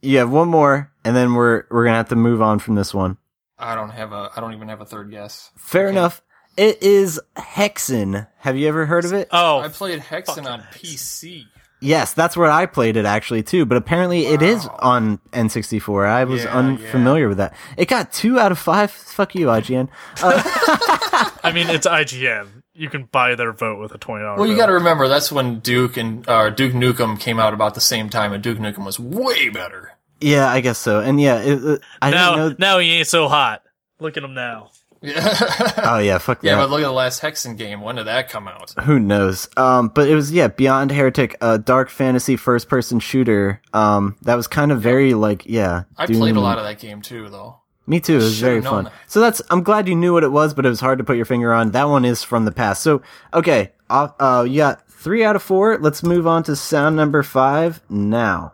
You 0.00 0.18
have 0.18 0.30
one 0.30 0.48
more, 0.48 0.92
and 1.04 1.14
then 1.14 1.34
we're 1.34 1.64
we're 1.70 1.84
gonna 1.84 1.96
have 1.96 2.08
to 2.08 2.16
move 2.16 2.42
on 2.42 2.58
from 2.58 2.74
this 2.74 2.92
one. 2.92 3.18
I 3.58 3.74
don't 3.74 3.90
have 3.90 4.12
a. 4.12 4.30
I 4.34 4.40
don't 4.40 4.54
even 4.54 4.68
have 4.68 4.80
a 4.80 4.84
third 4.84 5.10
guess. 5.10 5.50
Fair 5.56 5.88
enough. 5.88 6.22
It 6.56 6.82
is 6.82 7.20
Hexen. 7.36 8.26
Have 8.38 8.56
you 8.56 8.68
ever 8.68 8.84
heard 8.84 9.04
of 9.04 9.12
it? 9.12 9.28
Oh, 9.30 9.60
I 9.60 9.68
played 9.68 10.00
Hexen 10.00 10.44
on 10.44 10.60
PC. 10.72 11.46
Yes, 11.82 12.12
that's 12.14 12.36
where 12.36 12.50
I 12.50 12.66
played 12.66 12.96
it 12.96 13.04
actually 13.04 13.42
too. 13.42 13.66
But 13.66 13.76
apparently, 13.76 14.26
it 14.26 14.40
is 14.40 14.66
on 14.78 15.18
N64. 15.32 16.06
I 16.06 16.24
was 16.24 16.44
Yeah, 16.44 16.56
unfamiliar 16.56 17.28
with 17.28 17.38
that. 17.38 17.54
It 17.76 17.88
got 17.88 18.12
two 18.12 18.38
out 18.38 18.52
of 18.52 18.58
five. 18.58 18.90
Fuck 18.90 19.34
you, 19.34 19.46
IGN. 19.48 19.88
Uh, 20.22 20.42
I 21.42 21.52
mean, 21.52 21.68
it's 21.68 21.86
IGN. 21.86 22.48
You 22.74 22.88
can 22.88 23.04
buy 23.04 23.34
their 23.34 23.52
vote 23.52 23.78
with 23.80 23.94
a 23.94 23.98
twenty 23.98 24.22
dollars. 24.24 24.38
Well, 24.40 24.48
you 24.48 24.56
got 24.56 24.66
to 24.66 24.72
remember 24.74 25.06
that's 25.08 25.30
when 25.30 25.58
Duke 25.60 25.96
and 25.98 26.26
uh, 26.28 26.50
Duke 26.50 26.72
Nukem 26.72 27.20
came 27.20 27.38
out 27.38 27.52
about 27.52 27.74
the 27.74 27.80
same 27.82 28.08
time, 28.08 28.32
and 28.32 28.42
Duke 28.42 28.58
Nukem 28.58 28.86
was 28.86 28.98
way 28.98 29.48
better. 29.50 29.92
yeah, 30.20 30.48
I 30.48 30.60
guess 30.60 30.78
so. 30.78 31.00
And 31.00 31.20
yeah, 31.20 31.40
it, 31.40 31.62
it- 31.64 31.82
I 32.00 32.10
now. 32.10 32.34
didn't 32.36 32.58
know. 32.60 32.66
Now 32.74 32.78
he 32.78 32.92
ain't 32.92 33.08
so 33.08 33.28
hot. 33.28 33.62
Look 34.00 34.16
at 34.16 34.22
him 34.24 34.34
now. 34.34 34.70
Yeah, 35.02 35.72
Oh 35.78 35.98
yeah, 35.98 36.18
fuck 36.18 36.42
yeah, 36.42 36.54
that. 36.54 36.62
but 36.62 36.70
look 36.70 36.80
at 36.80 36.86
the 36.86 36.92
last 36.92 37.20
Hexen 37.22 37.58
game. 37.58 37.80
When 37.80 37.96
did 37.96 38.06
that 38.06 38.28
come 38.28 38.46
out? 38.46 38.72
Who 38.84 39.00
knows? 39.00 39.48
Um, 39.56 39.88
but 39.88 40.08
it 40.08 40.14
was 40.14 40.30
yeah, 40.32 40.46
Beyond 40.48 40.92
Heretic, 40.92 41.36
a 41.40 41.58
dark 41.58 41.90
fantasy 41.90 42.36
first 42.36 42.68
person 42.68 43.00
shooter. 43.00 43.60
Um, 43.72 44.16
that 44.22 44.36
was 44.36 44.46
kind 44.46 44.70
of 44.70 44.80
very 44.80 45.14
like 45.14 45.44
yeah. 45.44 45.84
I 45.96 46.06
Doom 46.06 46.18
played 46.18 46.36
a 46.36 46.40
lot 46.40 46.58
of 46.58 46.64
that 46.64 46.78
game 46.78 47.02
too, 47.02 47.28
though. 47.28 47.58
Me 47.84 47.98
too. 47.98 48.14
It 48.14 48.16
was 48.16 48.36
Should've 48.36 48.40
very 48.48 48.62
fun. 48.62 48.84
that. 48.84 48.92
So 49.08 49.20
that's. 49.20 49.42
I'm 49.50 49.64
glad 49.64 49.88
you 49.88 49.96
knew 49.96 50.12
what 50.12 50.22
it 50.22 50.30
was, 50.30 50.54
but 50.54 50.64
it 50.64 50.68
was 50.68 50.78
hard 50.80 50.98
to 50.98 51.04
put 51.04 51.16
your 51.16 51.24
finger 51.24 51.52
on. 51.52 51.72
That 51.72 51.88
one 51.88 52.04
is 52.04 52.22
from 52.22 52.44
the 52.44 52.52
past. 52.52 52.82
So 52.82 53.02
okay, 53.34 53.72
uh, 53.90 54.08
uh 54.20 54.46
you 54.48 54.58
got 54.58 54.88
three 54.88 55.24
out 55.24 55.34
of 55.34 55.42
four. 55.42 55.78
Let's 55.78 56.04
move 56.04 56.28
on 56.28 56.44
to 56.44 56.54
sound 56.54 56.94
number 56.94 57.24
five 57.24 57.82
now. 57.90 58.52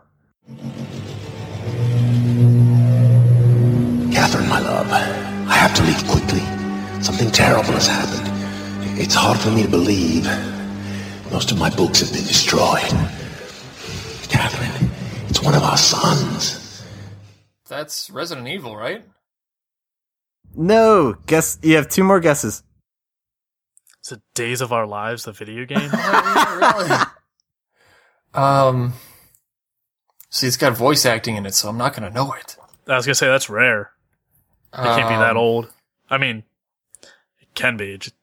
Have 5.59 5.75
to 5.75 5.83
leave 5.83 6.07
quickly. 6.07 6.39
Something 7.03 7.29
terrible 7.31 7.73
has 7.73 7.87
happened. 7.87 8.97
It's 8.97 9.13
hard 9.13 9.37
for 9.37 9.51
me 9.51 9.63
to 9.63 9.67
believe. 9.67 10.23
Most 11.33 11.51
of 11.51 11.59
my 11.59 11.69
books 11.69 11.99
have 11.99 12.13
been 12.13 12.23
destroyed. 12.25 12.89
Catherine, 14.29 14.89
it's 15.27 15.41
one 15.41 15.53
of 15.53 15.63
our 15.63 15.75
sons. 15.75 16.81
That's 17.67 18.09
Resident 18.09 18.47
Evil, 18.47 18.77
right? 18.77 19.03
No, 20.55 21.17
guess 21.25 21.59
you 21.61 21.75
have 21.75 21.89
two 21.89 22.05
more 22.05 22.21
guesses. 22.21 22.63
Is 24.05 24.13
it 24.13 24.21
Days 24.33 24.61
of 24.61 24.71
Our 24.71 24.87
Lives, 24.87 25.25
the 25.25 25.33
video 25.33 25.65
game? 25.65 25.91
really? 25.91 26.89
Um, 28.33 28.93
see, 30.29 30.47
it's 30.47 30.55
got 30.55 30.71
voice 30.77 31.05
acting 31.05 31.35
in 31.35 31.45
it, 31.45 31.53
so 31.53 31.67
I'm 31.67 31.77
not 31.77 31.93
gonna 31.93 32.11
know 32.11 32.31
it. 32.31 32.55
I 32.87 32.95
was 32.95 33.05
gonna 33.05 33.15
say 33.15 33.27
that's 33.27 33.49
rare. 33.49 33.91
It 34.73 34.77
can't 34.77 35.09
be 35.09 35.15
that 35.15 35.31
Um, 35.31 35.37
old. 35.37 35.73
I 36.09 36.17
mean, 36.17 36.43
it 37.39 37.47
can 37.55 37.77
be. 37.77 37.93
It 37.93 38.01
just, 38.01 38.15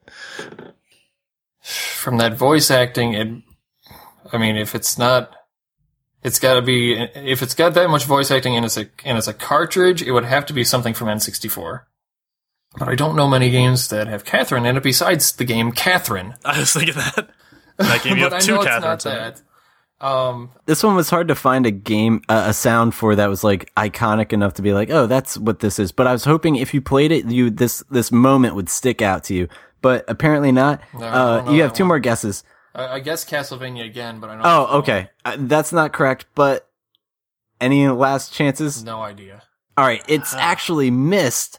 From 1.61 2.19
that 2.19 2.35
voice 2.35 2.71
acting, 2.71 3.15
it. 3.15 3.29
I 4.33 4.39
mean, 4.39 4.57
if 4.57 4.75
it's 4.75 4.97
not, 4.99 5.35
it's 6.23 6.39
got 6.39 6.55
to 6.55 6.63
be. 6.63 6.95
If 6.95 7.43
it's 7.43 7.55
got 7.55 7.75
that 7.75 7.91
much 7.91 8.05
voice 8.05 8.31
acting 8.31 8.57
and 8.57 8.65
it's 8.65 8.77
a 8.77 8.89
and 9.05 9.19
it's 9.19 9.29
a 9.29 9.35
cartridge, 9.35 10.03
it 10.03 10.13
would 10.13 10.25
have 10.25 10.47
to 10.47 10.53
be 10.53 10.65
something 10.65 10.95
from 10.95 11.09
N64. 11.09 11.83
But 12.79 12.89
I 12.89 12.95
don't 12.95 13.17
know 13.17 13.29
many 13.29 13.51
games 13.51 13.89
that 13.89 14.07
have 14.07 14.25
Catherine 14.25 14.67
in 14.67 14.77
it 14.77 14.83
besides 14.83 15.33
the 15.33 15.45
game 15.45 15.73
Catherine. 15.73 16.35
I 16.45 16.61
was 16.61 16.73
thinking 16.73 16.95
that. 16.95 17.31
That 17.79 18.03
game, 18.03 18.19
you 18.19 18.25
have 18.31 18.41
two 18.43 18.55
know 18.55 18.63
it's 18.63 18.67
not 18.67 18.83
Catherines 18.83 19.05
that. 19.05 19.43
Um, 20.01 20.51
This 20.67 20.83
one 20.83 20.95
was 20.95 21.09
hard 21.09 21.29
to 21.29 21.35
find 21.35 21.65
a 21.65 21.71
game, 21.71 22.21
uh, 22.29 22.45
a 22.49 22.53
sound 22.53 22.95
for 22.95 23.15
that 23.17 23.29
was 23.29 23.43
like 23.43 23.73
iconic 23.77 24.33
enough 24.33 24.55
to 24.55 24.63
be 24.63 24.73
like, 24.75 24.91
oh, 24.91 25.07
that's 25.07 25.39
what 25.39 25.61
this 25.61 25.79
is. 25.79 25.91
But 25.93 26.07
I 26.07 26.13
was 26.13 26.25
hoping 26.25 26.57
if 26.57 26.75
you 26.75 26.81
played 26.83 27.13
it, 27.13 27.25
you 27.27 27.51
this 27.51 27.83
this 27.91 28.13
moment 28.13 28.55
would 28.55 28.69
stick 28.69 29.01
out 29.01 29.25
to 29.25 29.35
you. 29.35 29.49
But 29.81 30.05
apparently 30.09 30.53
not. 30.53 30.81
I 30.99 31.05
uh, 31.05 31.51
you 31.53 31.63
have 31.63 31.73
two 31.73 31.85
one. 31.85 31.89
more 31.89 31.99
guesses. 31.99 32.45
I, 32.75 32.87
I 32.97 33.01
guess 33.01 33.25
Castlevania 33.25 33.85
again, 33.87 34.21
but 34.21 34.29
I 34.31 34.35
know. 34.37 34.43
Oh, 34.45 34.79
okay, 34.79 35.09
uh, 35.25 35.37
that's 35.41 35.73
not 35.73 35.93
correct. 35.93 36.27
But 36.35 36.69
any 37.61 37.89
last 37.89 38.35
chances? 38.35 38.85
No 38.85 39.01
idea. 39.03 39.43
All 39.79 39.87
right, 39.87 40.03
it's 40.09 40.35
actually 40.53 40.91
Myst. 40.91 41.59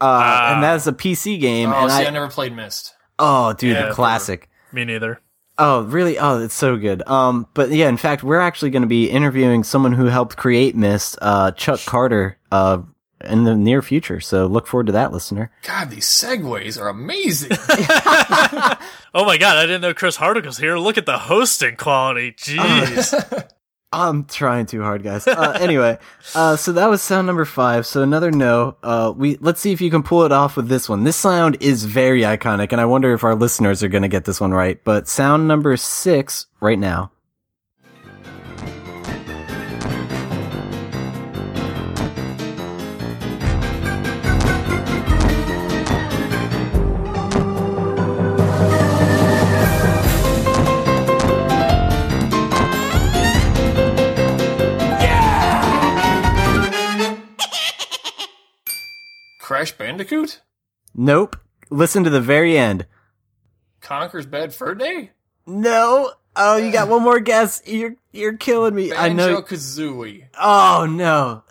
Uh, 0.00 0.06
Ah. 0.06 0.54
and 0.54 0.62
that's 0.62 0.86
a 0.86 0.92
PC 0.92 1.40
game. 1.40 1.70
Oh, 1.72 1.82
and 1.82 1.90
see, 1.92 2.04
I, 2.04 2.06
I, 2.06 2.10
never 2.10 2.28
played 2.28 2.54
Myst. 2.54 2.94
oh, 3.18 3.52
dude, 3.52 3.76
Yeah, 3.76 3.90
a 3.90 3.94
classic. 3.94 4.50
Me 4.72 4.84
neither. 4.84 5.20
Oh, 5.56 5.82
really? 5.84 6.18
Oh, 6.18 6.40
it's 6.40 6.54
so 6.54 6.76
good. 6.76 7.06
Um, 7.08 7.46
but 7.54 7.70
yeah, 7.70 7.88
in 7.88 7.96
fact, 7.96 8.22
we're 8.24 8.40
actually 8.40 8.70
going 8.70 8.82
to 8.82 8.88
be 8.88 9.08
interviewing 9.08 9.62
someone 9.62 9.92
who 9.92 10.06
helped 10.06 10.36
create 10.36 10.74
Myst, 10.74 11.16
uh, 11.22 11.52
Chuck 11.52 11.80
Carter, 11.86 12.38
uh, 12.50 12.82
in 13.22 13.44
the 13.44 13.54
near 13.54 13.80
future. 13.80 14.20
So 14.20 14.46
look 14.46 14.66
forward 14.66 14.86
to 14.86 14.92
that, 14.92 15.12
listener. 15.12 15.50
God, 15.62 15.90
these 15.90 16.06
segues 16.06 16.80
are 16.80 16.88
amazing. 16.88 17.56
Oh 19.16 19.24
my 19.24 19.38
god, 19.38 19.56
I 19.56 19.62
didn't 19.62 19.82
know 19.82 19.94
Chris 19.94 20.16
Hardwick 20.16 20.44
was 20.44 20.58
here. 20.58 20.76
Look 20.76 20.98
at 20.98 21.06
the 21.06 21.18
hosting 21.18 21.76
quality. 21.76 22.32
Jeez. 22.32 23.48
I'm 23.94 24.24
trying 24.24 24.66
too 24.66 24.82
hard, 24.82 25.02
guys. 25.02 25.26
Uh, 25.26 25.56
anyway, 25.60 25.98
uh, 26.34 26.56
so 26.56 26.72
that 26.72 26.88
was 26.88 27.00
sound 27.02 27.26
number 27.26 27.44
five. 27.44 27.86
So 27.86 28.02
another 28.02 28.30
no. 28.30 28.76
Uh, 28.82 29.12
we 29.16 29.36
let's 29.36 29.60
see 29.60 29.72
if 29.72 29.80
you 29.80 29.90
can 29.90 30.02
pull 30.02 30.24
it 30.24 30.32
off 30.32 30.56
with 30.56 30.68
this 30.68 30.88
one. 30.88 31.04
This 31.04 31.16
sound 31.16 31.56
is 31.60 31.84
very 31.84 32.22
iconic, 32.22 32.72
and 32.72 32.80
I 32.80 32.84
wonder 32.84 33.12
if 33.14 33.24
our 33.24 33.34
listeners 33.34 33.82
are 33.82 33.88
going 33.88 34.02
to 34.02 34.08
get 34.08 34.24
this 34.24 34.40
one 34.40 34.52
right. 34.52 34.82
But 34.84 35.08
sound 35.08 35.48
number 35.48 35.76
six 35.76 36.46
right 36.60 36.78
now. 36.78 37.12
Crash 59.44 59.72
Bandicoot? 59.72 60.40
Nope. 60.94 61.36
Listen 61.68 62.02
to 62.02 62.08
the 62.08 62.22
very 62.22 62.56
end. 62.56 62.86
Conker's 63.82 64.24
Bad 64.24 64.54
Fur 64.54 64.74
Day? 64.74 65.10
No. 65.46 66.12
Oh, 66.34 66.56
you 66.56 66.72
got 66.72 66.88
one 66.88 67.02
more 67.02 67.20
guess. 67.20 67.60
You're 67.66 67.96
you're 68.10 68.38
killing 68.38 68.74
me. 68.74 68.94
I 68.94 69.10
know. 69.10 69.42
Kazooie. 69.42 70.28
Oh 70.40 70.86
no. 70.88 71.42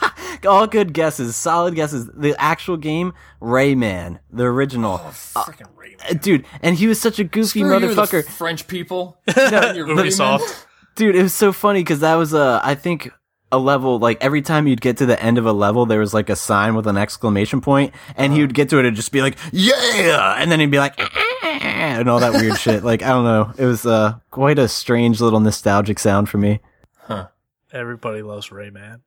All 0.48 0.66
good 0.66 0.94
guesses, 0.94 1.36
solid 1.36 1.74
guesses. 1.74 2.06
The 2.14 2.34
actual 2.38 2.78
game, 2.78 3.12
Rayman, 3.42 4.20
the 4.30 4.44
original. 4.44 5.02
Oh, 5.04 5.10
freaking 5.10 5.68
Rayman. 5.76 6.10
Uh, 6.10 6.14
Dude, 6.14 6.46
and 6.62 6.74
he 6.76 6.86
was 6.86 7.02
such 7.02 7.18
a 7.18 7.24
goofy 7.24 7.60
Screw 7.60 7.78
you, 7.78 7.80
the 7.80 7.94
motherfucker. 7.94 8.24
French 8.24 8.66
people. 8.66 9.18
You're 9.36 9.86
Ubisoft. 9.88 10.64
Dude, 10.94 11.16
it 11.16 11.22
was 11.22 11.34
so 11.34 11.52
funny 11.52 11.80
because 11.80 12.00
that 12.00 12.14
was 12.14 12.32
a, 12.32 12.62
I 12.64 12.76
think, 12.76 13.10
a 13.52 13.58
level, 13.58 13.98
like 14.00 14.18
every 14.20 14.42
time 14.42 14.66
you'd 14.66 14.80
get 14.80 14.96
to 14.96 15.06
the 15.06 15.22
end 15.22 15.38
of 15.38 15.46
a 15.46 15.52
level, 15.52 15.86
there 15.86 16.00
was 16.00 16.12
like 16.12 16.28
a 16.28 16.36
sign 16.36 16.74
with 16.74 16.88
an 16.88 16.96
exclamation 16.96 17.60
point, 17.60 17.94
and 18.16 18.32
he 18.32 18.40
would 18.40 18.54
get 18.54 18.68
to 18.70 18.78
it 18.78 18.86
and 18.86 18.96
just 18.96 19.12
be 19.12 19.22
like, 19.22 19.36
yeah! 19.52 20.34
And 20.38 20.50
then 20.50 20.58
he'd 20.58 20.70
be 20.70 20.78
like, 20.78 20.98
and 21.44 22.08
all 22.08 22.18
that 22.18 22.32
weird 22.32 22.58
shit. 22.58 22.82
Like, 22.92 23.02
I 23.02 23.08
don't 23.10 23.24
know. 23.24 23.52
It 23.56 23.66
was, 23.66 23.86
uh, 23.86 24.14
quite 24.30 24.58
a 24.58 24.66
strange 24.66 25.20
little 25.20 25.40
nostalgic 25.40 25.98
sound 26.00 26.28
for 26.28 26.38
me. 26.38 26.60
Huh 26.96 27.28
everybody 27.72 28.22
loves 28.22 28.48
Rayman. 28.48 29.00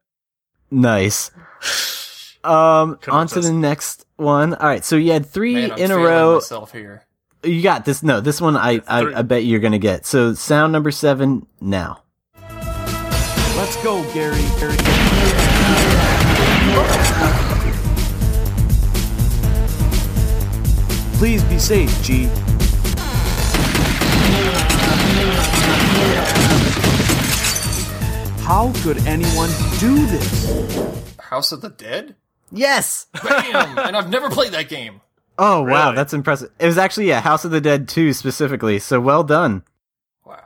Nice. 0.72 1.32
Um, 2.46 2.98
Couldn't 2.98 3.20
on 3.20 3.28
to 3.30 3.40
the 3.42 3.52
next 3.52 4.06
one. 4.18 4.54
All 4.54 4.68
right, 4.68 4.86
so 4.86 4.98
you 4.98 5.14
had 5.14 5.26
three 5.26 5.56
Man, 5.56 5.72
I'm 5.72 5.80
in 5.80 5.90
a 5.90 5.98
row. 5.98 6.36
myself 6.36 6.72
here. 6.72 7.04
You 7.44 7.64
got 7.64 7.86
this. 7.86 8.04
No, 8.04 8.22
this 8.22 8.40
one 8.40 8.56
I, 8.56 8.84
I, 8.88 9.16
I 9.16 9.22
bet 9.24 9.46
you're 9.46 9.60
gonna 9.60 9.80
get. 9.80 10.06
So 10.06 10.36
sound 10.36 10.72
number 10.72 10.92
seven 10.92 11.48
now. 11.60 12.04
Let's 13.66 13.84
go, 13.84 14.04
Gary. 14.14 14.38
Gary. 14.60 14.78
Please 21.18 21.44
be 21.46 21.58
safe, 21.58 22.04
G. 22.04 22.26
How 28.44 28.72
could 28.84 29.00
anyone 29.08 29.50
do 29.80 30.06
this? 30.06 31.16
House 31.20 31.52
of 31.52 31.62
the 31.62 31.70
Dead? 31.70 32.16
Yes. 32.52 33.08
Bam! 33.24 33.80
and 33.80 33.98
I've 33.98 34.12
never 34.12 34.30
played 34.30 34.52
that 34.52 34.70
game. 34.70 35.02
Oh 35.40 35.64
wow, 35.64 35.86
Really? 35.86 35.96
that's 35.96 36.14
impressive. 36.14 36.52
It 36.60 36.68
was 36.68 36.78
actually 36.78 37.08
yeah, 37.08 37.20
House 37.20 37.44
of 37.46 37.50
the 37.50 37.62
Dead 37.62 37.88
2 37.88 38.14
specifically. 38.14 38.78
So 38.78 39.00
well 39.00 39.24
done. 39.24 39.64
Wow. 40.24 40.44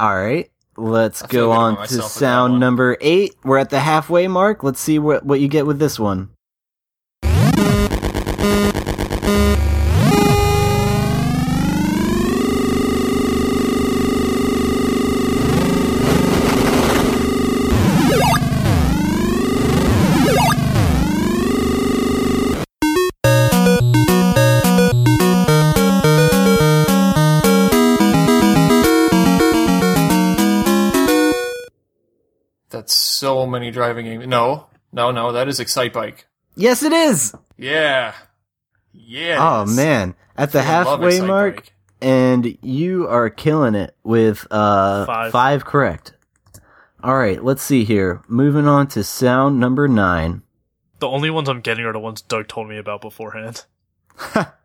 All 0.00 0.16
right. 0.16 0.50
Let's 0.80 1.20
go 1.22 1.52
on 1.52 1.74
to 1.74 1.80
myself 1.80 2.04
with 2.04 2.14
that 2.14 2.18
sound 2.18 2.58
number 2.58 2.96
8. 3.00 3.34
We're 3.44 3.58
at 3.58 3.68
the 3.68 3.80
halfway 3.80 4.28
mark. 4.28 4.62
Let's 4.62 4.80
see 4.80 4.98
what 4.98 5.24
what 5.24 5.40
you 5.40 5.48
get 5.48 5.66
with 5.66 5.78
this 5.78 6.00
one. 6.00 6.30
So 33.20 33.44
many 33.44 33.70
driving 33.70 34.06
games. 34.06 34.26
No, 34.26 34.68
no, 34.94 35.10
no. 35.10 35.32
That 35.32 35.46
is 35.46 35.60
Excitebike. 35.60 36.24
Yes, 36.56 36.82
it 36.82 36.90
is. 36.90 37.34
Yeah. 37.58 38.14
Yeah. 38.94 39.36
Oh 39.38 39.66
man, 39.66 40.14
at 40.38 40.52
the 40.52 40.60
I 40.60 40.62
halfway 40.62 41.20
mark 41.20 41.56
Bike. 41.56 41.72
and 42.00 42.56
you 42.62 43.06
are 43.08 43.28
killing 43.28 43.74
it 43.74 43.94
with 44.02 44.46
uh 44.50 45.04
Five. 45.04 45.32
five 45.32 45.66
correct. 45.66 46.14
All 47.02 47.18
right, 47.18 47.44
let's 47.44 47.62
see 47.62 47.84
here. 47.84 48.22
Moving 48.26 48.66
on 48.66 48.86
to 48.88 49.04
sound 49.04 49.60
number 49.60 49.86
9. 49.86 50.42
The 51.00 51.08
only 51.08 51.28
ones 51.28 51.50
I'm 51.50 51.60
getting 51.60 51.84
are 51.84 51.92
the 51.92 51.98
ones 51.98 52.22
Doug 52.22 52.48
told 52.48 52.70
me 52.70 52.78
about 52.78 53.02
beforehand. 53.02 53.66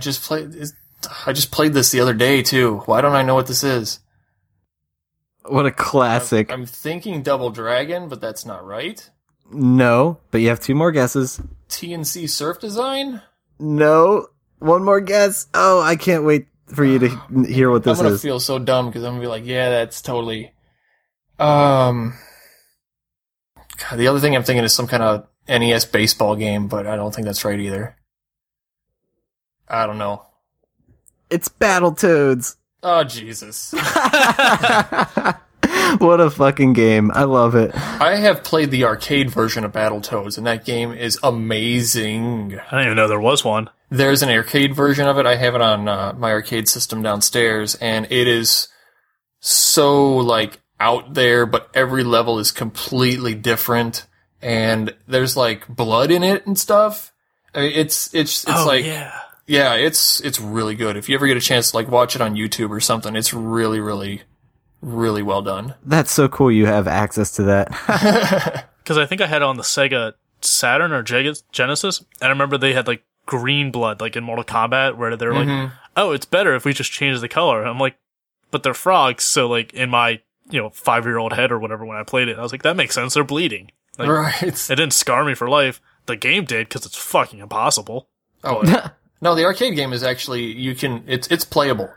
just 0.00 0.22
played. 0.22 0.54
I 1.26 1.32
just 1.32 1.50
played 1.50 1.72
this 1.72 1.90
the 1.90 2.00
other 2.00 2.14
day 2.14 2.42
too. 2.42 2.78
Why 2.86 3.00
don't 3.00 3.14
I 3.14 3.22
know 3.22 3.34
what 3.34 3.46
this 3.46 3.62
is? 3.64 4.00
What 5.46 5.66
a 5.66 5.70
classic. 5.70 6.52
I'm 6.52 6.66
thinking 6.66 7.22
Double 7.22 7.50
Dragon, 7.50 8.08
but 8.08 8.20
that's 8.20 8.44
not 8.44 8.64
right. 8.66 9.08
no, 9.50 10.18
but 10.30 10.40
you 10.40 10.48
have 10.48 10.60
two 10.60 10.74
more 10.74 10.92
guesses. 10.92 11.40
T&C 11.68 12.26
Surf 12.26 12.60
Design. 12.60 13.22
No. 13.58 14.26
One 14.58 14.84
more 14.84 15.00
guess. 15.00 15.46
Oh, 15.54 15.80
I 15.80 15.96
can't 15.96 16.24
wait 16.24 16.46
for 16.66 16.84
you 16.84 16.98
to 16.98 17.08
hear 17.46 17.70
what 17.70 17.82
this 17.82 17.94
is. 17.94 18.00
I'm 18.00 18.04
gonna 18.04 18.14
is. 18.16 18.22
feel 18.22 18.40
so 18.40 18.58
dumb 18.58 18.86
because 18.86 19.04
I'm 19.04 19.12
gonna 19.12 19.22
be 19.22 19.26
like, 19.26 19.46
yeah, 19.46 19.70
that's 19.70 20.02
totally. 20.02 20.52
Um. 21.38 22.14
God, 23.78 23.96
the 23.96 24.08
other 24.08 24.20
thing 24.20 24.36
I'm 24.36 24.42
thinking 24.44 24.64
is 24.64 24.74
some 24.74 24.86
kind 24.86 25.02
of 25.02 25.26
NES 25.48 25.86
baseball 25.86 26.36
game, 26.36 26.68
but 26.68 26.86
I 26.86 26.96
don't 26.96 27.14
think 27.14 27.24
that's 27.24 27.44
right 27.44 27.58
either. 27.58 27.96
I 29.70 29.86
don't 29.86 29.98
know. 29.98 30.26
It's 31.30 31.48
Battletoads. 31.48 32.56
Oh 32.82 33.04
Jesus! 33.04 33.72
what 35.98 36.20
a 36.20 36.30
fucking 36.30 36.72
game. 36.72 37.10
I 37.14 37.24
love 37.24 37.54
it. 37.54 37.72
I 37.74 38.16
have 38.16 38.42
played 38.42 38.70
the 38.70 38.84
arcade 38.84 39.30
version 39.30 39.64
of 39.64 39.72
Battletoads, 39.72 40.38
and 40.38 40.46
that 40.46 40.64
game 40.64 40.92
is 40.92 41.18
amazing. 41.22 42.58
I 42.58 42.70
didn't 42.70 42.86
even 42.86 42.96
know 42.96 43.06
there 43.06 43.20
was 43.20 43.44
one. 43.44 43.70
There's 43.90 44.22
an 44.22 44.30
arcade 44.30 44.74
version 44.74 45.06
of 45.06 45.18
it. 45.18 45.26
I 45.26 45.36
have 45.36 45.54
it 45.54 45.60
on 45.60 45.88
uh, 45.88 46.14
my 46.16 46.32
arcade 46.32 46.68
system 46.68 47.02
downstairs, 47.02 47.74
and 47.76 48.06
it 48.10 48.26
is 48.26 48.68
so 49.40 50.16
like 50.16 50.60
out 50.78 51.14
there, 51.14 51.46
but 51.46 51.70
every 51.74 52.02
level 52.02 52.38
is 52.38 52.50
completely 52.50 53.34
different, 53.34 54.06
and 54.40 54.94
there's 55.06 55.36
like 55.36 55.68
blood 55.68 56.10
in 56.10 56.22
it 56.22 56.46
and 56.46 56.58
stuff. 56.58 57.12
I 57.54 57.60
mean, 57.60 57.72
it's 57.74 58.14
it's 58.14 58.44
it's 58.44 58.60
oh 58.60 58.66
like 58.66 58.84
yeah. 58.84 59.20
Yeah, 59.50 59.74
it's 59.74 60.20
it's 60.20 60.40
really 60.40 60.76
good. 60.76 60.96
If 60.96 61.08
you 61.08 61.16
ever 61.16 61.26
get 61.26 61.36
a 61.36 61.40
chance 61.40 61.72
to 61.72 61.76
like 61.76 61.88
watch 61.88 62.14
it 62.14 62.22
on 62.22 62.36
YouTube 62.36 62.70
or 62.70 62.78
something, 62.78 63.16
it's 63.16 63.34
really 63.34 63.80
really 63.80 64.22
really 64.80 65.22
well 65.22 65.42
done. 65.42 65.74
That's 65.84 66.12
so 66.12 66.28
cool 66.28 66.52
you 66.52 66.66
have 66.66 66.86
access 66.86 67.32
to 67.32 67.42
that. 67.44 68.66
Because 68.82 68.96
I 68.96 69.06
think 69.06 69.20
I 69.20 69.26
had 69.26 69.42
it 69.42 69.44
on 69.44 69.56
the 69.56 69.62
Sega 69.62 70.14
Saturn 70.40 70.90
or 70.90 71.02
Genesis, 71.02 72.00
and 72.00 72.06
I 72.22 72.28
remember 72.28 72.58
they 72.58 72.72
had 72.72 72.88
like 72.88 73.04
green 73.26 73.70
blood, 73.70 74.00
like 74.00 74.16
in 74.16 74.24
Mortal 74.24 74.44
Kombat, 74.44 74.96
where 74.96 75.14
they're 75.16 75.34
like, 75.34 75.46
mm-hmm. 75.46 75.74
"Oh, 75.96 76.10
it's 76.10 76.24
better 76.24 76.56
if 76.56 76.64
we 76.64 76.72
just 76.72 76.90
change 76.90 77.20
the 77.20 77.28
color." 77.28 77.62
I'm 77.62 77.78
like, 77.78 77.96
"But 78.50 78.62
they're 78.62 78.74
frogs," 78.74 79.22
so 79.22 79.46
like 79.48 79.72
in 79.74 79.90
my 79.90 80.22
you 80.48 80.60
know 80.60 80.70
five 80.70 81.04
year 81.04 81.18
old 81.18 81.34
head 81.34 81.52
or 81.52 81.58
whatever 81.58 81.84
when 81.84 81.98
I 81.98 82.02
played 82.04 82.28
it, 82.28 82.38
I 82.38 82.42
was 82.42 82.52
like, 82.52 82.62
"That 82.62 82.74
makes 82.74 82.94
sense. 82.94 83.14
They're 83.14 83.22
bleeding." 83.22 83.70
Like, 83.98 84.08
right. 84.08 84.42
It 84.42 84.76
didn't 84.76 84.92
scar 84.92 85.24
me 85.24 85.34
for 85.34 85.48
life. 85.48 85.80
The 86.06 86.16
game 86.16 86.44
did 86.46 86.68
because 86.68 86.86
it's 86.86 86.96
fucking 86.96 87.38
impossible. 87.38 88.08
Oh 88.42 88.62
no, 89.20 89.34
the 89.34 89.44
arcade 89.44 89.76
game 89.76 89.92
is 89.92 90.02
actually 90.02 90.44
you 90.44 90.74
can 90.74 91.04
it's 91.06 91.28
it's 91.28 91.44
playable. 91.44 91.90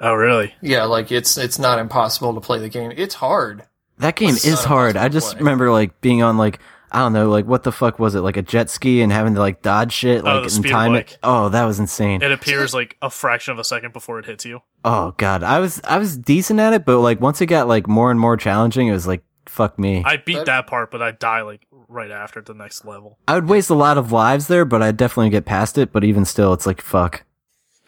Oh 0.00 0.14
really? 0.14 0.54
Yeah, 0.60 0.84
like 0.84 1.12
it's 1.12 1.36
it's 1.38 1.58
not 1.58 1.78
impossible 1.78 2.34
to 2.34 2.40
play 2.40 2.58
the 2.58 2.68
game. 2.68 2.92
It's 2.96 3.14
hard. 3.14 3.64
That 3.98 4.16
game 4.16 4.30
It's 4.30 4.44
is 4.44 4.64
hard. 4.64 4.96
I 4.96 5.08
just 5.08 5.32
play. 5.32 5.38
remember 5.40 5.70
like 5.70 6.00
being 6.00 6.22
on 6.22 6.36
like 6.38 6.58
I 6.90 6.98
don't 6.98 7.12
know, 7.14 7.30
like 7.30 7.46
what 7.46 7.62
the 7.62 7.72
fuck 7.72 7.98
was 7.98 8.14
it? 8.14 8.20
Like 8.20 8.36
a 8.36 8.42
jet 8.42 8.68
ski 8.68 9.00
and 9.00 9.10
having 9.12 9.34
to 9.34 9.40
like 9.40 9.62
dodge 9.62 9.92
shit, 9.92 10.20
Oh, 10.22 10.24
like 10.40 10.48
the 10.50 10.56
and 10.56 10.66
time 10.68 10.94
it. 10.94 11.18
Oh, 11.22 11.48
that 11.50 11.64
was 11.64 11.78
insane. 11.78 12.20
It 12.20 12.32
appears 12.32 12.74
like 12.74 12.96
a 13.00 13.08
fraction 13.08 13.52
of 13.52 13.58
a 13.58 13.64
second 13.64 13.92
before 13.92 14.18
it 14.18 14.26
hits 14.26 14.44
you. 14.44 14.60
Oh 14.84 15.14
god, 15.16 15.42
I 15.42 15.60
was 15.60 15.80
I 15.84 15.98
was 15.98 16.18
decent 16.18 16.58
at 16.60 16.72
it, 16.74 16.84
but 16.84 16.98
like 16.98 17.20
once 17.20 17.40
it 17.40 17.46
got 17.46 17.68
like 17.68 17.86
more 17.86 18.10
and 18.10 18.18
more 18.20 18.36
challenging, 18.36 18.88
it 18.88 18.92
was 18.92 19.06
like 19.06 19.22
fuck 19.46 19.78
me. 19.78 20.02
I, 20.04 20.12
I 20.12 20.16
beat 20.16 20.44
that 20.46 20.66
part, 20.66 20.90
but 20.90 21.00
I 21.00 21.12
die 21.12 21.42
like 21.42 21.66
right 21.92 22.10
after 22.10 22.40
the 22.40 22.54
next 22.54 22.84
level. 22.84 23.18
I 23.28 23.34
would 23.34 23.48
waste 23.48 23.70
a 23.70 23.74
lot 23.74 23.98
of 23.98 24.12
lives 24.12 24.46
there, 24.48 24.64
but 24.64 24.82
I'd 24.82 24.96
definitely 24.96 25.30
get 25.30 25.44
past 25.44 25.78
it. 25.78 25.92
But 25.92 26.04
even 26.04 26.24
still, 26.24 26.52
it's 26.52 26.66
like 26.66 26.80
fuck. 26.80 27.24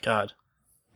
God. 0.03 0.33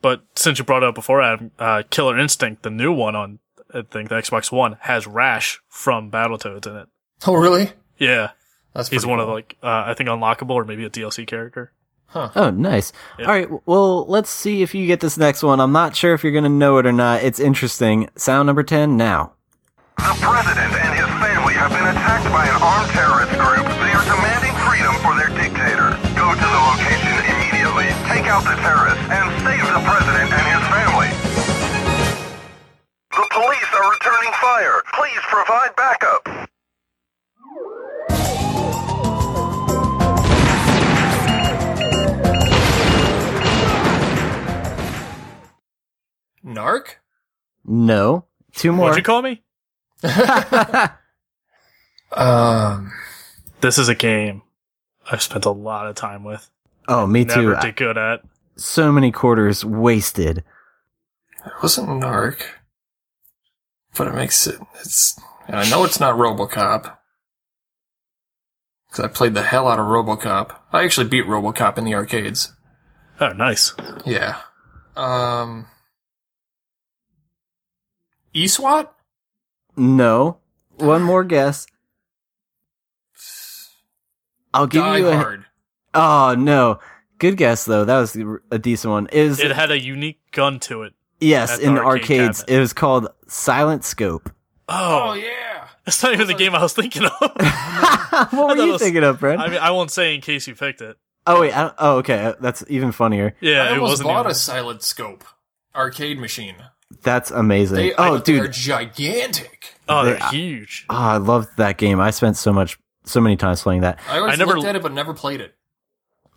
But 0.01 0.23
since 0.37 0.59
you 0.59 0.65
brought 0.65 0.83
it 0.83 0.89
up 0.89 0.95
before, 0.95 1.21
Adam, 1.23 1.51
uh, 1.59 1.83
Killer 1.91 2.19
Instinct, 2.19 2.63
the 2.63 2.71
new 2.71 2.93
one 2.93 3.17
on 3.17 3.39
I 3.75 3.83
think 3.83 4.09
the 4.09 4.15
Xbox 4.15 4.51
One, 4.51 4.77
has 4.81 5.07
Rash 5.07 5.61
from 5.69 6.11
Battletoads 6.11 6.67
in 6.67 6.77
it. 6.77 6.89
Oh 7.27 7.35
really? 7.35 7.73
Yeah, 7.99 8.31
That's 8.75 8.89
he's 8.89 9.05
one 9.05 9.19
of 9.19 9.25
cool. 9.27 9.35
the 9.35 9.35
like 9.35 9.57
uh, 9.63 9.85
I 9.87 9.95
think 9.95 10.09
unlockable 10.09 10.53
or 10.53 10.65
maybe 10.65 10.85
a 10.85 10.91
DLC 10.91 11.27
character. 11.27 11.73
Oh, 12.15 12.49
nice. 12.49 12.91
All 13.19 13.27
right, 13.27 13.49
well, 13.67 14.07
let's 14.07 14.31
see 14.31 14.63
if 14.63 14.75
you 14.75 14.87
get 14.87 15.01
this 15.01 15.19
next 15.19 15.43
one. 15.43 15.61
I'm 15.61 15.73
not 15.73 15.95
sure 15.95 16.15
if 16.15 16.25
you're 16.25 16.33
gonna 16.33 16.49
know 16.49 16.79
it 16.79 16.87
or 16.87 16.93
not. 16.93 17.23
It's 17.23 17.39
interesting. 17.39 18.09
Sound 18.17 18.47
number 18.47 18.63
ten 18.63 18.97
now. 18.97 19.35
The 19.99 20.15
president 20.25 20.73
and 20.79 20.93
his 20.95 21.11
family 21.21 21.55
have 21.55 21.71
been 21.75 21.85
attacked 21.85 22.31
by 22.33 22.47
an 22.47 22.57
armed 22.63 22.91
terrorist 22.95 23.35
group. 23.35 23.67
They 23.83 23.93
are 23.93 24.07
demanding 24.07 24.55
freedom 24.65 24.95
for 25.03 25.13
their 25.19 25.29
dictator. 25.35 25.91
Go 26.15 26.33
to 26.33 26.47
the 26.49 26.63
location 26.71 27.15
immediately, 27.29 27.91
take 28.07 28.25
out 28.31 28.47
the 28.47 28.57
terrorists, 28.63 29.05
and 29.11 29.27
save 29.45 29.67
the 29.69 29.83
president 29.85 30.31
and 30.33 30.47
his 30.55 30.65
family. 30.71 31.11
The 33.11 33.27
police 33.35 33.71
are 33.75 33.91
returning 33.91 34.33
fire. 34.41 34.83
Please 34.95 35.23
provide 35.29 35.77
backup. 35.77 36.23
Narc? 46.45 46.97
No, 47.65 48.25
two 48.55 48.73
more. 48.73 48.87
What'd 48.87 48.97
you 48.97 49.03
call 49.03 49.21
me? 49.23 49.43
Um 52.13 52.93
This 53.61 53.79
is 53.79 53.89
a 53.89 53.95
game 53.95 54.43
I've 55.11 55.23
spent 55.23 55.45
a 55.45 55.51
lot 55.51 55.87
of 55.87 55.95
time 55.97 56.23
with. 56.25 56.49
oh, 56.87 57.07
me 57.07 57.25
too. 57.25 57.37
Never 57.43 57.57
I- 57.57 57.61
did 57.63 57.77
good 57.77 57.97
at. 57.99 58.21
so 58.57 58.91
many 58.93 59.11
quarters 59.13 59.65
wasted. 59.65 60.39
it 61.45 61.53
wasn't 61.63 61.89
Narc. 61.89 62.43
But 63.97 64.09
it 64.09 64.15
makes 64.15 64.47
it 64.47 64.61
it's 64.81 65.19
and 65.47 65.57
I 65.57 65.69
know 65.71 65.85
it's 65.85 66.01
not 66.01 66.17
Robocop. 66.17 66.97
Cause 68.91 69.05
I 69.05 69.09
played 69.09 69.35
the 69.35 69.43
hell 69.43 69.69
out 69.69 69.79
of 69.79 69.87
Robocop. 69.87 70.57
I 70.73 70.85
actually 70.85 71.09
beat 71.09 71.27
Robocop 71.27 71.77
in 71.79 71.85
the 71.85 71.95
arcades. 71.95 72.55
Oh, 73.21 73.33
nice. 73.33 73.75
Yeah. 74.07 74.37
Um 74.97 75.67
ESWAT? 78.35 78.89
No, 79.79 80.39
one 80.77 81.03
more 81.03 81.25
guess. 81.25 81.67
I'll 84.53 84.67
give 84.67 84.83
Die 84.83 84.99
you 84.99 85.09
a. 85.09 85.17
Hard. 85.17 85.45
Oh 85.95 86.35
no, 86.39 86.81
good 87.19 87.37
guess 87.37 87.65
though. 87.65 87.85
That 87.85 87.99
was 87.99 88.17
a 88.51 88.59
decent 88.59 88.91
one. 88.91 89.09
It 89.13 89.39
It 89.41 89.53
had 89.53 89.71
a 89.71 89.79
unique 89.79 90.21
gun 90.33 90.59
to 90.61 90.83
it. 90.83 90.95
yes 91.21 91.59
in 91.59 91.75
the 91.75 91.81
arcade 91.83 92.21
arcades. 92.21 92.41
cabinet. 92.41 92.57
It 92.57 92.61
was 92.61 92.73
called 92.73 93.09
Silent 93.27 93.85
Scope. 93.85 94.31
Oh, 94.69 95.11
Oh 95.11 95.13
yeah. 95.15 95.69
that's 95.85 96.03
not 96.03 96.13
even 96.13 96.27
the 96.27 96.35
game 96.35 96.55
I 96.55 96.63
was 96.63 96.73
thinking 96.75 97.05
of. 97.05 97.13
what 98.33 98.57
were 98.57 98.65
you 98.65 98.73
was- 98.73 98.83
thinking 98.83 99.05
of, 99.05 99.21
Brent? 99.21 99.41
I 99.41 99.49
mean, 99.49 99.59
I 99.59 99.71
won't 99.71 99.91
say 99.91 100.15
in 100.15 100.21
case 100.21 100.47
you 100.47 100.55
picked 100.55 100.81
it. 100.83 100.97
oh 101.27 101.41
wait. 101.41 101.57
I 101.57 101.73
oh 101.79 101.97
okay. 101.99 102.35
That's 102.41 102.65
even 102.69 102.93
funnier. 102.93 103.35
Yeah, 103.41 103.63
I 103.63 103.67
it 103.67 103.73
almost 103.75 103.91
wasn't 103.91 104.09
bought 104.09 104.21
even. 104.21 104.33
a 104.33 104.35
silent 104.35 104.83
scope 104.83 105.25
arcade 105.75 106.19
machine. 106.19 106.57
That's 107.03 107.31
amazing. 107.31 107.77
They, 107.77 107.95
oh 107.95 108.03
I, 108.17 108.19
they're 108.21 108.45
dude, 108.45 108.53
gigantic. 108.53 109.75
oh, 109.89 110.05
they're 110.05 110.15
they- 110.15 110.21
uh, 110.21 110.31
huge. 110.31 110.87
oh, 110.89 110.95
I 110.97 111.17
loved 111.19 111.49
that 111.57 111.77
game. 111.79 112.01
I 112.01 112.11
spent 112.11 112.37
so 112.37 112.53
much, 112.53 112.79
so 113.05 113.21
many 113.21 113.37
times 113.37 113.63
playing 113.63 113.83
that. 113.83 113.99
I 114.09 114.19
always 114.19 114.33
I 114.35 114.37
never- 114.37 114.55
looked 114.55 114.67
at 114.67 114.77
it 114.77 114.83
but 114.83 114.93
never 114.93 115.15
played 115.15 115.41
it. 115.41 115.55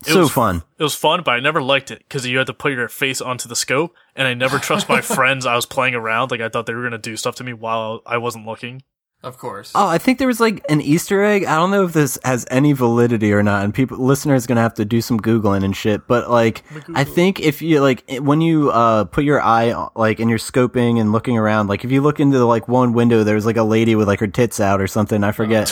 It 0.05 0.13
so 0.13 0.21
was- 0.21 0.31
fun. 0.31 0.63
It 0.79 0.83
was 0.83 0.95
fun, 0.95 1.21
but 1.23 1.31
I 1.31 1.39
never 1.39 1.61
liked 1.61 1.91
it 1.91 1.99
because 1.99 2.25
you 2.25 2.37
had 2.37 2.47
to 2.47 2.53
put 2.53 2.73
your 2.73 2.87
face 2.87 3.21
onto 3.21 3.47
the 3.47 3.55
scope, 3.55 3.93
and 4.15 4.27
I 4.27 4.33
never 4.33 4.57
trust 4.59 4.89
my 4.89 4.99
friends. 5.15 5.45
I 5.45 5.55
was 5.55 5.65
playing 5.65 5.95
around, 5.95 6.31
like 6.31 6.41
I 6.41 6.49
thought 6.49 6.65
they 6.65 6.73
were 6.73 6.83
gonna 6.83 6.97
do 6.97 7.15
stuff 7.17 7.35
to 7.35 7.43
me 7.43 7.53
while 7.53 8.01
I 8.05 8.17
wasn't 8.17 8.45
looking. 8.45 8.81
Of 9.23 9.37
course. 9.37 9.71
Oh, 9.75 9.87
I 9.87 9.99
think 9.99 10.17
there 10.17 10.27
was 10.27 10.39
like 10.39 10.65
an 10.67 10.81
Easter 10.81 11.23
egg. 11.23 11.45
I 11.45 11.55
don't 11.55 11.69
know 11.69 11.85
if 11.85 11.93
this 11.93 12.17
has 12.23 12.43
any 12.49 12.73
validity 12.73 13.31
or 13.31 13.43
not, 13.43 13.63
and 13.63 13.71
people 13.71 13.99
listeners 13.99 14.47
gonna 14.47 14.61
have 14.61 14.73
to 14.75 14.85
do 14.85 14.99
some 14.99 15.19
googling 15.19 15.63
and 15.63 15.77
shit. 15.77 16.07
But 16.07 16.31
like, 16.31 16.63
I 16.95 17.03
think 17.03 17.39
if 17.39 17.61
you 17.61 17.81
like 17.81 18.03
when 18.19 18.41
you 18.41 18.71
uh 18.71 19.03
put 19.03 19.23
your 19.23 19.39
eye 19.39 19.75
like 19.95 20.19
and 20.19 20.27
you're 20.27 20.39
scoping 20.39 20.99
and 20.99 21.11
looking 21.11 21.37
around, 21.37 21.67
like 21.67 21.85
if 21.85 21.91
you 21.91 22.01
look 22.01 22.19
into 22.19 22.43
like 22.45 22.67
one 22.67 22.93
window, 22.93 23.23
there's 23.23 23.45
like 23.45 23.57
a 23.57 23.63
lady 23.63 23.93
with 23.93 24.07
like 24.07 24.19
her 24.21 24.27
tits 24.27 24.59
out 24.59 24.81
or 24.81 24.87
something. 24.87 25.23
I 25.23 25.31
forget. 25.31 25.67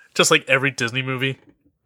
Just 0.14 0.30
like 0.30 0.48
every 0.48 0.70
Disney 0.70 1.02
movie. 1.02 1.38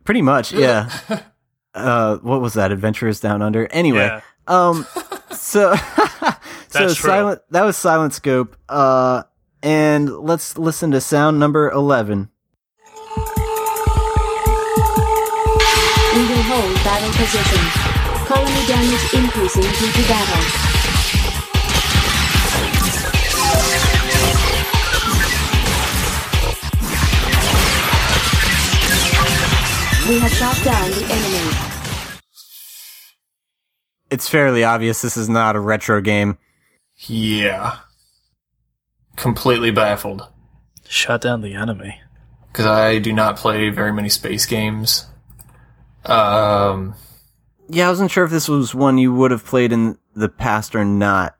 Pretty 0.05 0.23
much, 0.23 0.53
yeah. 0.53 0.89
uh, 1.75 2.19
what 2.19 2.41
was 2.41 2.55
that? 2.55 2.71
Adventurers 2.71 3.19
Down 3.21 3.43
Under. 3.43 3.66
Anyway, 3.73 4.07
Yeah. 4.07 4.21
um, 4.47 4.87
so 5.33 5.75
so 5.77 6.33
That's 6.71 6.95
true. 6.95 6.95
silent. 6.95 7.41
That 7.51 7.64
was 7.64 7.77
Silent 7.77 8.14
Scope. 8.14 8.57
Uh, 8.69 9.25
and 9.63 10.11
let's 10.11 10.57
listen 10.59 10.91
to 10.93 11.01
sound 11.01 11.39
number 11.39 11.71
eleven. 11.71 12.31
We 16.15 16.25
will 16.27 16.43
hold 16.43 16.75
battle 16.85 17.13
positions. 17.13 17.73
Colony 18.27 18.67
damage 18.67 19.15
increasing 19.15 19.63
due 19.63 19.93
to 19.93 20.03
battle. 20.09 20.45
We 30.09 30.19
have 30.21 30.33
shot 30.33 30.57
down 30.65 30.91
the 30.91 31.05
enemy. 31.05 31.57
It's 34.11 34.27
fairly 34.27 34.65
obvious 34.65 35.03
this 35.03 35.19
is 35.19 35.29
not 35.29 35.55
a 35.55 35.61
retro 35.61 36.01
game. 36.01 36.39
Yeah. 36.97 37.77
Completely 39.19 39.71
baffled. 39.71 40.27
Shut 40.89 41.21
down 41.21 41.41
the 41.43 41.55
enemy. 41.55 42.01
Because 42.53 42.66
I 42.66 42.99
do 42.99 43.12
not 43.12 43.37
play 43.37 43.69
very 43.71 43.93
many 43.93 44.09
space 44.09 44.47
games. 44.47 45.07
Um, 46.05 46.95
Yeah, 47.69 47.87
I 47.87 47.91
wasn't 47.91 48.11
sure 48.11 48.25
if 48.25 48.31
this 48.31 48.49
was 48.49 48.75
one 48.75 48.97
you 48.97 49.12
would 49.12 49.31
have 49.31 49.45
played 49.45 49.73
in 49.73 49.99
the 50.14 50.29
past 50.29 50.75
or 50.75 50.85
not. 50.85 51.37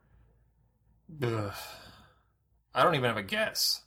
ugh. 1.23 1.53
I 2.75 2.83
don't 2.83 2.95
even 2.95 3.07
have 3.07 3.17
a 3.17 3.23
guess. 3.23 3.81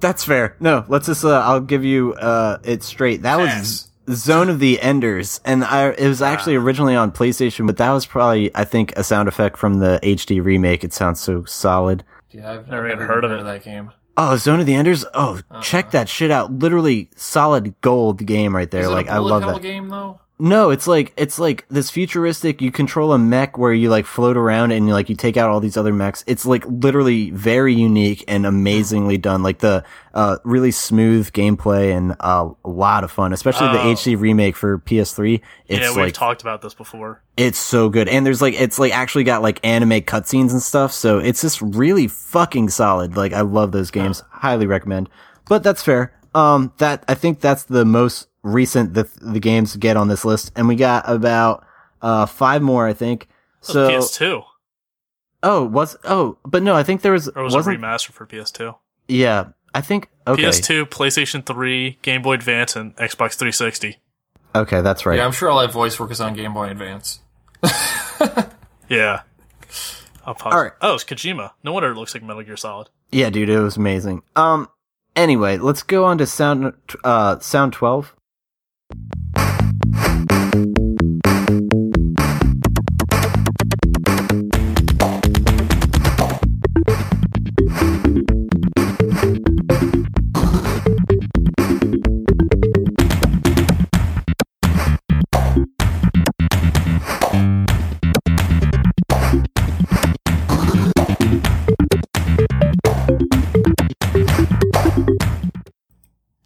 That's 0.00 0.24
fair. 0.24 0.56
No, 0.60 0.84
let's 0.88 1.06
just. 1.06 1.24
Uh, 1.24 1.40
I'll 1.40 1.60
give 1.60 1.84
you 1.84 2.14
uh, 2.14 2.58
it 2.64 2.82
straight. 2.82 3.22
That 3.22 3.38
Pass. 3.38 3.88
was 4.06 4.18
Zone 4.18 4.48
of 4.48 4.58
the 4.58 4.80
Enders, 4.80 5.40
and 5.44 5.64
I 5.64 5.90
it 5.90 6.06
was 6.06 6.20
actually 6.22 6.56
originally 6.56 6.94
on 6.94 7.10
PlayStation, 7.10 7.66
but 7.66 7.76
that 7.78 7.90
was 7.90 8.06
probably 8.06 8.54
I 8.54 8.64
think 8.64 8.92
a 8.96 9.02
sound 9.04 9.28
effect 9.28 9.56
from 9.56 9.78
the 9.80 9.98
HD 10.02 10.44
remake. 10.44 10.84
It 10.84 10.92
sounds 10.92 11.20
so 11.20 11.44
solid. 11.44 12.04
Yeah, 12.30 12.52
I've 12.52 12.68
Never 12.68 12.86
I've 12.88 12.94
even 12.96 13.06
heard 13.06 13.24
of 13.24 13.32
it. 13.32 13.44
that 13.44 13.64
game. 13.64 13.90
Oh, 14.16 14.36
Zone 14.36 14.60
of 14.60 14.66
the 14.66 14.74
Enders. 14.74 15.04
Oh, 15.14 15.40
check 15.62 15.86
uh-huh. 15.86 15.92
that 15.92 16.08
shit 16.08 16.30
out. 16.30 16.52
Literally 16.52 17.08
solid 17.16 17.80
gold 17.80 18.24
game 18.26 18.54
right 18.54 18.70
there. 18.70 18.82
Is 18.82 18.88
it 18.88 18.90
like 18.90 19.06
a 19.06 19.12
I 19.12 19.16
bullet 19.18 19.40
love 19.40 19.54
that. 19.54 19.62
game 19.62 19.88
though? 19.88 20.20
No, 20.40 20.70
it's 20.70 20.86
like 20.86 21.12
it's 21.16 21.40
like 21.40 21.66
this 21.68 21.90
futuristic. 21.90 22.62
You 22.62 22.70
control 22.70 23.12
a 23.12 23.18
mech 23.18 23.58
where 23.58 23.72
you 23.72 23.90
like 23.90 24.06
float 24.06 24.36
around 24.36 24.70
and 24.70 24.86
you 24.86 24.92
like 24.92 25.08
you 25.08 25.16
take 25.16 25.36
out 25.36 25.50
all 25.50 25.58
these 25.58 25.76
other 25.76 25.92
mechs. 25.92 26.22
It's 26.28 26.46
like 26.46 26.64
literally 26.66 27.30
very 27.30 27.74
unique 27.74 28.24
and 28.28 28.46
amazingly 28.46 29.18
done. 29.18 29.42
Like 29.42 29.58
the 29.58 29.82
uh 30.14 30.36
really 30.44 30.70
smooth 30.70 31.32
gameplay 31.32 31.96
and 31.96 32.14
uh, 32.20 32.50
a 32.64 32.68
lot 32.70 33.02
of 33.02 33.10
fun, 33.10 33.32
especially 33.32 33.66
the 33.72 33.80
Oh. 33.80 33.92
HD 33.94 34.16
remake 34.16 34.54
for 34.54 34.78
PS3. 34.78 35.40
It's 35.66 35.80
yeah, 35.80 35.88
we've 35.88 35.96
like 35.96 36.14
talked 36.14 36.42
about 36.42 36.62
this 36.62 36.72
before. 36.74 37.20
it's 37.36 37.58
so 37.58 37.88
good, 37.88 38.08
and 38.08 38.24
there's 38.24 38.40
like 38.40 38.54
it's 38.54 38.78
like 38.78 38.92
actually 38.96 39.24
got 39.24 39.42
like 39.42 39.58
anime 39.66 40.02
cutscenes 40.02 40.52
and 40.52 40.62
stuff. 40.62 40.92
So 40.92 41.18
it's 41.18 41.42
just 41.42 41.60
really 41.60 42.06
fucking 42.06 42.68
solid. 42.68 43.16
Like 43.16 43.32
I 43.32 43.40
love 43.40 43.72
those 43.72 43.90
games. 43.90 44.22
Highly 44.30 44.66
recommend. 44.68 45.08
But 45.48 45.64
that's 45.64 45.82
fair. 45.82 46.14
Um, 46.32 46.72
that 46.78 47.04
I 47.08 47.14
think 47.14 47.40
that's 47.40 47.64
the 47.64 47.84
most 47.84 48.27
recent 48.42 48.94
the 48.94 49.08
the 49.20 49.40
games 49.40 49.76
get 49.76 49.96
on 49.96 50.08
this 50.08 50.24
list, 50.24 50.52
and 50.56 50.68
we 50.68 50.76
got 50.76 51.04
about 51.08 51.64
uh 52.02 52.26
five 52.26 52.62
more. 52.62 52.86
I 52.86 52.92
think. 52.92 53.28
So 53.60 53.88
PS2, 53.90 54.44
oh 55.42 55.64
was 55.64 55.96
oh 56.04 56.38
but 56.44 56.62
no 56.62 56.74
I 56.74 56.82
think 56.84 57.02
there 57.02 57.12
was 57.12 57.28
or 57.28 57.42
was 57.42 57.54
wasn't 57.54 57.76
it 57.76 57.80
remastered 57.80 58.12
for 58.12 58.24
PS2? 58.26 58.76
yeah 59.08 59.48
I 59.74 59.80
think 59.80 60.08
okay 60.26 60.42
PS2, 60.44 60.84
PlayStation 60.86 61.44
3, 61.44 61.98
Game 62.02 62.22
Boy 62.22 62.34
Advance, 62.34 62.76
and 62.76 62.94
Xbox 62.96 63.34
360. 63.34 63.98
okay 64.54 64.80
that's 64.80 65.04
right 65.04 65.16
Yeah, 65.16 65.24
I'm 65.26 65.32
sure 65.32 65.50
all 65.50 65.60
that 65.60 65.72
voice 65.72 65.98
work 65.98 66.10
is 66.12 66.20
on 66.20 66.34
Game 66.34 66.54
Boy 66.54 66.68
Advance. 66.70 67.20
Yeah. 68.88 69.22
I'll 70.24 70.34
pause. 70.34 70.54
All 70.54 70.62
right. 70.62 70.72
Oh, 70.80 70.94
it's 70.94 71.04
Kojima. 71.04 71.52
No 71.62 71.72
wonder 71.72 71.90
it 71.90 71.94
looks 71.96 72.14
like 72.14 72.22
Metal 72.22 72.42
Gear 72.42 72.56
Solid. 72.56 72.88
yeah 73.10 73.28
dude 73.30 73.48
it 73.48 73.58
was 73.60 73.76
amazing. 73.76 74.22
Um 74.36 74.68
anyway 75.16 75.56
let's 75.58 75.82
go 75.82 76.04
on 76.04 76.18
to 76.18 76.26
sound 76.26 76.72
uh 77.04 77.38
sound 77.40 77.72
twelve. 77.72 78.14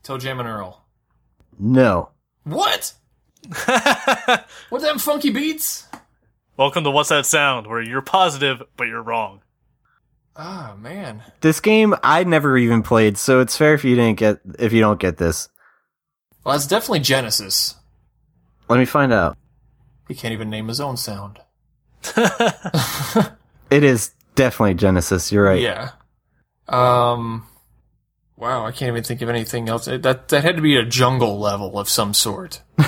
ToeJam 0.02 0.40
and 0.40 0.48
Earl. 0.48 0.84
No. 1.58 2.10
What? 2.44 2.94
What 4.68 4.82
them 4.82 4.98
funky 4.98 5.30
beats? 5.30 5.86
Welcome 6.56 6.84
to 6.84 6.90
What's 6.90 7.08
That 7.10 7.26
Sound, 7.26 7.66
where 7.66 7.82
you're 7.82 8.02
positive, 8.02 8.62
but 8.76 8.86
you're 8.88 9.02
wrong. 9.02 9.42
Ah 10.36 10.74
man. 10.78 11.22
This 11.40 11.60
game 11.60 11.94
I 12.02 12.24
never 12.24 12.56
even 12.56 12.82
played, 12.82 13.18
so 13.18 13.40
it's 13.40 13.56
fair 13.56 13.74
if 13.74 13.84
you 13.84 13.94
didn't 13.94 14.18
get 14.18 14.40
if 14.58 14.72
you 14.72 14.80
don't 14.80 15.00
get 15.00 15.18
this. 15.18 15.48
Well, 16.44 16.54
that's 16.54 16.66
definitely 16.66 17.00
Genesis. 17.00 17.76
Let 18.68 18.78
me 18.78 18.86
find 18.86 19.12
out. 19.12 19.36
He 20.08 20.14
can't 20.14 20.32
even 20.32 20.50
name 20.50 20.68
his 20.68 20.80
own 20.80 20.96
sound. 20.96 21.40
It 23.72 23.84
is 23.84 24.10
definitely 24.34 24.74
Genesis. 24.74 25.32
You're 25.32 25.44
right. 25.44 25.62
Yeah. 25.62 25.92
Um. 26.68 27.46
Wow, 28.42 28.66
I 28.66 28.72
can't 28.72 28.88
even 28.88 29.04
think 29.04 29.22
of 29.22 29.28
anything 29.28 29.68
else. 29.68 29.86
Eh, 29.86 29.98
that 29.98 30.26
that 30.30 30.42
had 30.42 30.56
to 30.56 30.62
be 30.62 30.74
a 30.74 30.84
jungle 30.84 31.38
level 31.38 31.78
of 31.78 31.88
some 31.88 32.12
sort. 32.12 32.60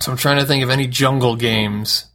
so 0.00 0.12
I'm 0.12 0.18
trying 0.18 0.38
to 0.38 0.44
think 0.44 0.62
of 0.62 0.68
any 0.68 0.86
jungle 0.86 1.34
games. 1.34 2.10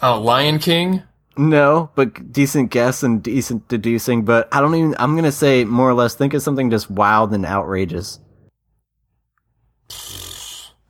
Oh, 0.00 0.20
Lion 0.20 0.60
King. 0.60 1.02
No, 1.36 1.90
but 1.96 2.32
decent 2.32 2.70
guess 2.70 3.02
and 3.02 3.20
decent 3.20 3.66
deducing. 3.66 4.24
But 4.24 4.46
I 4.52 4.60
don't 4.60 4.76
even. 4.76 4.94
I'm 4.96 5.16
gonna 5.16 5.32
say 5.32 5.64
more 5.64 5.90
or 5.90 5.94
less. 5.94 6.14
Think 6.14 6.34
of 6.34 6.42
something 6.42 6.70
just 6.70 6.88
wild 6.88 7.34
and 7.34 7.44
outrageous. 7.44 8.20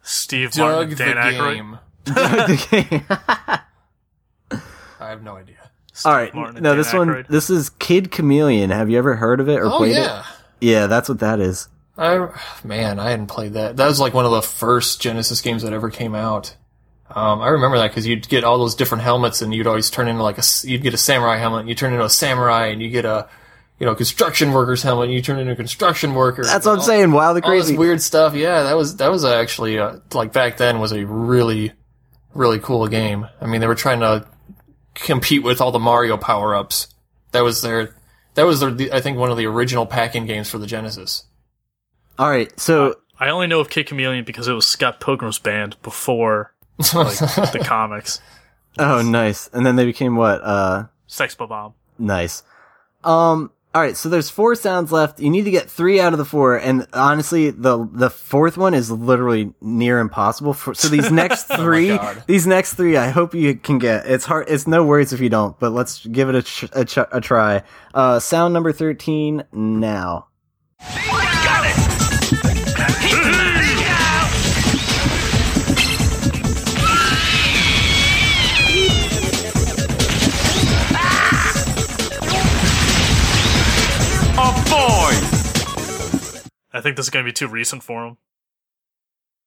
Steve 0.02 0.50
Doug 0.52 0.90
Martin, 0.90 0.90
the 0.90 0.96
Dan 0.96 1.16
Aykroyd. 1.16 1.54
game. 1.54 1.78
The 2.04 2.66
game. 2.90 4.60
I 5.00 5.08
have 5.08 5.22
no 5.22 5.36
idea. 5.36 5.61
All 6.06 6.12
right. 6.12 6.34
Martin 6.34 6.56
and 6.56 6.62
No, 6.64 6.70
Dan 6.70 6.78
this 6.78 6.92
one. 6.92 7.08
Aykroyd. 7.08 7.26
This 7.28 7.50
is 7.50 7.70
Kid 7.70 8.10
Chameleon. 8.10 8.70
Have 8.70 8.90
you 8.90 8.98
ever 8.98 9.16
heard 9.16 9.40
of 9.40 9.48
it 9.48 9.56
or 9.60 9.66
Oh 9.66 9.78
played 9.78 9.94
yeah. 9.96 10.20
it? 10.20 10.24
Yeah, 10.60 10.86
that's 10.86 11.08
what 11.08 11.18
that 11.20 11.40
is. 11.40 11.68
I 11.98 12.28
man, 12.64 12.98
I 12.98 13.10
hadn't 13.10 13.26
played 13.26 13.52
that. 13.54 13.76
That 13.76 13.86
was 13.86 14.00
like 14.00 14.14
one 14.14 14.24
of 14.24 14.30
the 14.30 14.42
first 14.42 15.00
Genesis 15.02 15.40
games 15.40 15.62
that 15.62 15.72
ever 15.72 15.90
came 15.90 16.14
out. 16.14 16.56
Um, 17.14 17.42
I 17.42 17.48
remember 17.48 17.76
that 17.78 17.88
because 17.88 18.06
you'd 18.06 18.26
get 18.28 18.42
all 18.44 18.56
those 18.58 18.74
different 18.74 19.04
helmets, 19.04 19.42
and 19.42 19.52
you'd 19.54 19.66
always 19.66 19.90
turn 19.90 20.08
into 20.08 20.22
like 20.22 20.36
a 20.36 20.38
s- 20.38 20.64
you'd 20.64 20.82
get 20.82 20.94
a 20.94 20.96
samurai 20.98 21.36
helmet, 21.36 21.60
and 21.60 21.68
you 21.68 21.74
turn 21.74 21.92
into 21.92 22.04
a 22.04 22.08
samurai, 22.10 22.68
and 22.68 22.80
you 22.80 22.88
get 22.88 23.04
a 23.04 23.28
you 23.78 23.84
know 23.84 23.94
construction 23.94 24.52
worker's 24.52 24.82
helmet, 24.82 25.06
and 25.06 25.14
you 25.14 25.20
turn 25.20 25.38
into 25.38 25.52
a 25.52 25.56
construction 25.56 26.14
worker. 26.14 26.42
That's 26.44 26.64
what 26.64 26.72
I'm 26.72 26.78
All- 26.78 26.84
saying. 26.84 27.12
Wild 27.12 27.36
and 27.36 27.44
All 27.44 27.50
this 27.50 27.64
crazy. 27.66 27.76
weird 27.76 28.00
stuff. 28.00 28.34
Yeah, 28.34 28.62
that 28.62 28.76
was 28.76 28.96
that 28.96 29.10
was 29.10 29.26
actually 29.26 29.78
uh, 29.78 29.96
like 30.14 30.32
back 30.32 30.56
then 30.56 30.78
was 30.80 30.92
a 30.92 31.04
really 31.04 31.72
really 32.34 32.58
cool 32.60 32.88
game. 32.88 33.26
I 33.42 33.46
mean, 33.46 33.60
they 33.60 33.66
were 33.66 33.74
trying 33.74 34.00
to 34.00 34.26
compete 34.94 35.42
with 35.42 35.60
all 35.60 35.72
the 35.72 35.78
Mario 35.78 36.16
power 36.16 36.54
ups. 36.54 36.88
That 37.32 37.42
was 37.42 37.62
their 37.62 37.94
that 38.34 38.44
was 38.44 38.60
their 38.60 38.74
I 38.92 39.00
think 39.00 39.18
one 39.18 39.30
of 39.30 39.36
the 39.36 39.46
original 39.46 39.86
pack-in 39.86 40.26
games 40.26 40.50
for 40.50 40.58
the 40.58 40.66
Genesis. 40.66 41.24
All 42.18 42.28
right. 42.28 42.58
So 42.58 42.96
I 43.18 43.30
only 43.30 43.46
know 43.46 43.60
of 43.60 43.70
Kid 43.70 43.86
Chameleon 43.86 44.24
because 44.24 44.48
it 44.48 44.52
was 44.52 44.66
Scott 44.66 45.00
Pilgrim's 45.00 45.38
band 45.38 45.76
before 45.82 46.52
like 46.94 47.18
the 47.18 47.62
comics. 47.64 48.20
oh, 48.78 49.02
nice. 49.02 49.48
And 49.52 49.64
then 49.64 49.76
they 49.76 49.84
became 49.84 50.16
what? 50.16 50.42
Uh, 50.42 50.86
Sex 51.06 51.34
Bomb. 51.34 51.74
Nice. 51.98 52.42
Um. 53.04 53.50
All 53.74 53.80
right. 53.80 53.96
So 53.96 54.08
there's 54.10 54.28
four 54.28 54.54
sounds 54.54 54.92
left. 54.92 55.18
You 55.18 55.30
need 55.30 55.44
to 55.46 55.50
get 55.50 55.70
three 55.70 55.98
out 55.98 56.12
of 56.12 56.18
the 56.18 56.26
four, 56.26 56.56
and 56.56 56.86
honestly, 56.92 57.48
the 57.50 57.88
the 57.90 58.10
fourth 58.10 58.58
one 58.58 58.74
is 58.74 58.90
literally 58.90 59.54
near 59.62 59.98
impossible. 59.98 60.52
For, 60.52 60.74
so 60.74 60.88
these 60.88 61.10
next 61.22 61.44
three, 61.44 61.98
these 62.26 62.46
next 62.46 62.74
three, 62.74 62.98
I 62.98 63.08
hope 63.08 63.34
you 63.34 63.54
can 63.54 63.78
get. 63.78 64.06
It's 64.06 64.26
hard. 64.26 64.48
It's 64.48 64.66
no 64.66 64.84
worries 64.84 65.14
if 65.14 65.20
you 65.20 65.30
don't, 65.30 65.58
but 65.58 65.70
let's 65.72 66.04
give 66.06 66.28
it 66.28 66.34
a 66.34 66.42
ch- 66.42 66.68
a, 66.74 66.84
ch- 66.84 66.98
a 67.10 67.20
try. 67.22 67.62
Uh, 67.94 68.18
sound 68.18 68.52
number 68.52 68.72
thirteen 68.72 69.44
now. 69.52 70.26
I 86.72 86.80
think 86.80 86.96
this 86.96 87.06
is 87.06 87.10
going 87.10 87.24
to 87.24 87.28
be 87.28 87.32
too 87.34 87.48
recent 87.48 87.82
for 87.82 88.06
him. 88.06 88.16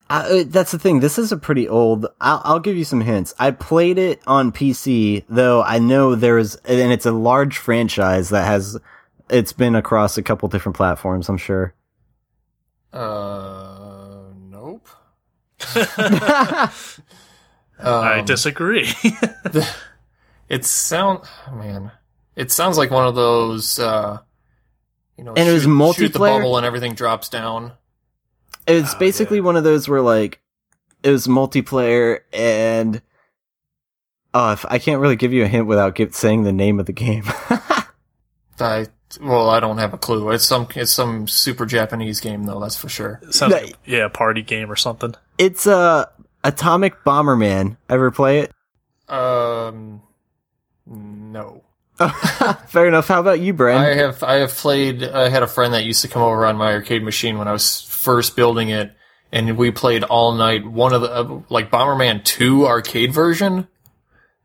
Uh, 0.10 0.44
that's 0.46 0.72
the 0.72 0.78
thing. 0.80 1.00
This 1.00 1.18
is 1.18 1.32
a 1.32 1.38
pretty 1.38 1.68
old. 1.68 2.06
I'll, 2.22 2.42
I'll 2.44 2.60
give 2.60 2.78
you 2.78 2.86
some 2.86 3.02
hints. 3.02 3.34
I 3.40 3.50
played 3.52 3.98
it 3.98 4.22
on 4.28 4.52
PC, 4.52 5.24
though. 5.28 5.64
I 5.64 5.80
know 5.80 6.14
there's, 6.14 6.56
and 6.58 6.92
it's 6.92 7.08
a 7.08 7.12
large 7.12 7.58
franchise 7.58 8.30
that 8.30 8.46
has. 8.46 8.78
It's 9.30 9.54
been 9.54 9.76
across 9.76 10.20
a 10.20 10.24
couple 10.24 10.48
different 10.50 10.76
platforms. 10.76 11.28
I'm 11.28 11.38
sure. 11.38 11.74
Uh, 12.94 14.26
nope. 14.38 14.88
I 15.76 16.70
Um, 18.20 18.26
disagree. 18.26 18.92
It 20.48 20.64
sound 20.64 21.22
man. 21.52 21.92
It 22.36 22.52
sounds 22.52 22.78
like 22.78 22.92
one 22.92 23.08
of 23.08 23.16
those. 23.16 23.80
uh 23.80 24.20
you 25.18 25.24
know, 25.24 25.34
And 25.36 25.48
it 25.50 25.54
was 25.54 25.64
shoot, 25.64 25.96
shoot 25.96 26.14
the 26.14 26.20
multiplayer? 26.20 26.40
bubble 26.40 26.58
and 26.58 26.66
everything 26.66 26.94
drops 26.94 27.30
down. 27.30 27.74
It's 28.68 28.94
Oh, 28.96 28.98
basically 29.00 29.42
one 29.42 29.56
of 29.56 29.64
those 29.64 29.88
where 29.88 30.02
like 30.02 30.40
it 31.04 31.10
was 31.12 31.28
multiplayer 31.28 32.22
and. 32.34 33.02
Oh, 34.34 34.52
if, 34.52 34.66
I 34.68 34.80
can't 34.80 35.00
really 35.00 35.16
give 35.16 35.32
you 35.32 35.44
a 35.46 35.48
hint 35.48 35.66
without 35.66 35.96
give, 35.96 36.14
saying 36.14 36.44
the 36.44 36.52
name 36.52 36.78
of 36.80 36.88
the 36.88 36.92
game. 36.92 37.24
I 38.60 38.88
well, 39.22 39.50
I 39.50 39.60
don't 39.62 39.78
have 39.78 39.94
a 39.94 39.98
clue. 39.98 40.30
It's 40.32 40.44
some 40.46 40.68
it's 40.76 40.92
some 40.92 41.28
super 41.28 41.66
Japanese 41.66 42.20
game 42.20 42.44
though. 42.44 42.60
That's 42.60 42.76
for 42.76 42.90
sure. 42.90 43.22
Sounds 43.30 43.54
No. 43.54 43.62
like, 43.62 43.76
yeah, 43.86 44.06
a 44.06 44.10
party 44.10 44.42
game 44.42 44.70
or 44.72 44.76
something. 44.76 45.14
it's 45.38 45.68
uh, 45.68 46.06
Atomic 46.44 47.04
Bomberman. 47.06 47.78
Ever 47.90 48.12
play 48.12 48.40
it? 48.40 48.52
Um, 49.14 50.02
no. 50.86 51.64
Fair 52.68 52.88
enough. 52.88 53.08
How 53.08 53.20
about 53.22 53.40
you, 53.40 53.54
Bren? 53.54 53.78
I 53.78 53.94
have 53.96 54.22
I 54.24 54.36
have 54.36 54.52
played. 54.52 55.04
I 55.04 55.30
had 55.30 55.44
a 55.44 55.48
friend 55.48 55.74
that 55.74 55.86
used 55.86 56.02
to 56.02 56.08
come 56.08 56.22
over 56.22 56.46
on 56.46 56.58
my 56.58 56.74
arcade 56.74 57.04
machine 57.04 57.38
when 57.38 57.48
I 57.48 57.52
was 57.54 57.82
first 57.84 58.36
building 58.36 58.70
it, 58.70 58.94
and 59.32 59.58
we 59.58 59.72
played 59.72 60.04
all 60.04 60.34
night. 60.34 60.66
One 60.66 60.94
of 60.94 61.02
the 61.02 61.12
uh, 61.12 61.42
like 61.50 61.72
Bomberman 61.72 62.24
Two 62.24 62.68
arcade 62.68 63.14
version, 63.14 63.68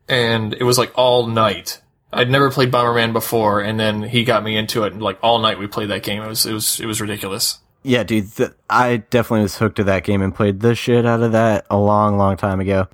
and 0.07 0.53
it 0.53 0.63
was 0.63 0.77
like 0.77 0.91
all 0.95 1.27
night. 1.27 1.81
I'd 2.13 2.29
never 2.29 2.51
played 2.51 2.71
Bomberman 2.71 3.13
before, 3.13 3.61
and 3.61 3.79
then 3.79 4.03
he 4.03 4.23
got 4.23 4.43
me 4.43 4.57
into 4.57 4.83
it. 4.83 4.93
And 4.93 5.01
like 5.01 5.17
all 5.21 5.39
night, 5.39 5.59
we 5.59 5.67
played 5.67 5.89
that 5.89 6.03
game. 6.03 6.21
It 6.21 6.27
was 6.27 6.45
it 6.45 6.53
was 6.53 6.79
it 6.79 6.85
was 6.85 7.01
ridiculous. 7.01 7.59
yeah, 7.83 8.03
dude. 8.03 8.31
Th- 8.33 8.51
I 8.69 8.97
definitely 8.97 9.43
was 9.43 9.57
hooked 9.57 9.75
to 9.77 9.83
that 9.85 10.03
game 10.05 10.21
and 10.21 10.33
played 10.33 10.61
the 10.61 10.75
shit 10.75 11.05
out 11.05 11.21
of 11.21 11.33
that 11.33 11.65
a 11.69 11.77
long, 11.77 12.17
long 12.17 12.37
time 12.37 12.59
ago. 12.61 12.87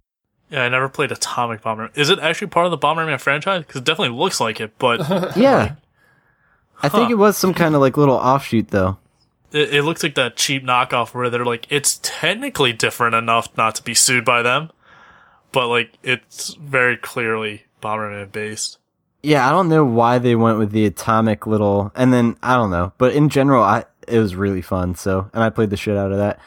Yeah, 0.50 0.64
I 0.64 0.70
never 0.70 0.88
played 0.90 1.12
Atomic 1.12 1.62
Bomber. 1.62 1.90
Is 1.96 2.10
it 2.10 2.20
actually 2.20 2.48
part 2.48 2.66
of 2.66 2.72
the 2.72 2.78
Bomberman 2.78 3.20
franchise? 3.20 3.64
Because 3.66 3.82
it 3.82 3.84
definitely 3.86 4.18
looks 4.18 4.40
like 4.40 4.62
it, 4.62 4.78
but 4.78 5.00
Yeah. 5.38 5.76
I 6.82 6.90
think 6.90 7.10
it 7.10 7.16
was 7.16 7.38
some 7.38 7.54
kind 7.54 7.76
of 7.76 7.82
like 7.82 7.98
little 7.98 8.16
offshoot 8.16 8.70
though. 8.70 8.98
it, 9.52 9.74
it 9.74 9.84
looks 9.84 10.04
like 10.04 10.16
that 10.16 10.36
cheap 10.38 10.64
knockoff 10.64 11.14
where 11.14 11.30
they're 11.30 11.44
like, 11.46 11.66
it's 11.72 12.00
technically 12.04 12.72
different 12.72 13.16
enough 13.16 13.50
not 13.58 13.76
to 13.76 13.84
be 13.84 13.94
sued 13.96 14.24
by 14.24 14.42
them, 14.42 14.70
but 15.52 15.68
like 15.68 15.94
it's 16.04 16.54
very 16.56 16.96
clearly 16.96 17.64
Bomberman 17.82 18.32
based. 18.32 18.78
Yeah, 19.24 19.48
I 19.48 19.52
don't 19.52 19.68
know 19.70 19.84
why 19.84 20.20
they 20.20 20.36
went 20.36 20.60
with 20.60 20.72
the 20.72 20.86
atomic 20.86 21.48
little, 21.48 21.92
and 21.96 22.14
then 22.14 22.38
I 22.44 22.56
don't 22.56 22.70
know, 22.70 22.94
but 23.00 23.14
in 23.14 23.28
general, 23.30 23.64
I 23.64 23.84
it 24.08 24.20
was 24.20 24.36
really 24.36 24.62
fun. 24.62 24.94
So, 24.96 25.30
and 25.34 25.44
I 25.44 25.50
played 25.50 25.72
the 25.72 25.78
shit 25.78 25.98
out 25.98 26.12
of 26.12 26.20
that. 26.20 26.40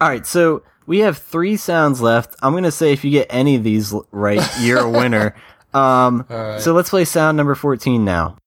All 0.00 0.08
right, 0.08 0.24
so 0.26 0.62
we 0.86 1.00
have 1.00 1.18
three 1.18 1.56
sounds 1.56 2.00
left. 2.00 2.34
I'm 2.42 2.54
gonna 2.54 2.70
say 2.70 2.92
if 2.92 3.04
you 3.04 3.10
get 3.10 3.26
any 3.30 3.56
of 3.56 3.64
these 3.64 3.94
right, 4.12 4.42
you're 4.60 4.80
a 4.80 4.90
winner. 4.90 5.34
Um, 5.74 6.24
right. 6.30 6.58
so 6.58 6.72
let's 6.72 6.88
play 6.88 7.04
sound 7.04 7.36
number 7.36 7.54
14 7.54 8.02
now. 8.02 8.38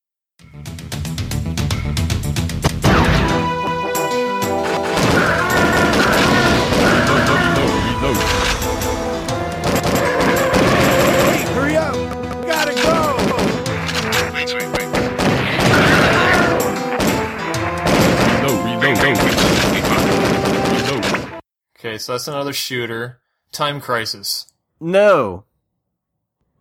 So 21.99 22.13
that's 22.13 22.27
another 22.27 22.53
shooter. 22.53 23.19
Time 23.51 23.79
Crisis. 23.81 24.47
No, 24.79 25.43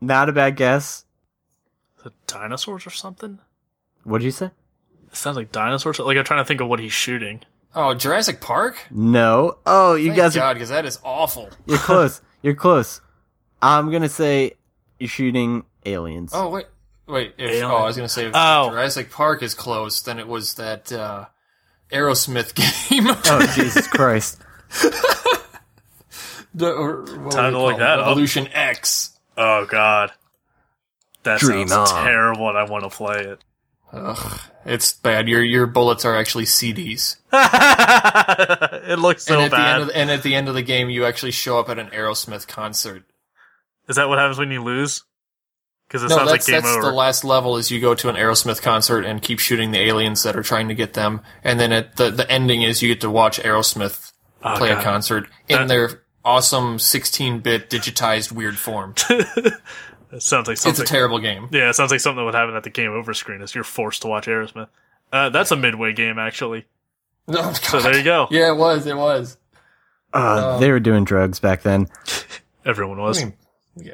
not 0.00 0.28
a 0.28 0.32
bad 0.32 0.56
guess. 0.56 1.04
Is 2.00 2.06
it 2.06 2.12
dinosaurs 2.26 2.86
or 2.86 2.90
something? 2.90 3.38
What 4.04 4.18
did 4.18 4.24
you 4.26 4.30
say? 4.30 4.46
It 5.10 5.16
sounds 5.16 5.36
like 5.36 5.52
dinosaurs. 5.52 5.98
Like 5.98 6.16
I'm 6.16 6.24
trying 6.24 6.40
to 6.40 6.44
think 6.46 6.60
of 6.60 6.68
what 6.68 6.80
he's 6.80 6.92
shooting. 6.92 7.42
Oh, 7.74 7.94
Jurassic 7.94 8.40
Park. 8.40 8.86
No. 8.90 9.58
Oh, 9.66 9.94
you 9.94 10.08
Thank 10.08 10.16
guys 10.18 10.36
are 10.36 10.40
God, 10.40 10.54
because 10.54 10.70
that 10.70 10.84
is 10.86 10.98
awful. 11.04 11.50
you're 11.66 11.78
close. 11.90 12.20
You're 12.42 12.54
close. 12.54 13.00
I'm 13.60 13.90
gonna 13.90 14.08
say 14.08 14.52
you're 14.98 15.08
shooting 15.08 15.64
aliens. 15.84 16.30
Oh 16.34 16.48
wait, 16.48 16.66
wait. 17.06 17.34
If, 17.38 17.62
oh, 17.64 17.76
I 17.76 17.84
was 17.84 17.96
gonna 17.96 18.08
say 18.08 18.26
if 18.26 18.32
Oh. 18.34 18.70
Jurassic 18.70 19.10
Park 19.10 19.42
is 19.42 19.54
close, 19.54 20.00
then 20.00 20.18
it 20.18 20.26
was 20.28 20.54
that 20.54 20.90
uh, 20.92 21.26
Aerosmith 21.92 22.54
game. 22.90 23.06
Oh, 23.26 23.52
Jesus 23.54 23.86
Christ. 23.88 24.40
The- 26.54 26.72
or 26.72 27.02
what 27.02 27.32
Time 27.32 27.52
would 27.52 27.58
to 27.58 27.62
look 27.64 27.70
call 27.72 27.78
that. 27.78 27.96
Revolution 27.98 28.48
X. 28.48 29.16
Oh 29.36 29.66
god, 29.66 30.10
that 31.22 31.38
Dream 31.40 31.68
sounds 31.68 31.92
on. 31.92 32.04
terrible, 32.04 32.48
and 32.48 32.58
I 32.58 32.64
want 32.64 32.84
to 32.84 32.90
play 32.90 33.20
it. 33.20 33.40
Ugh, 33.92 34.40
it's 34.64 34.92
bad. 34.94 35.28
Your 35.28 35.42
your 35.42 35.66
bullets 35.66 36.04
are 36.04 36.16
actually 36.16 36.44
CDs. 36.44 37.16
it 37.32 38.98
looks 38.98 39.24
so 39.24 39.34
and 39.34 39.42
at 39.44 39.50
the 39.50 39.56
bad. 39.56 39.72
end 39.74 39.82
of 39.82 39.88
the, 39.88 39.96
and 39.96 40.10
at 40.10 40.22
the 40.22 40.34
end 40.34 40.48
of 40.48 40.54
the 40.54 40.62
game, 40.62 40.90
you 40.90 41.04
actually 41.04 41.30
show 41.32 41.58
up 41.60 41.68
at 41.68 41.78
an 41.78 41.88
Aerosmith 41.88 42.48
concert. 42.48 43.04
Is 43.88 43.96
that 43.96 44.08
what 44.08 44.18
happens 44.18 44.38
when 44.38 44.50
you 44.50 44.62
lose? 44.62 45.04
Because 45.86 46.02
it 46.02 46.08
No, 46.10 46.16
sounds 46.16 46.30
like 46.30 46.40
that's 46.40 46.46
game 46.50 46.62
that's 46.62 46.76
over. 46.76 46.86
the 46.86 46.92
last 46.92 47.24
level. 47.24 47.56
Is 47.56 47.70
you 47.70 47.80
go 47.80 47.94
to 47.94 48.08
an 48.08 48.16
Aerosmith 48.16 48.60
concert 48.60 49.04
and 49.04 49.22
keep 49.22 49.38
shooting 49.38 49.70
the 49.70 49.80
aliens 49.80 50.22
that 50.24 50.36
are 50.36 50.42
trying 50.42 50.68
to 50.68 50.74
get 50.74 50.94
them, 50.94 51.20
and 51.44 51.58
then 51.60 51.72
at 51.72 51.96
the 51.96 52.10
the 52.10 52.28
ending 52.30 52.62
is 52.62 52.82
you 52.82 52.88
get 52.88 53.00
to 53.02 53.10
watch 53.10 53.40
Aerosmith 53.40 54.12
Oh, 54.42 54.54
play 54.56 54.68
God. 54.68 54.78
a 54.78 54.82
concert 54.82 55.28
in 55.48 55.58
That- 55.58 55.68
their 55.68 56.02
awesome 56.24 56.76
16-bit 56.78 57.70
digitized 57.70 58.32
weird 58.32 58.58
form. 58.58 58.94
It 60.10 60.22
sounds 60.22 60.48
like 60.48 60.56
something. 60.56 60.70
It's 60.70 60.78
something. 60.78 60.84
a 60.84 60.86
terrible 60.86 61.18
game. 61.18 61.48
yeah, 61.52 61.68
it 61.68 61.74
sounds 61.74 61.90
like 61.90 62.00
something 62.00 62.16
that 62.16 62.24
would 62.24 62.34
happen 62.34 62.56
at 62.56 62.62
the 62.62 62.70
game 62.70 62.92
over 62.92 63.12
screen. 63.12 63.42
Is 63.42 63.54
you're 63.54 63.62
forced 63.62 64.00
to 64.02 64.08
watch 64.08 64.26
Aerosmith. 64.26 64.68
Uh, 65.12 65.28
that's 65.28 65.50
a 65.50 65.56
midway 65.56 65.92
game 65.92 66.18
actually. 66.18 66.64
Oh, 67.30 67.52
So 67.52 67.78
there 67.80 67.94
you 67.94 68.02
go. 68.04 68.26
Yeah, 68.30 68.52
it 68.52 68.56
was. 68.56 68.86
It 68.86 68.96
was. 68.96 69.36
Uh, 70.14 70.58
they 70.60 70.70
were 70.70 70.80
doing 70.80 71.04
drugs 71.04 71.40
back 71.40 71.60
then. 71.60 71.88
Everyone 72.64 72.98
I 72.98 73.02
was. 73.02 73.22
mean, 73.22 73.34
yeah. 73.76 73.92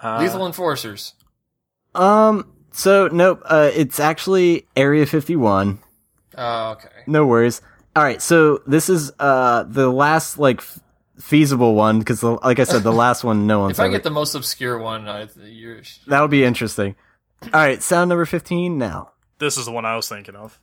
Uh, 0.00 0.20
Lethal 0.22 0.46
Enforcers. 0.46 1.14
Um, 1.96 2.52
so 2.70 3.08
nope, 3.08 3.42
uh, 3.46 3.68
it's 3.74 3.98
actually 3.98 4.68
Area 4.76 5.06
51. 5.06 5.80
Oh, 6.38 6.70
okay. 6.70 6.88
No 7.08 7.26
worries. 7.26 7.60
All 7.94 8.02
right, 8.02 8.22
so 8.22 8.62
this 8.66 8.88
is 8.88 9.12
uh 9.18 9.64
the 9.64 9.90
last 9.90 10.38
like 10.38 10.58
f- 10.58 10.80
feasible 11.18 11.74
one 11.74 11.98
because 11.98 12.22
like 12.22 12.58
I 12.58 12.64
said, 12.64 12.82
the 12.82 12.92
last 12.92 13.22
one 13.24 13.46
no 13.46 13.60
one's 13.64 13.72
If 13.72 13.80
I 13.80 13.84
ever. 13.84 13.92
get 13.92 14.02
the 14.02 14.10
most 14.10 14.34
obscure 14.34 14.78
one, 14.78 15.08
I, 15.08 15.28
you're, 15.44 15.82
That'll 16.06 16.28
be 16.28 16.42
interesting. 16.44 16.94
All 17.44 17.50
right, 17.52 17.82
sound 17.82 18.08
number 18.08 18.24
15 18.24 18.78
now. 18.78 19.10
this 19.38 19.56
is 19.58 19.66
the 19.66 19.72
one 19.72 19.84
I 19.84 19.96
was 19.96 20.08
thinking 20.08 20.36
of. 20.36 20.58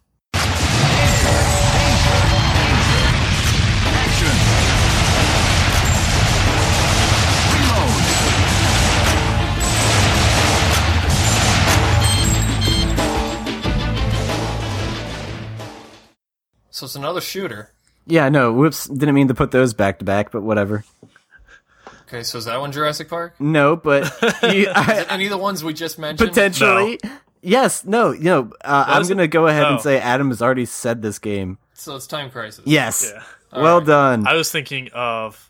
So 16.80 16.86
it's 16.86 16.96
another 16.96 17.22
shooter. 17.22 17.72
Yeah, 18.08 18.30
no, 18.30 18.52
whoops, 18.54 18.88
didn't 18.88 19.14
mean 19.16 19.28
to 19.28 19.34
put 19.36 19.52
those 19.52 19.74
back 19.74 20.00
to 20.00 20.06
back, 20.06 20.32
but 20.32 20.42
whatever. 20.42 20.84
Okay, 22.08 22.24
so 22.24 22.38
is 22.40 22.46
that 22.46 22.60
one 22.60 22.72
Jurassic 22.72 23.08
Park? 23.10 23.36
No, 23.40 23.76
but 23.76 24.04
you, 24.44 24.68
I, 24.74 25.06
Any 25.10 25.26
of 25.26 25.32
the 25.32 25.38
ones 25.38 25.64
we 25.64 25.74
just 25.74 26.00
mentioned? 26.00 26.30
potentially. 26.30 27.00
Yes, 27.42 27.86
no, 27.86 28.12
you 28.12 28.24
know, 28.24 28.52
uh, 28.64 28.86
I'm 28.88 29.08
gonna 29.08 29.28
go 29.28 29.48
ahead 29.48 29.64
and 29.68 29.76
Oh. 29.78 29.82
say 29.82 30.00
Adam 30.00 30.30
has 30.30 30.42
already 30.42 30.66
said 30.66 31.02
this 31.02 31.20
game. 31.20 31.58
So 31.74 31.96
it's 31.96 32.08
Time 32.08 32.32
Crisis. 32.32 32.64
Yes, 32.66 33.12
Yeah. 33.14 33.24
well 33.62 33.78
right. 33.80 33.88
done. 33.88 34.28
I 34.28 34.34
was 34.34 34.52
thinking 34.52 34.90
of 34.94 35.50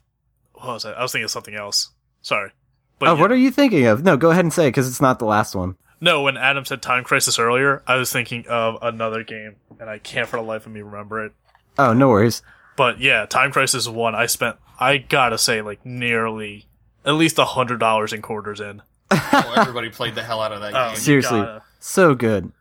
what 0.54 0.68
was 0.68 0.86
I? 0.86 0.92
I 0.92 1.02
was 1.02 1.12
thinking 1.12 1.26
of 1.26 1.32
something 1.32 1.56
else. 1.56 1.90
Sorry. 2.22 2.52
But 3.00 3.08
oh, 3.10 3.16
yeah. 3.16 3.22
what 3.22 3.32
are 3.32 3.36
you 3.38 3.50
thinking 3.52 3.86
of? 3.86 4.04
No, 4.04 4.18
go 4.18 4.30
ahead 4.32 4.44
and 4.44 4.54
say 4.54 4.66
it 4.68 4.72
because 4.72 4.88
it's 4.90 5.02
not 5.02 5.20
the 5.20 5.26
last 5.26 5.56
one. 5.56 5.78
No, 6.02 6.22
when 6.22 6.38
Adam 6.38 6.64
said 6.66 6.82
Time 6.82 7.04
Crisis 7.04 7.38
earlier, 7.40 7.84
I 7.86 7.96
was 7.96 8.12
thinking 8.12 8.46
of 8.48 8.78
another 8.82 9.24
game, 9.24 9.58
and 9.80 9.90
I 9.90 9.98
can't 10.00 10.28
for 10.28 10.38
the 10.38 10.44
life 10.44 10.66
of 10.66 10.72
me 10.72 10.82
remember 10.82 11.26
it. 11.26 11.34
Oh, 11.78 11.94
no 11.94 12.08
worries. 12.10 12.42
But 12.78 13.00
yeah, 13.02 13.26
Time 13.26 13.52
Crisis 13.52 13.88
one. 13.88 14.16
I 14.16 14.26
spent, 14.28 14.56
I 14.80 14.98
gotta 14.98 15.38
say, 15.38 15.62
like 15.62 15.86
nearly 15.86 16.68
at 17.06 17.14
least 17.14 17.38
a 17.38 17.46
hundred 17.46 17.80
dollars 17.80 18.14
in 18.14 18.22
quarters 18.22 18.60
in. 18.62 18.82
Oh, 19.12 19.54
everybody 19.58 19.90
played 19.90 20.16
the 20.16 20.24
hell 20.24 20.42
out 20.42 20.52
of 20.54 20.62
that 20.62 20.74
Oh, 20.76 20.90
game. 20.92 20.96
Seriously, 20.98 21.42
gotta. 21.42 21.64
so 21.80 22.16
good. 22.16 22.52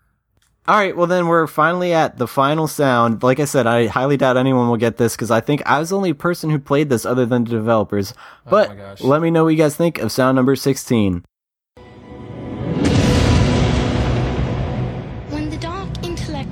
All 0.67 0.77
right, 0.77 0.97
well 0.97 1.07
then 1.07 1.29
we're 1.29 1.47
finally 1.47 1.93
at 1.95 2.19
the 2.19 2.27
final 2.27 2.67
sound. 2.69 3.23
Like 3.23 3.39
I 3.41 3.45
said, 3.47 3.67
I 3.67 3.87
highly 3.87 4.17
doubt 4.17 4.37
anyone 4.37 4.69
will 4.69 4.77
get 4.77 4.97
this 4.99 5.15
because 5.15 5.31
I 5.31 5.41
think 5.41 5.63
I 5.65 5.79
was 5.79 5.91
the 5.91 5.97
only 5.97 6.13
person 6.13 6.51
who 6.51 6.59
played 6.59 6.91
this 6.91 7.07
other 7.07 7.25
than 7.25 7.45
the 7.45 7.51
developers. 7.51 8.13
Oh 8.47 8.51
but 8.51 8.69
my 8.71 8.75
gosh. 8.75 9.01
let 9.01 9.23
me 9.23 9.31
know 9.31 9.45
what 9.45 9.51
you 9.51 9.57
guys 9.57 9.77
think 9.77 9.99
of 9.99 10.11
sound 10.13 10.37
number 10.37 10.57
16. 10.57 11.25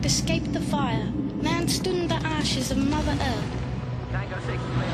Escaped 0.06 0.52
the 0.52 0.60
fire, 0.60 1.04
man 1.42 1.66
stood 1.66 1.96
in 1.96 2.06
the 2.06 2.14
ashes 2.14 2.70
of 2.70 2.78
Mother 2.78 3.10
Earth. 3.10 3.50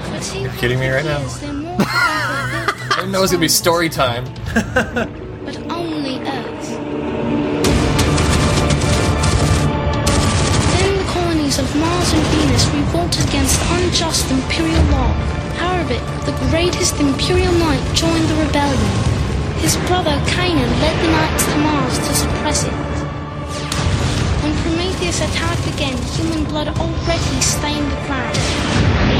For 0.09 0.33
two 0.33 0.49
kidding 0.57 0.81
me 0.81 0.89
right 0.89 1.05
now? 1.05 1.19
years, 1.19 1.39
their 1.39 1.53
mortal 1.53 1.87
earth 1.87 2.67
was 2.67 2.81
built 2.81 2.93
I 2.93 2.97
didn't 2.97 3.13
know 3.13 3.19
it 3.19 3.21
was 3.21 3.31
gonna 3.33 3.41
be 3.43 3.49
story 3.49 3.91
time. 3.91 4.25
but 5.45 5.57
only 5.71 6.17
Earth. 6.17 6.69
Then 10.73 10.97
the 10.97 11.05
colonies 11.13 11.59
of 11.59 11.69
Mars 11.77 12.13
and 12.17 12.25
Venus 12.33 12.65
revolted 12.73 13.29
against 13.29 13.61
unjust 13.69 14.31
imperial 14.31 14.83
law. 14.97 15.13
However, 15.61 16.01
the 16.25 16.33
greatest 16.49 16.99
imperial 16.99 17.53
knight 17.61 17.85
joined 17.95 18.25
the 18.33 18.47
rebellion. 18.47 18.93
His 19.61 19.77
brother 19.85 20.17
Kanan 20.33 20.73
led 20.81 20.97
the 21.05 21.11
knights 21.13 21.45
to 21.45 21.59
Mars 21.59 21.99
to 21.99 22.15
suppress 22.15 22.65
it. 22.65 22.92
When 25.13 25.21
Prometheus 25.21 25.37
attacked 25.37 25.67
again, 25.75 25.97
human 26.15 26.45
blood 26.45 26.69
already 26.69 27.41
stained 27.43 27.93
the 27.93 27.97
ground. 28.07 28.39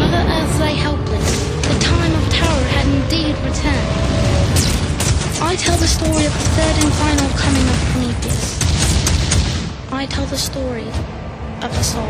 Mother 0.01 0.25
Earth 0.27 0.59
lay 0.61 0.75
helpless. 0.75 1.45
The 1.69 1.79
time 1.81 2.15
of 2.15 2.33
terror 2.33 2.65
had 2.73 2.87
indeed 2.87 3.37
returned. 3.45 3.93
I 5.43 5.55
tell 5.57 5.77
the 5.77 5.87
story 5.87 6.25
of 6.25 6.33
the 6.33 6.49
third 6.57 6.83
and 6.83 6.93
final 6.95 7.29
coming 7.37 7.69
of 7.69 7.77
Prometheus. 7.93 8.59
I 9.93 10.07
tell 10.07 10.25
the 10.25 10.39
story 10.39 10.89
of 11.61 11.71
the 11.77 11.83
soul. 11.83 12.09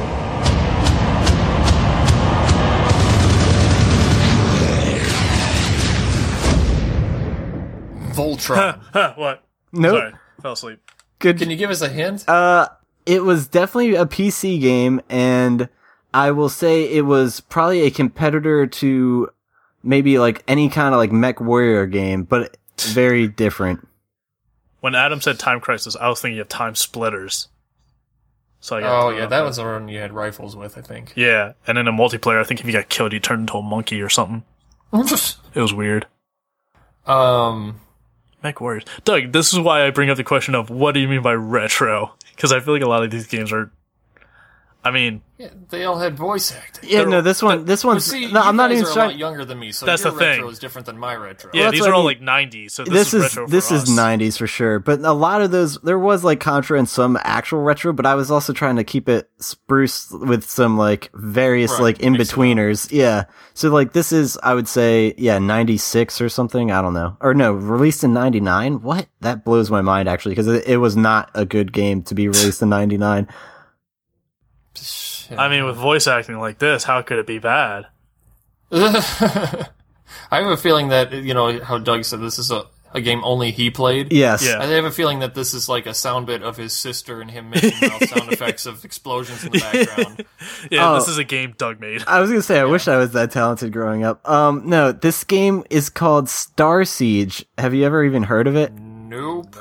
Voltron. 8.15 8.81
Huh, 8.93 9.15
what? 9.17 9.43
Nope. 9.73 9.97
Sorry, 9.99 10.13
fell 10.41 10.53
asleep. 10.53 10.79
Good. 11.19 11.39
Can 11.39 11.51
you 11.51 11.57
give 11.57 11.71
us 11.71 11.83
a 11.83 11.89
hint? 11.89 12.29
Uh, 12.29 12.69
it 13.07 13.25
was 13.25 13.47
definitely 13.47 13.95
a 13.95 14.07
PC 14.07 14.61
game, 14.61 15.01
and 15.09 15.69
I 16.15 16.31
will 16.31 16.49
say 16.49 16.85
it 16.85 17.03
was 17.07 17.41
probably 17.41 17.83
a 17.83 17.91
competitor 17.91 18.67
to 18.67 19.29
maybe 19.83 20.19
like 20.19 20.43
any 20.47 20.69
kind 20.69 20.95
of 20.95 20.99
like 20.99 21.11
MechWarrior 21.11 21.91
game, 21.91 22.23
but 22.25 22.57
very 22.81 23.29
different. 23.43 23.87
When 24.81 24.95
Adam 24.95 25.21
said 25.21 25.39
Time 25.39 25.61
Crisis, 25.61 25.95
I 25.97 26.09
was 26.09 26.21
thinking 26.21 26.41
of 26.41 26.49
TimeSplitters. 26.49 27.47
So 28.61 28.77
I 28.77 28.81
got 28.81 29.07
oh 29.07 29.11
yeah, 29.11 29.25
off 29.25 29.31
that 29.31 29.41
was 29.43 29.57
the 29.57 29.65
one 29.65 29.89
you 29.89 29.99
had 29.99 30.13
rifles 30.13 30.55
with, 30.55 30.79
I 30.79 30.83
think. 30.83 31.13
Yeah, 31.17 31.53
and 31.67 31.79
in 31.79 31.89
a 31.89 31.93
multiplayer, 31.93 32.41
I 32.41 32.45
think 32.45 32.61
if 32.61 32.67
you 32.67 32.73
got 32.73 32.89
killed, 32.89 33.13
you 33.13 33.19
turned 33.21 33.41
into 33.43 33.55
a 33.55 33.63
monkey 33.63 34.01
or 34.01 34.09
something. 34.09 34.45
It 35.55 35.61
was 35.61 35.75
weird. 35.75 36.07
um, 37.07 37.81
MechWarriors. 38.45 38.87
Doug, 39.05 39.33
this 39.33 39.53
is 39.53 39.59
why 39.59 39.87
I 39.87 39.91
bring 39.91 40.11
up 40.11 40.17
the 40.17 40.25
question 40.25 40.55
of 40.55 40.71
what 40.71 40.93
do 40.93 41.01
you 41.01 41.09
mean 41.09 41.23
by 41.23 41.33
retro? 41.35 42.15
Because 42.43 42.53
I 42.53 42.59
feel 42.59 42.75
like 42.75 42.83
a 42.83 42.89
lot 42.89 43.05
of 43.05 43.13
these 43.13 43.29
games 43.29 43.53
are. 43.53 43.71
I 44.85 44.91
mean, 44.91 45.23
yeah, 45.39 45.51
they 45.69 45.85
all 45.85 45.99
had 45.99 46.17
voice 46.17 46.51
acting. 46.53 46.91
Yeah, 46.91 47.05
no, 47.05 47.21
this 47.21 47.41
one, 47.41 47.65
this 47.67 47.85
one's. 47.85 48.05
see, 48.05 48.23
no, 48.33 48.41
you 48.43 48.49
I'm 48.49 48.57
not 48.57 48.73
even 48.73 48.85
are 48.85 48.91
a 48.91 48.93
trying. 48.93 49.09
lot 49.11 49.17
younger 49.17 49.45
than 49.45 49.59
me, 49.61 49.71
so 49.71 49.87
That's 49.87 50.03
your 50.03 50.13
the 50.13 50.19
thing. 50.19 50.29
retro 50.31 50.49
is 50.49 50.59
different 50.59 50.87
than 50.87 50.99
my 50.99 51.15
retro. 51.15 51.51
yeah, 51.55 51.65
that's 51.65 51.73
these 51.75 51.81
what 51.83 51.91
are 51.91 51.95
I 51.95 51.97
all 51.99 52.09
mean. 52.09 52.25
like 52.27 52.51
90s, 52.51 52.73
so 52.73 52.83
this, 52.85 52.93
this 52.93 53.07
is, 53.09 53.15
is 53.15 53.23
retro 53.37 53.47
this 53.49 53.69
for 53.69 53.75
is 53.77 53.83
us. 53.85 53.89
90s 53.91 54.39
for 54.39 54.47
sure 54.49 54.79
but 54.81 54.99
a 55.01 55.13
lot 55.13 55.41
of 55.41 55.53
those 55.53 55.79
there 55.83 55.99
was 56.01 56.25
like 56.25 56.41
contra 56.41 56.79
and 56.79 56.89
some 56.89 57.17
actual 57.23 57.61
retro 57.61 57.93
but 57.93 58.07
i 58.07 58.15
was 58.17 58.31
also 58.31 58.53
trying 58.53 58.77
to 58.77 58.85
keep 58.85 59.09
it 59.09 59.31
spruce 59.39 60.11
with 60.11 60.45
some 60.49 60.77
like 60.77 61.11
various 61.15 61.71
Right, 61.73 61.81
like 61.81 62.03
mix 62.03 62.03
it 62.03 62.07
up. 62.07 62.39
in-betweeners 62.39 62.93
yeah 62.93 63.25
so 63.55 63.69
like 63.71 63.93
this 63.93 64.11
is 64.13 64.37
i 64.43 64.53
would 64.55 64.67
say 64.69 65.15
yeah 65.17 65.39
96 65.39 66.21
or 66.21 66.29
something 66.29 66.71
i 66.73 66.83
don't 66.83 66.95
know 66.95 67.17
or 67.21 67.35
no 67.35 67.53
released 67.53 68.03
in 68.05 68.13
99 68.13 68.83
what 68.83 69.07
that 69.21 69.45
blows 69.45 69.71
my 69.71 69.81
mind 69.81 70.09
actually 70.09 70.33
because 70.33 70.49
it, 70.49 70.67
it 70.67 70.77
was 70.79 70.97
not 70.97 71.31
a 71.35 71.45
good 71.45 71.73
game 71.73 72.03
to 72.05 72.15
be 72.15 72.27
released 72.29 72.63
in 72.63 72.69
99 72.69 73.29
I 75.37 75.49
mean, 75.49 75.65
with 75.65 75.77
voice 75.77 76.07
acting 76.07 76.39
like 76.39 76.59
this, 76.59 76.85
how 76.85 77.03
could 77.03 77.19
it 77.19 77.27
be 77.27 77.39
bad? 77.39 77.87
I 78.73 79.67
have 80.31 80.47
a 80.47 80.57
feeling 80.57 80.89
that 80.89 81.13
you 81.13 81.35
know 81.35 81.63
how 81.63 81.79
Doug 81.79 82.05
said 82.05 82.21
this 82.21 82.39
is 82.39 82.51
a, 82.51 82.65
a 82.95 83.01
game 83.01 83.23
only 83.25 83.51
he 83.51 83.71
played. 83.71 84.13
yes 84.13 84.47
Yeah. 84.47 84.61
I 84.61 84.67
have 84.67 84.85
a 84.85 84.91
feeling 84.91 85.21
that 85.21 85.35
this 85.35 85.55
is 85.55 85.69
like 85.69 85.87
a 85.87 85.95
sound 85.95 86.27
bit 86.27 86.43
of 86.43 86.57
his 86.57 86.73
sister 86.73 87.21
and 87.21 87.31
him 87.31 87.51
making 87.51 87.73
mouth 87.89 88.09
sound 88.09 88.33
effects 88.33 88.67
of 88.67 88.85
explosions 88.85 89.45
in 89.45 89.53
the 89.53 89.59
background. 89.61 90.25
Yeah, 90.71 90.91
Oh. 90.91 90.95
this 90.99 91.09
is 91.09 91.19
a 91.19 91.25
game 91.25 91.55
Doug 91.57 91.81
made. 91.81 92.03
I 92.07 92.21
was 92.21 92.31
gonna 92.31 92.43
say 92.43 92.59
I 92.61 92.65
wish 92.65 92.89
I 92.89 92.97
was 92.97 93.13
that 93.13 93.31
talented 93.31 93.73
growing 93.73 94.05
up. 94.05 94.27
Um, 94.29 94.69
no, 94.69 94.93
this 94.93 95.25
game 95.25 95.65
is 95.71 95.89
called 95.91 96.27
Starsiege. 96.27 97.45
Have 97.59 97.75
you 97.75 97.85
ever 97.85 98.05
even 98.05 98.23
heard 98.23 98.47
of 98.47 98.57
it? 98.57 98.73
Nope. 98.73 99.55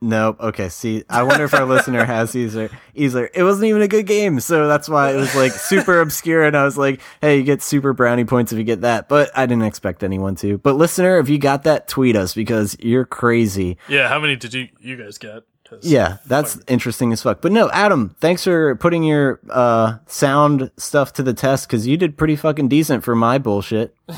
Nope. 0.00 0.38
Okay. 0.40 0.68
See, 0.68 1.04
I 1.08 1.24
wonder 1.24 1.44
if 1.44 1.54
our 1.54 1.64
listener 1.64 2.04
has 2.04 2.36
either. 2.36 2.70
Either 2.94 3.30
it 3.34 3.42
wasn't 3.42 3.66
even 3.66 3.82
a 3.82 3.88
good 3.88 4.06
game, 4.06 4.38
so 4.40 4.68
that's 4.68 4.88
why 4.88 5.12
it 5.12 5.16
was 5.16 5.34
like 5.34 5.52
super 5.52 6.00
obscure. 6.00 6.44
And 6.44 6.56
I 6.56 6.64
was 6.64 6.78
like, 6.78 7.00
"Hey, 7.20 7.38
you 7.38 7.42
get 7.42 7.62
super 7.62 7.92
brownie 7.92 8.24
points 8.24 8.52
if 8.52 8.58
you 8.58 8.64
get 8.64 8.82
that." 8.82 9.08
But 9.08 9.30
I 9.36 9.46
didn't 9.46 9.64
expect 9.64 10.04
anyone 10.04 10.36
to. 10.36 10.58
But 10.58 10.76
listener, 10.76 11.18
if 11.18 11.28
you 11.28 11.38
got 11.38 11.64
that, 11.64 11.88
tweet 11.88 12.14
us 12.14 12.34
because 12.34 12.76
you're 12.80 13.04
crazy. 13.04 13.76
Yeah, 13.88 14.08
how 14.08 14.20
many 14.20 14.36
did 14.36 14.54
you 14.54 14.68
you 14.80 14.96
guys 14.96 15.18
get? 15.18 15.42
Yeah, 15.82 16.16
that's 16.26 16.58
interesting 16.66 17.12
as 17.12 17.22
fuck. 17.22 17.42
But 17.42 17.52
no, 17.52 17.70
Adam, 17.70 18.14
thanks 18.20 18.44
for 18.44 18.76
putting 18.76 19.02
your 19.02 19.40
uh 19.50 19.98
sound 20.06 20.70
stuff 20.76 21.12
to 21.14 21.22
the 21.22 21.34
test 21.34 21.68
because 21.68 21.86
you 21.86 21.96
did 21.96 22.16
pretty 22.16 22.36
fucking 22.36 22.68
decent 22.68 23.04
for 23.04 23.14
my 23.14 23.38
bullshit. 23.38 23.94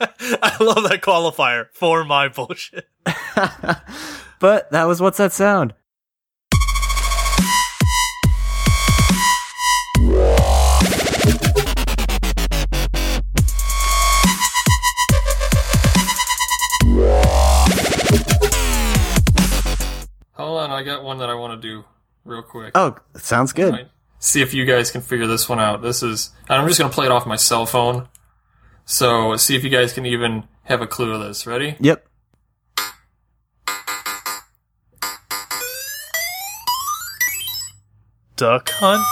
I 0.42 0.56
love 0.60 0.88
that 0.88 1.00
qualifier 1.02 1.66
for 1.72 2.04
my 2.04 2.28
bullshit. 2.28 2.88
But 4.40 4.70
that 4.70 4.84
was 4.84 5.02
what's 5.02 5.18
that 5.18 5.34
sound? 5.34 5.74
Hold 20.32 20.58
on, 20.58 20.70
I 20.70 20.82
got 20.82 21.04
one 21.04 21.18
that 21.18 21.28
I 21.28 21.34
want 21.34 21.60
to 21.60 21.68
do 21.68 21.84
real 22.24 22.40
quick. 22.40 22.72
Oh, 22.74 22.96
sounds 23.16 23.52
good. 23.52 23.90
See 24.20 24.40
if 24.40 24.54
you 24.54 24.64
guys 24.64 24.90
can 24.90 25.02
figure 25.02 25.26
this 25.26 25.50
one 25.50 25.60
out. 25.60 25.82
This 25.82 26.02
is, 26.02 26.30
I'm 26.48 26.66
just 26.66 26.80
gonna 26.80 26.90
play 26.90 27.04
it 27.04 27.12
off 27.12 27.26
my 27.26 27.36
cell 27.36 27.66
phone. 27.66 28.08
So 28.90 29.36
see 29.36 29.54
if 29.54 29.62
you 29.62 29.70
guys 29.70 29.92
can 29.92 30.04
even 30.04 30.48
have 30.64 30.82
a 30.82 30.86
clue 30.86 31.12
of 31.12 31.20
this. 31.20 31.46
Ready? 31.46 31.76
Yep. 31.78 32.04
Duck 38.34 38.68
Hunt? 38.70 39.06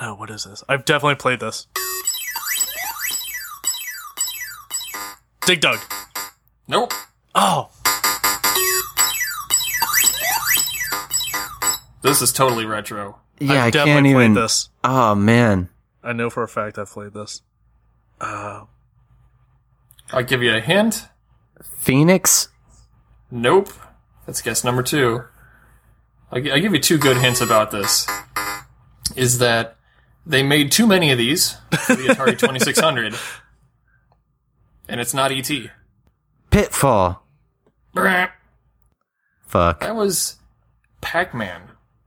No, 0.00 0.16
what 0.16 0.30
is 0.30 0.42
this? 0.42 0.64
I've 0.68 0.84
definitely 0.84 1.14
played 1.14 1.38
this. 1.38 1.68
Dig 5.46 5.60
Dug. 5.60 5.78
Nope. 6.66 6.92
Oh, 7.36 7.70
This 12.02 12.20
is 12.20 12.32
totally 12.32 12.66
retro. 12.66 13.20
Yeah, 13.42 13.52
I've 13.54 13.66
I 13.66 13.70
definitely 13.70 13.92
can't 14.10 14.14
played 14.16 14.24
even. 14.24 14.34
this. 14.34 14.68
Oh 14.84 15.14
man. 15.14 15.68
I 16.02 16.12
know 16.12 16.30
for 16.30 16.42
a 16.42 16.48
fact 16.48 16.78
I've 16.78 16.90
played 16.90 17.12
this. 17.14 17.42
Uh, 18.20 18.64
I'll 20.12 20.22
give 20.24 20.42
you 20.42 20.54
a 20.54 20.60
hint. 20.60 21.08
Phoenix? 21.78 22.48
Nope. 23.30 23.68
That's 24.26 24.42
guess 24.42 24.62
number 24.64 24.82
two. 24.82 25.24
I'll, 26.30 26.40
gi- 26.40 26.50
I'll 26.52 26.60
give 26.60 26.72
you 26.72 26.80
two 26.80 26.98
good 26.98 27.16
hints 27.18 27.40
about 27.40 27.70
this. 27.70 28.06
Is 29.16 29.38
that 29.38 29.76
they 30.24 30.42
made 30.42 30.70
too 30.72 30.86
many 30.86 31.10
of 31.12 31.18
these 31.18 31.52
for 31.86 31.94
the 31.96 32.08
Atari 32.08 32.38
2600, 32.38 33.14
and 34.88 35.00
it's 35.00 35.12
not 35.12 35.32
ET. 35.32 35.50
Pitfall. 36.50 37.22
That 37.94 38.32
Fuck. 39.46 39.80
That 39.80 39.96
was 39.96 40.36
Pac-Man 41.00 41.62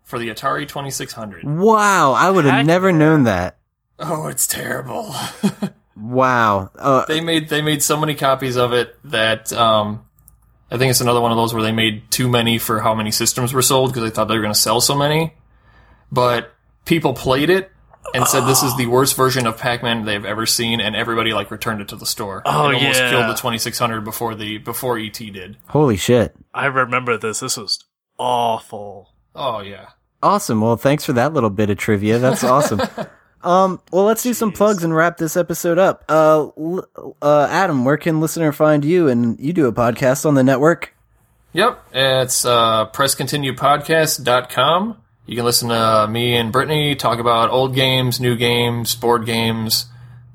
for 0.06 0.18
the 0.18 0.30
Atari 0.30 0.68
2600. 0.68 1.44
Wow, 1.44 2.14
I 2.14 2.30
would 2.30 2.46
have 2.46 2.66
never 2.66 2.94
known 2.94 3.26
that. 3.26 3.58
Oh, 4.00 4.28
it's 4.28 4.48
terrible. 4.48 5.14
Wow. 5.96 6.72
Uh, 6.78 7.06
they 7.06 7.22
made 7.22 7.50
they 7.50 7.62
made 7.62 7.82
so 7.82 7.98
many 7.98 8.16
copies 8.16 8.58
of 8.58 8.74
it 8.74 8.98
that 9.06 9.54
um, 9.54 10.06
I 10.70 10.78
think 10.78 10.90
it's 10.90 11.02
another 11.02 11.22
one 11.22 11.32
of 11.32 11.38
those 11.38 11.54
where 11.54 11.64
they 11.64 11.72
made 11.72 12.10
too 12.12 12.28
many 12.28 12.58
for 12.58 12.80
how 12.82 12.94
many 12.94 13.12
systems 13.12 13.54
were 13.54 13.62
sold 13.62 13.92
because 13.92 14.04
they 14.04 14.10
thought 14.10 14.26
they 14.26 14.36
were 14.36 14.42
going 14.42 14.54
to 14.54 14.60
sell 14.60 14.82
so 14.82 14.96
many. 14.96 15.34
But 16.12 16.54
people 16.86 17.14
played 17.14 17.50
it 17.50 17.72
and 18.14 18.28
said 18.28 18.46
this 18.46 18.62
is 18.62 18.76
the 18.78 18.86
worst 18.86 19.16
version 19.16 19.48
of 19.48 19.58
Pac-Man 19.58 20.06
they've 20.06 20.24
ever 20.24 20.46
seen, 20.46 20.80
and 20.80 20.96
everybody 20.96 21.34
like 21.34 21.50
returned 21.50 21.82
it 21.82 21.88
to 21.90 21.96
the 21.96 22.06
store. 22.06 22.44
Oh, 22.46 22.70
it 22.70 22.76
almost 22.76 23.00
yeah. 23.00 23.10
killed 23.10 23.30
the 23.30 23.34
2600 23.34 24.02
before 24.02 24.36
the 24.36 24.58
before 24.58 25.00
ET 25.00 25.14
did. 25.14 25.58
holy 25.68 25.98
shit. 25.98 26.36
I 26.54 26.66
remember 26.66 27.18
this. 27.18 27.40
This 27.40 27.58
was 27.58 27.84
awful. 28.18 29.14
Oh 29.34 29.62
yeah. 29.62 29.90
Awesome. 30.26 30.60
Well, 30.60 30.76
thanks 30.76 31.06
for 31.06 31.14
that 31.14 31.34
little 31.34 31.52
bit 31.52 31.70
of 31.70 31.78
trivia. 31.78 32.18
That's 32.18 32.44
awesome. 32.44 32.82
um, 33.44 33.80
well, 33.92 34.06
let's 34.06 34.24
do 34.24 34.34
some 34.34 34.52
plugs 34.52 34.84
and 34.84 34.96
wrap 34.96 35.18
this 35.18 35.38
episode 35.38 35.78
up. 35.78 36.04
Uh, 36.10 36.48
uh, 37.22 37.48
Adam, 37.48 37.86
where 37.86 37.98
can 37.98 38.20
listener 38.20 38.52
find 38.52 38.84
you? 38.84 39.08
And 39.08 39.40
you 39.40 39.54
do 39.54 39.68
a 39.68 39.72
podcast 39.72 40.26
on 40.26 40.34
the 40.34 40.44
network. 40.44 40.96
Yep, 41.54 41.80
it's 41.94 42.44
uh, 42.44 42.90
presscontinuepodcast.com. 42.90 44.98
You 45.28 45.36
can 45.36 45.46
listen 45.46 45.70
to 45.70 46.08
me 46.10 46.36
and 46.36 46.52
Brittany 46.52 46.96
talk 46.96 47.20
about 47.20 47.52
old 47.52 47.76
games, 47.76 48.20
new 48.20 48.36
games, 48.36 48.96
board 48.96 49.28
games, 49.28 49.86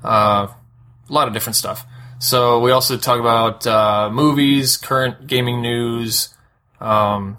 uh, 0.04 0.46
a 0.46 1.12
lot 1.12 1.26
of 1.26 1.34
different 1.34 1.56
stuff. 1.56 1.84
So 2.20 2.60
we 2.60 2.70
also 2.70 2.96
talk 2.96 3.18
about 3.18 3.66
uh, 3.66 4.08
movies, 4.12 4.76
current 4.76 5.26
gaming 5.26 5.60
news, 5.60 6.28
um, 6.80 7.38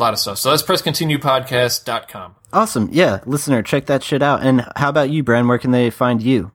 a 0.00 0.02
lot 0.02 0.12
of 0.12 0.18
stuff. 0.18 0.38
So 0.38 0.50
that's 0.50 0.62
presscontinuepodcast.com. 0.62 2.36
Awesome. 2.52 2.88
Yeah, 2.90 3.20
listener, 3.26 3.62
check 3.62 3.86
that 3.86 4.02
shit 4.02 4.22
out. 4.22 4.42
And 4.42 4.66
how 4.76 4.88
about 4.88 5.10
you, 5.10 5.22
Brand? 5.22 5.48
Where 5.48 5.58
can 5.58 5.70
they 5.70 5.90
find 5.90 6.22
you? 6.22 6.52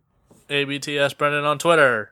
ABTS 0.49 1.17
Brendan 1.17 1.45
on 1.45 1.57
Twitter. 1.57 2.11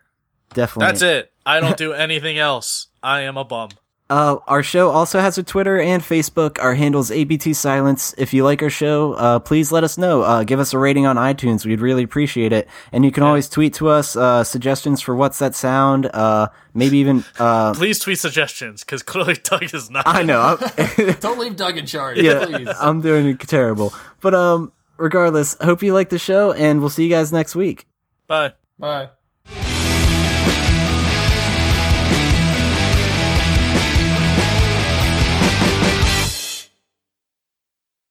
Definitely. 0.53 0.87
That's 0.87 1.01
it. 1.01 1.31
I 1.45 1.59
don't 1.59 1.77
do 1.77 1.93
anything 1.93 2.37
else. 2.37 2.87
I 3.01 3.21
am 3.21 3.37
a 3.37 3.43
bum. 3.43 3.69
Uh, 4.13 4.37
our 4.45 4.61
show 4.61 4.91
also 4.91 5.19
has 5.19 5.39
a 5.39 5.43
Twitter 5.43 5.81
and 5.81 6.03
Facebook. 6.03 6.61
Our 6.61 6.75
handle's 6.75 7.09
ABT 7.09 7.53
Silence. 7.53 8.13
If 8.15 8.31
you 8.31 8.43
like 8.43 8.61
our 8.61 8.69
show, 8.69 9.13
uh, 9.13 9.39
please 9.39 9.71
let 9.71 9.83
us 9.83 9.97
know. 9.97 10.21
Uh, 10.21 10.43
give 10.43 10.59
us 10.59 10.71
a 10.71 10.77
rating 10.77 11.07
on 11.07 11.15
iTunes. 11.15 11.65
We'd 11.65 11.81
really 11.81 12.03
appreciate 12.03 12.53
it. 12.53 12.69
And 12.91 13.03
you 13.03 13.11
can 13.11 13.23
always 13.23 13.49
tweet 13.49 13.73
to 13.75 13.89
us 13.89 14.15
uh, 14.15 14.43
suggestions 14.43 15.01
for 15.01 15.15
what's 15.15 15.39
that 15.39 15.55
sound. 15.55 16.11
Uh, 16.13 16.49
maybe 16.75 16.99
even. 16.99 17.25
Uh, 17.39 17.73
Please 17.75 17.97
tweet 17.97 18.19
suggestions 18.19 18.83
because 18.83 19.01
clearly 19.01 19.33
Doug 19.33 19.73
is 19.73 19.89
not. 19.89 20.03
I 20.05 20.21
know. 20.21 20.59
Don't 21.19 21.39
leave 21.39 21.55
Doug 21.55 21.79
in 21.79 21.87
charge, 21.87 22.19
yeah, 22.19 22.45
please. 22.45 22.67
I'm 22.79 23.01
doing 23.01 23.35
terrible. 23.39 23.95
But 24.21 24.35
um, 24.35 24.73
regardless, 24.97 25.57
hope 25.59 25.81
you 25.81 25.91
like 25.91 26.09
the 26.09 26.19
show, 26.19 26.51
and 26.51 26.81
we'll 26.81 26.91
see 26.91 27.03
you 27.03 27.09
guys 27.09 27.33
next 27.33 27.55
week. 27.55 27.87
Bye. 28.27 28.53
Bye. 28.77 29.09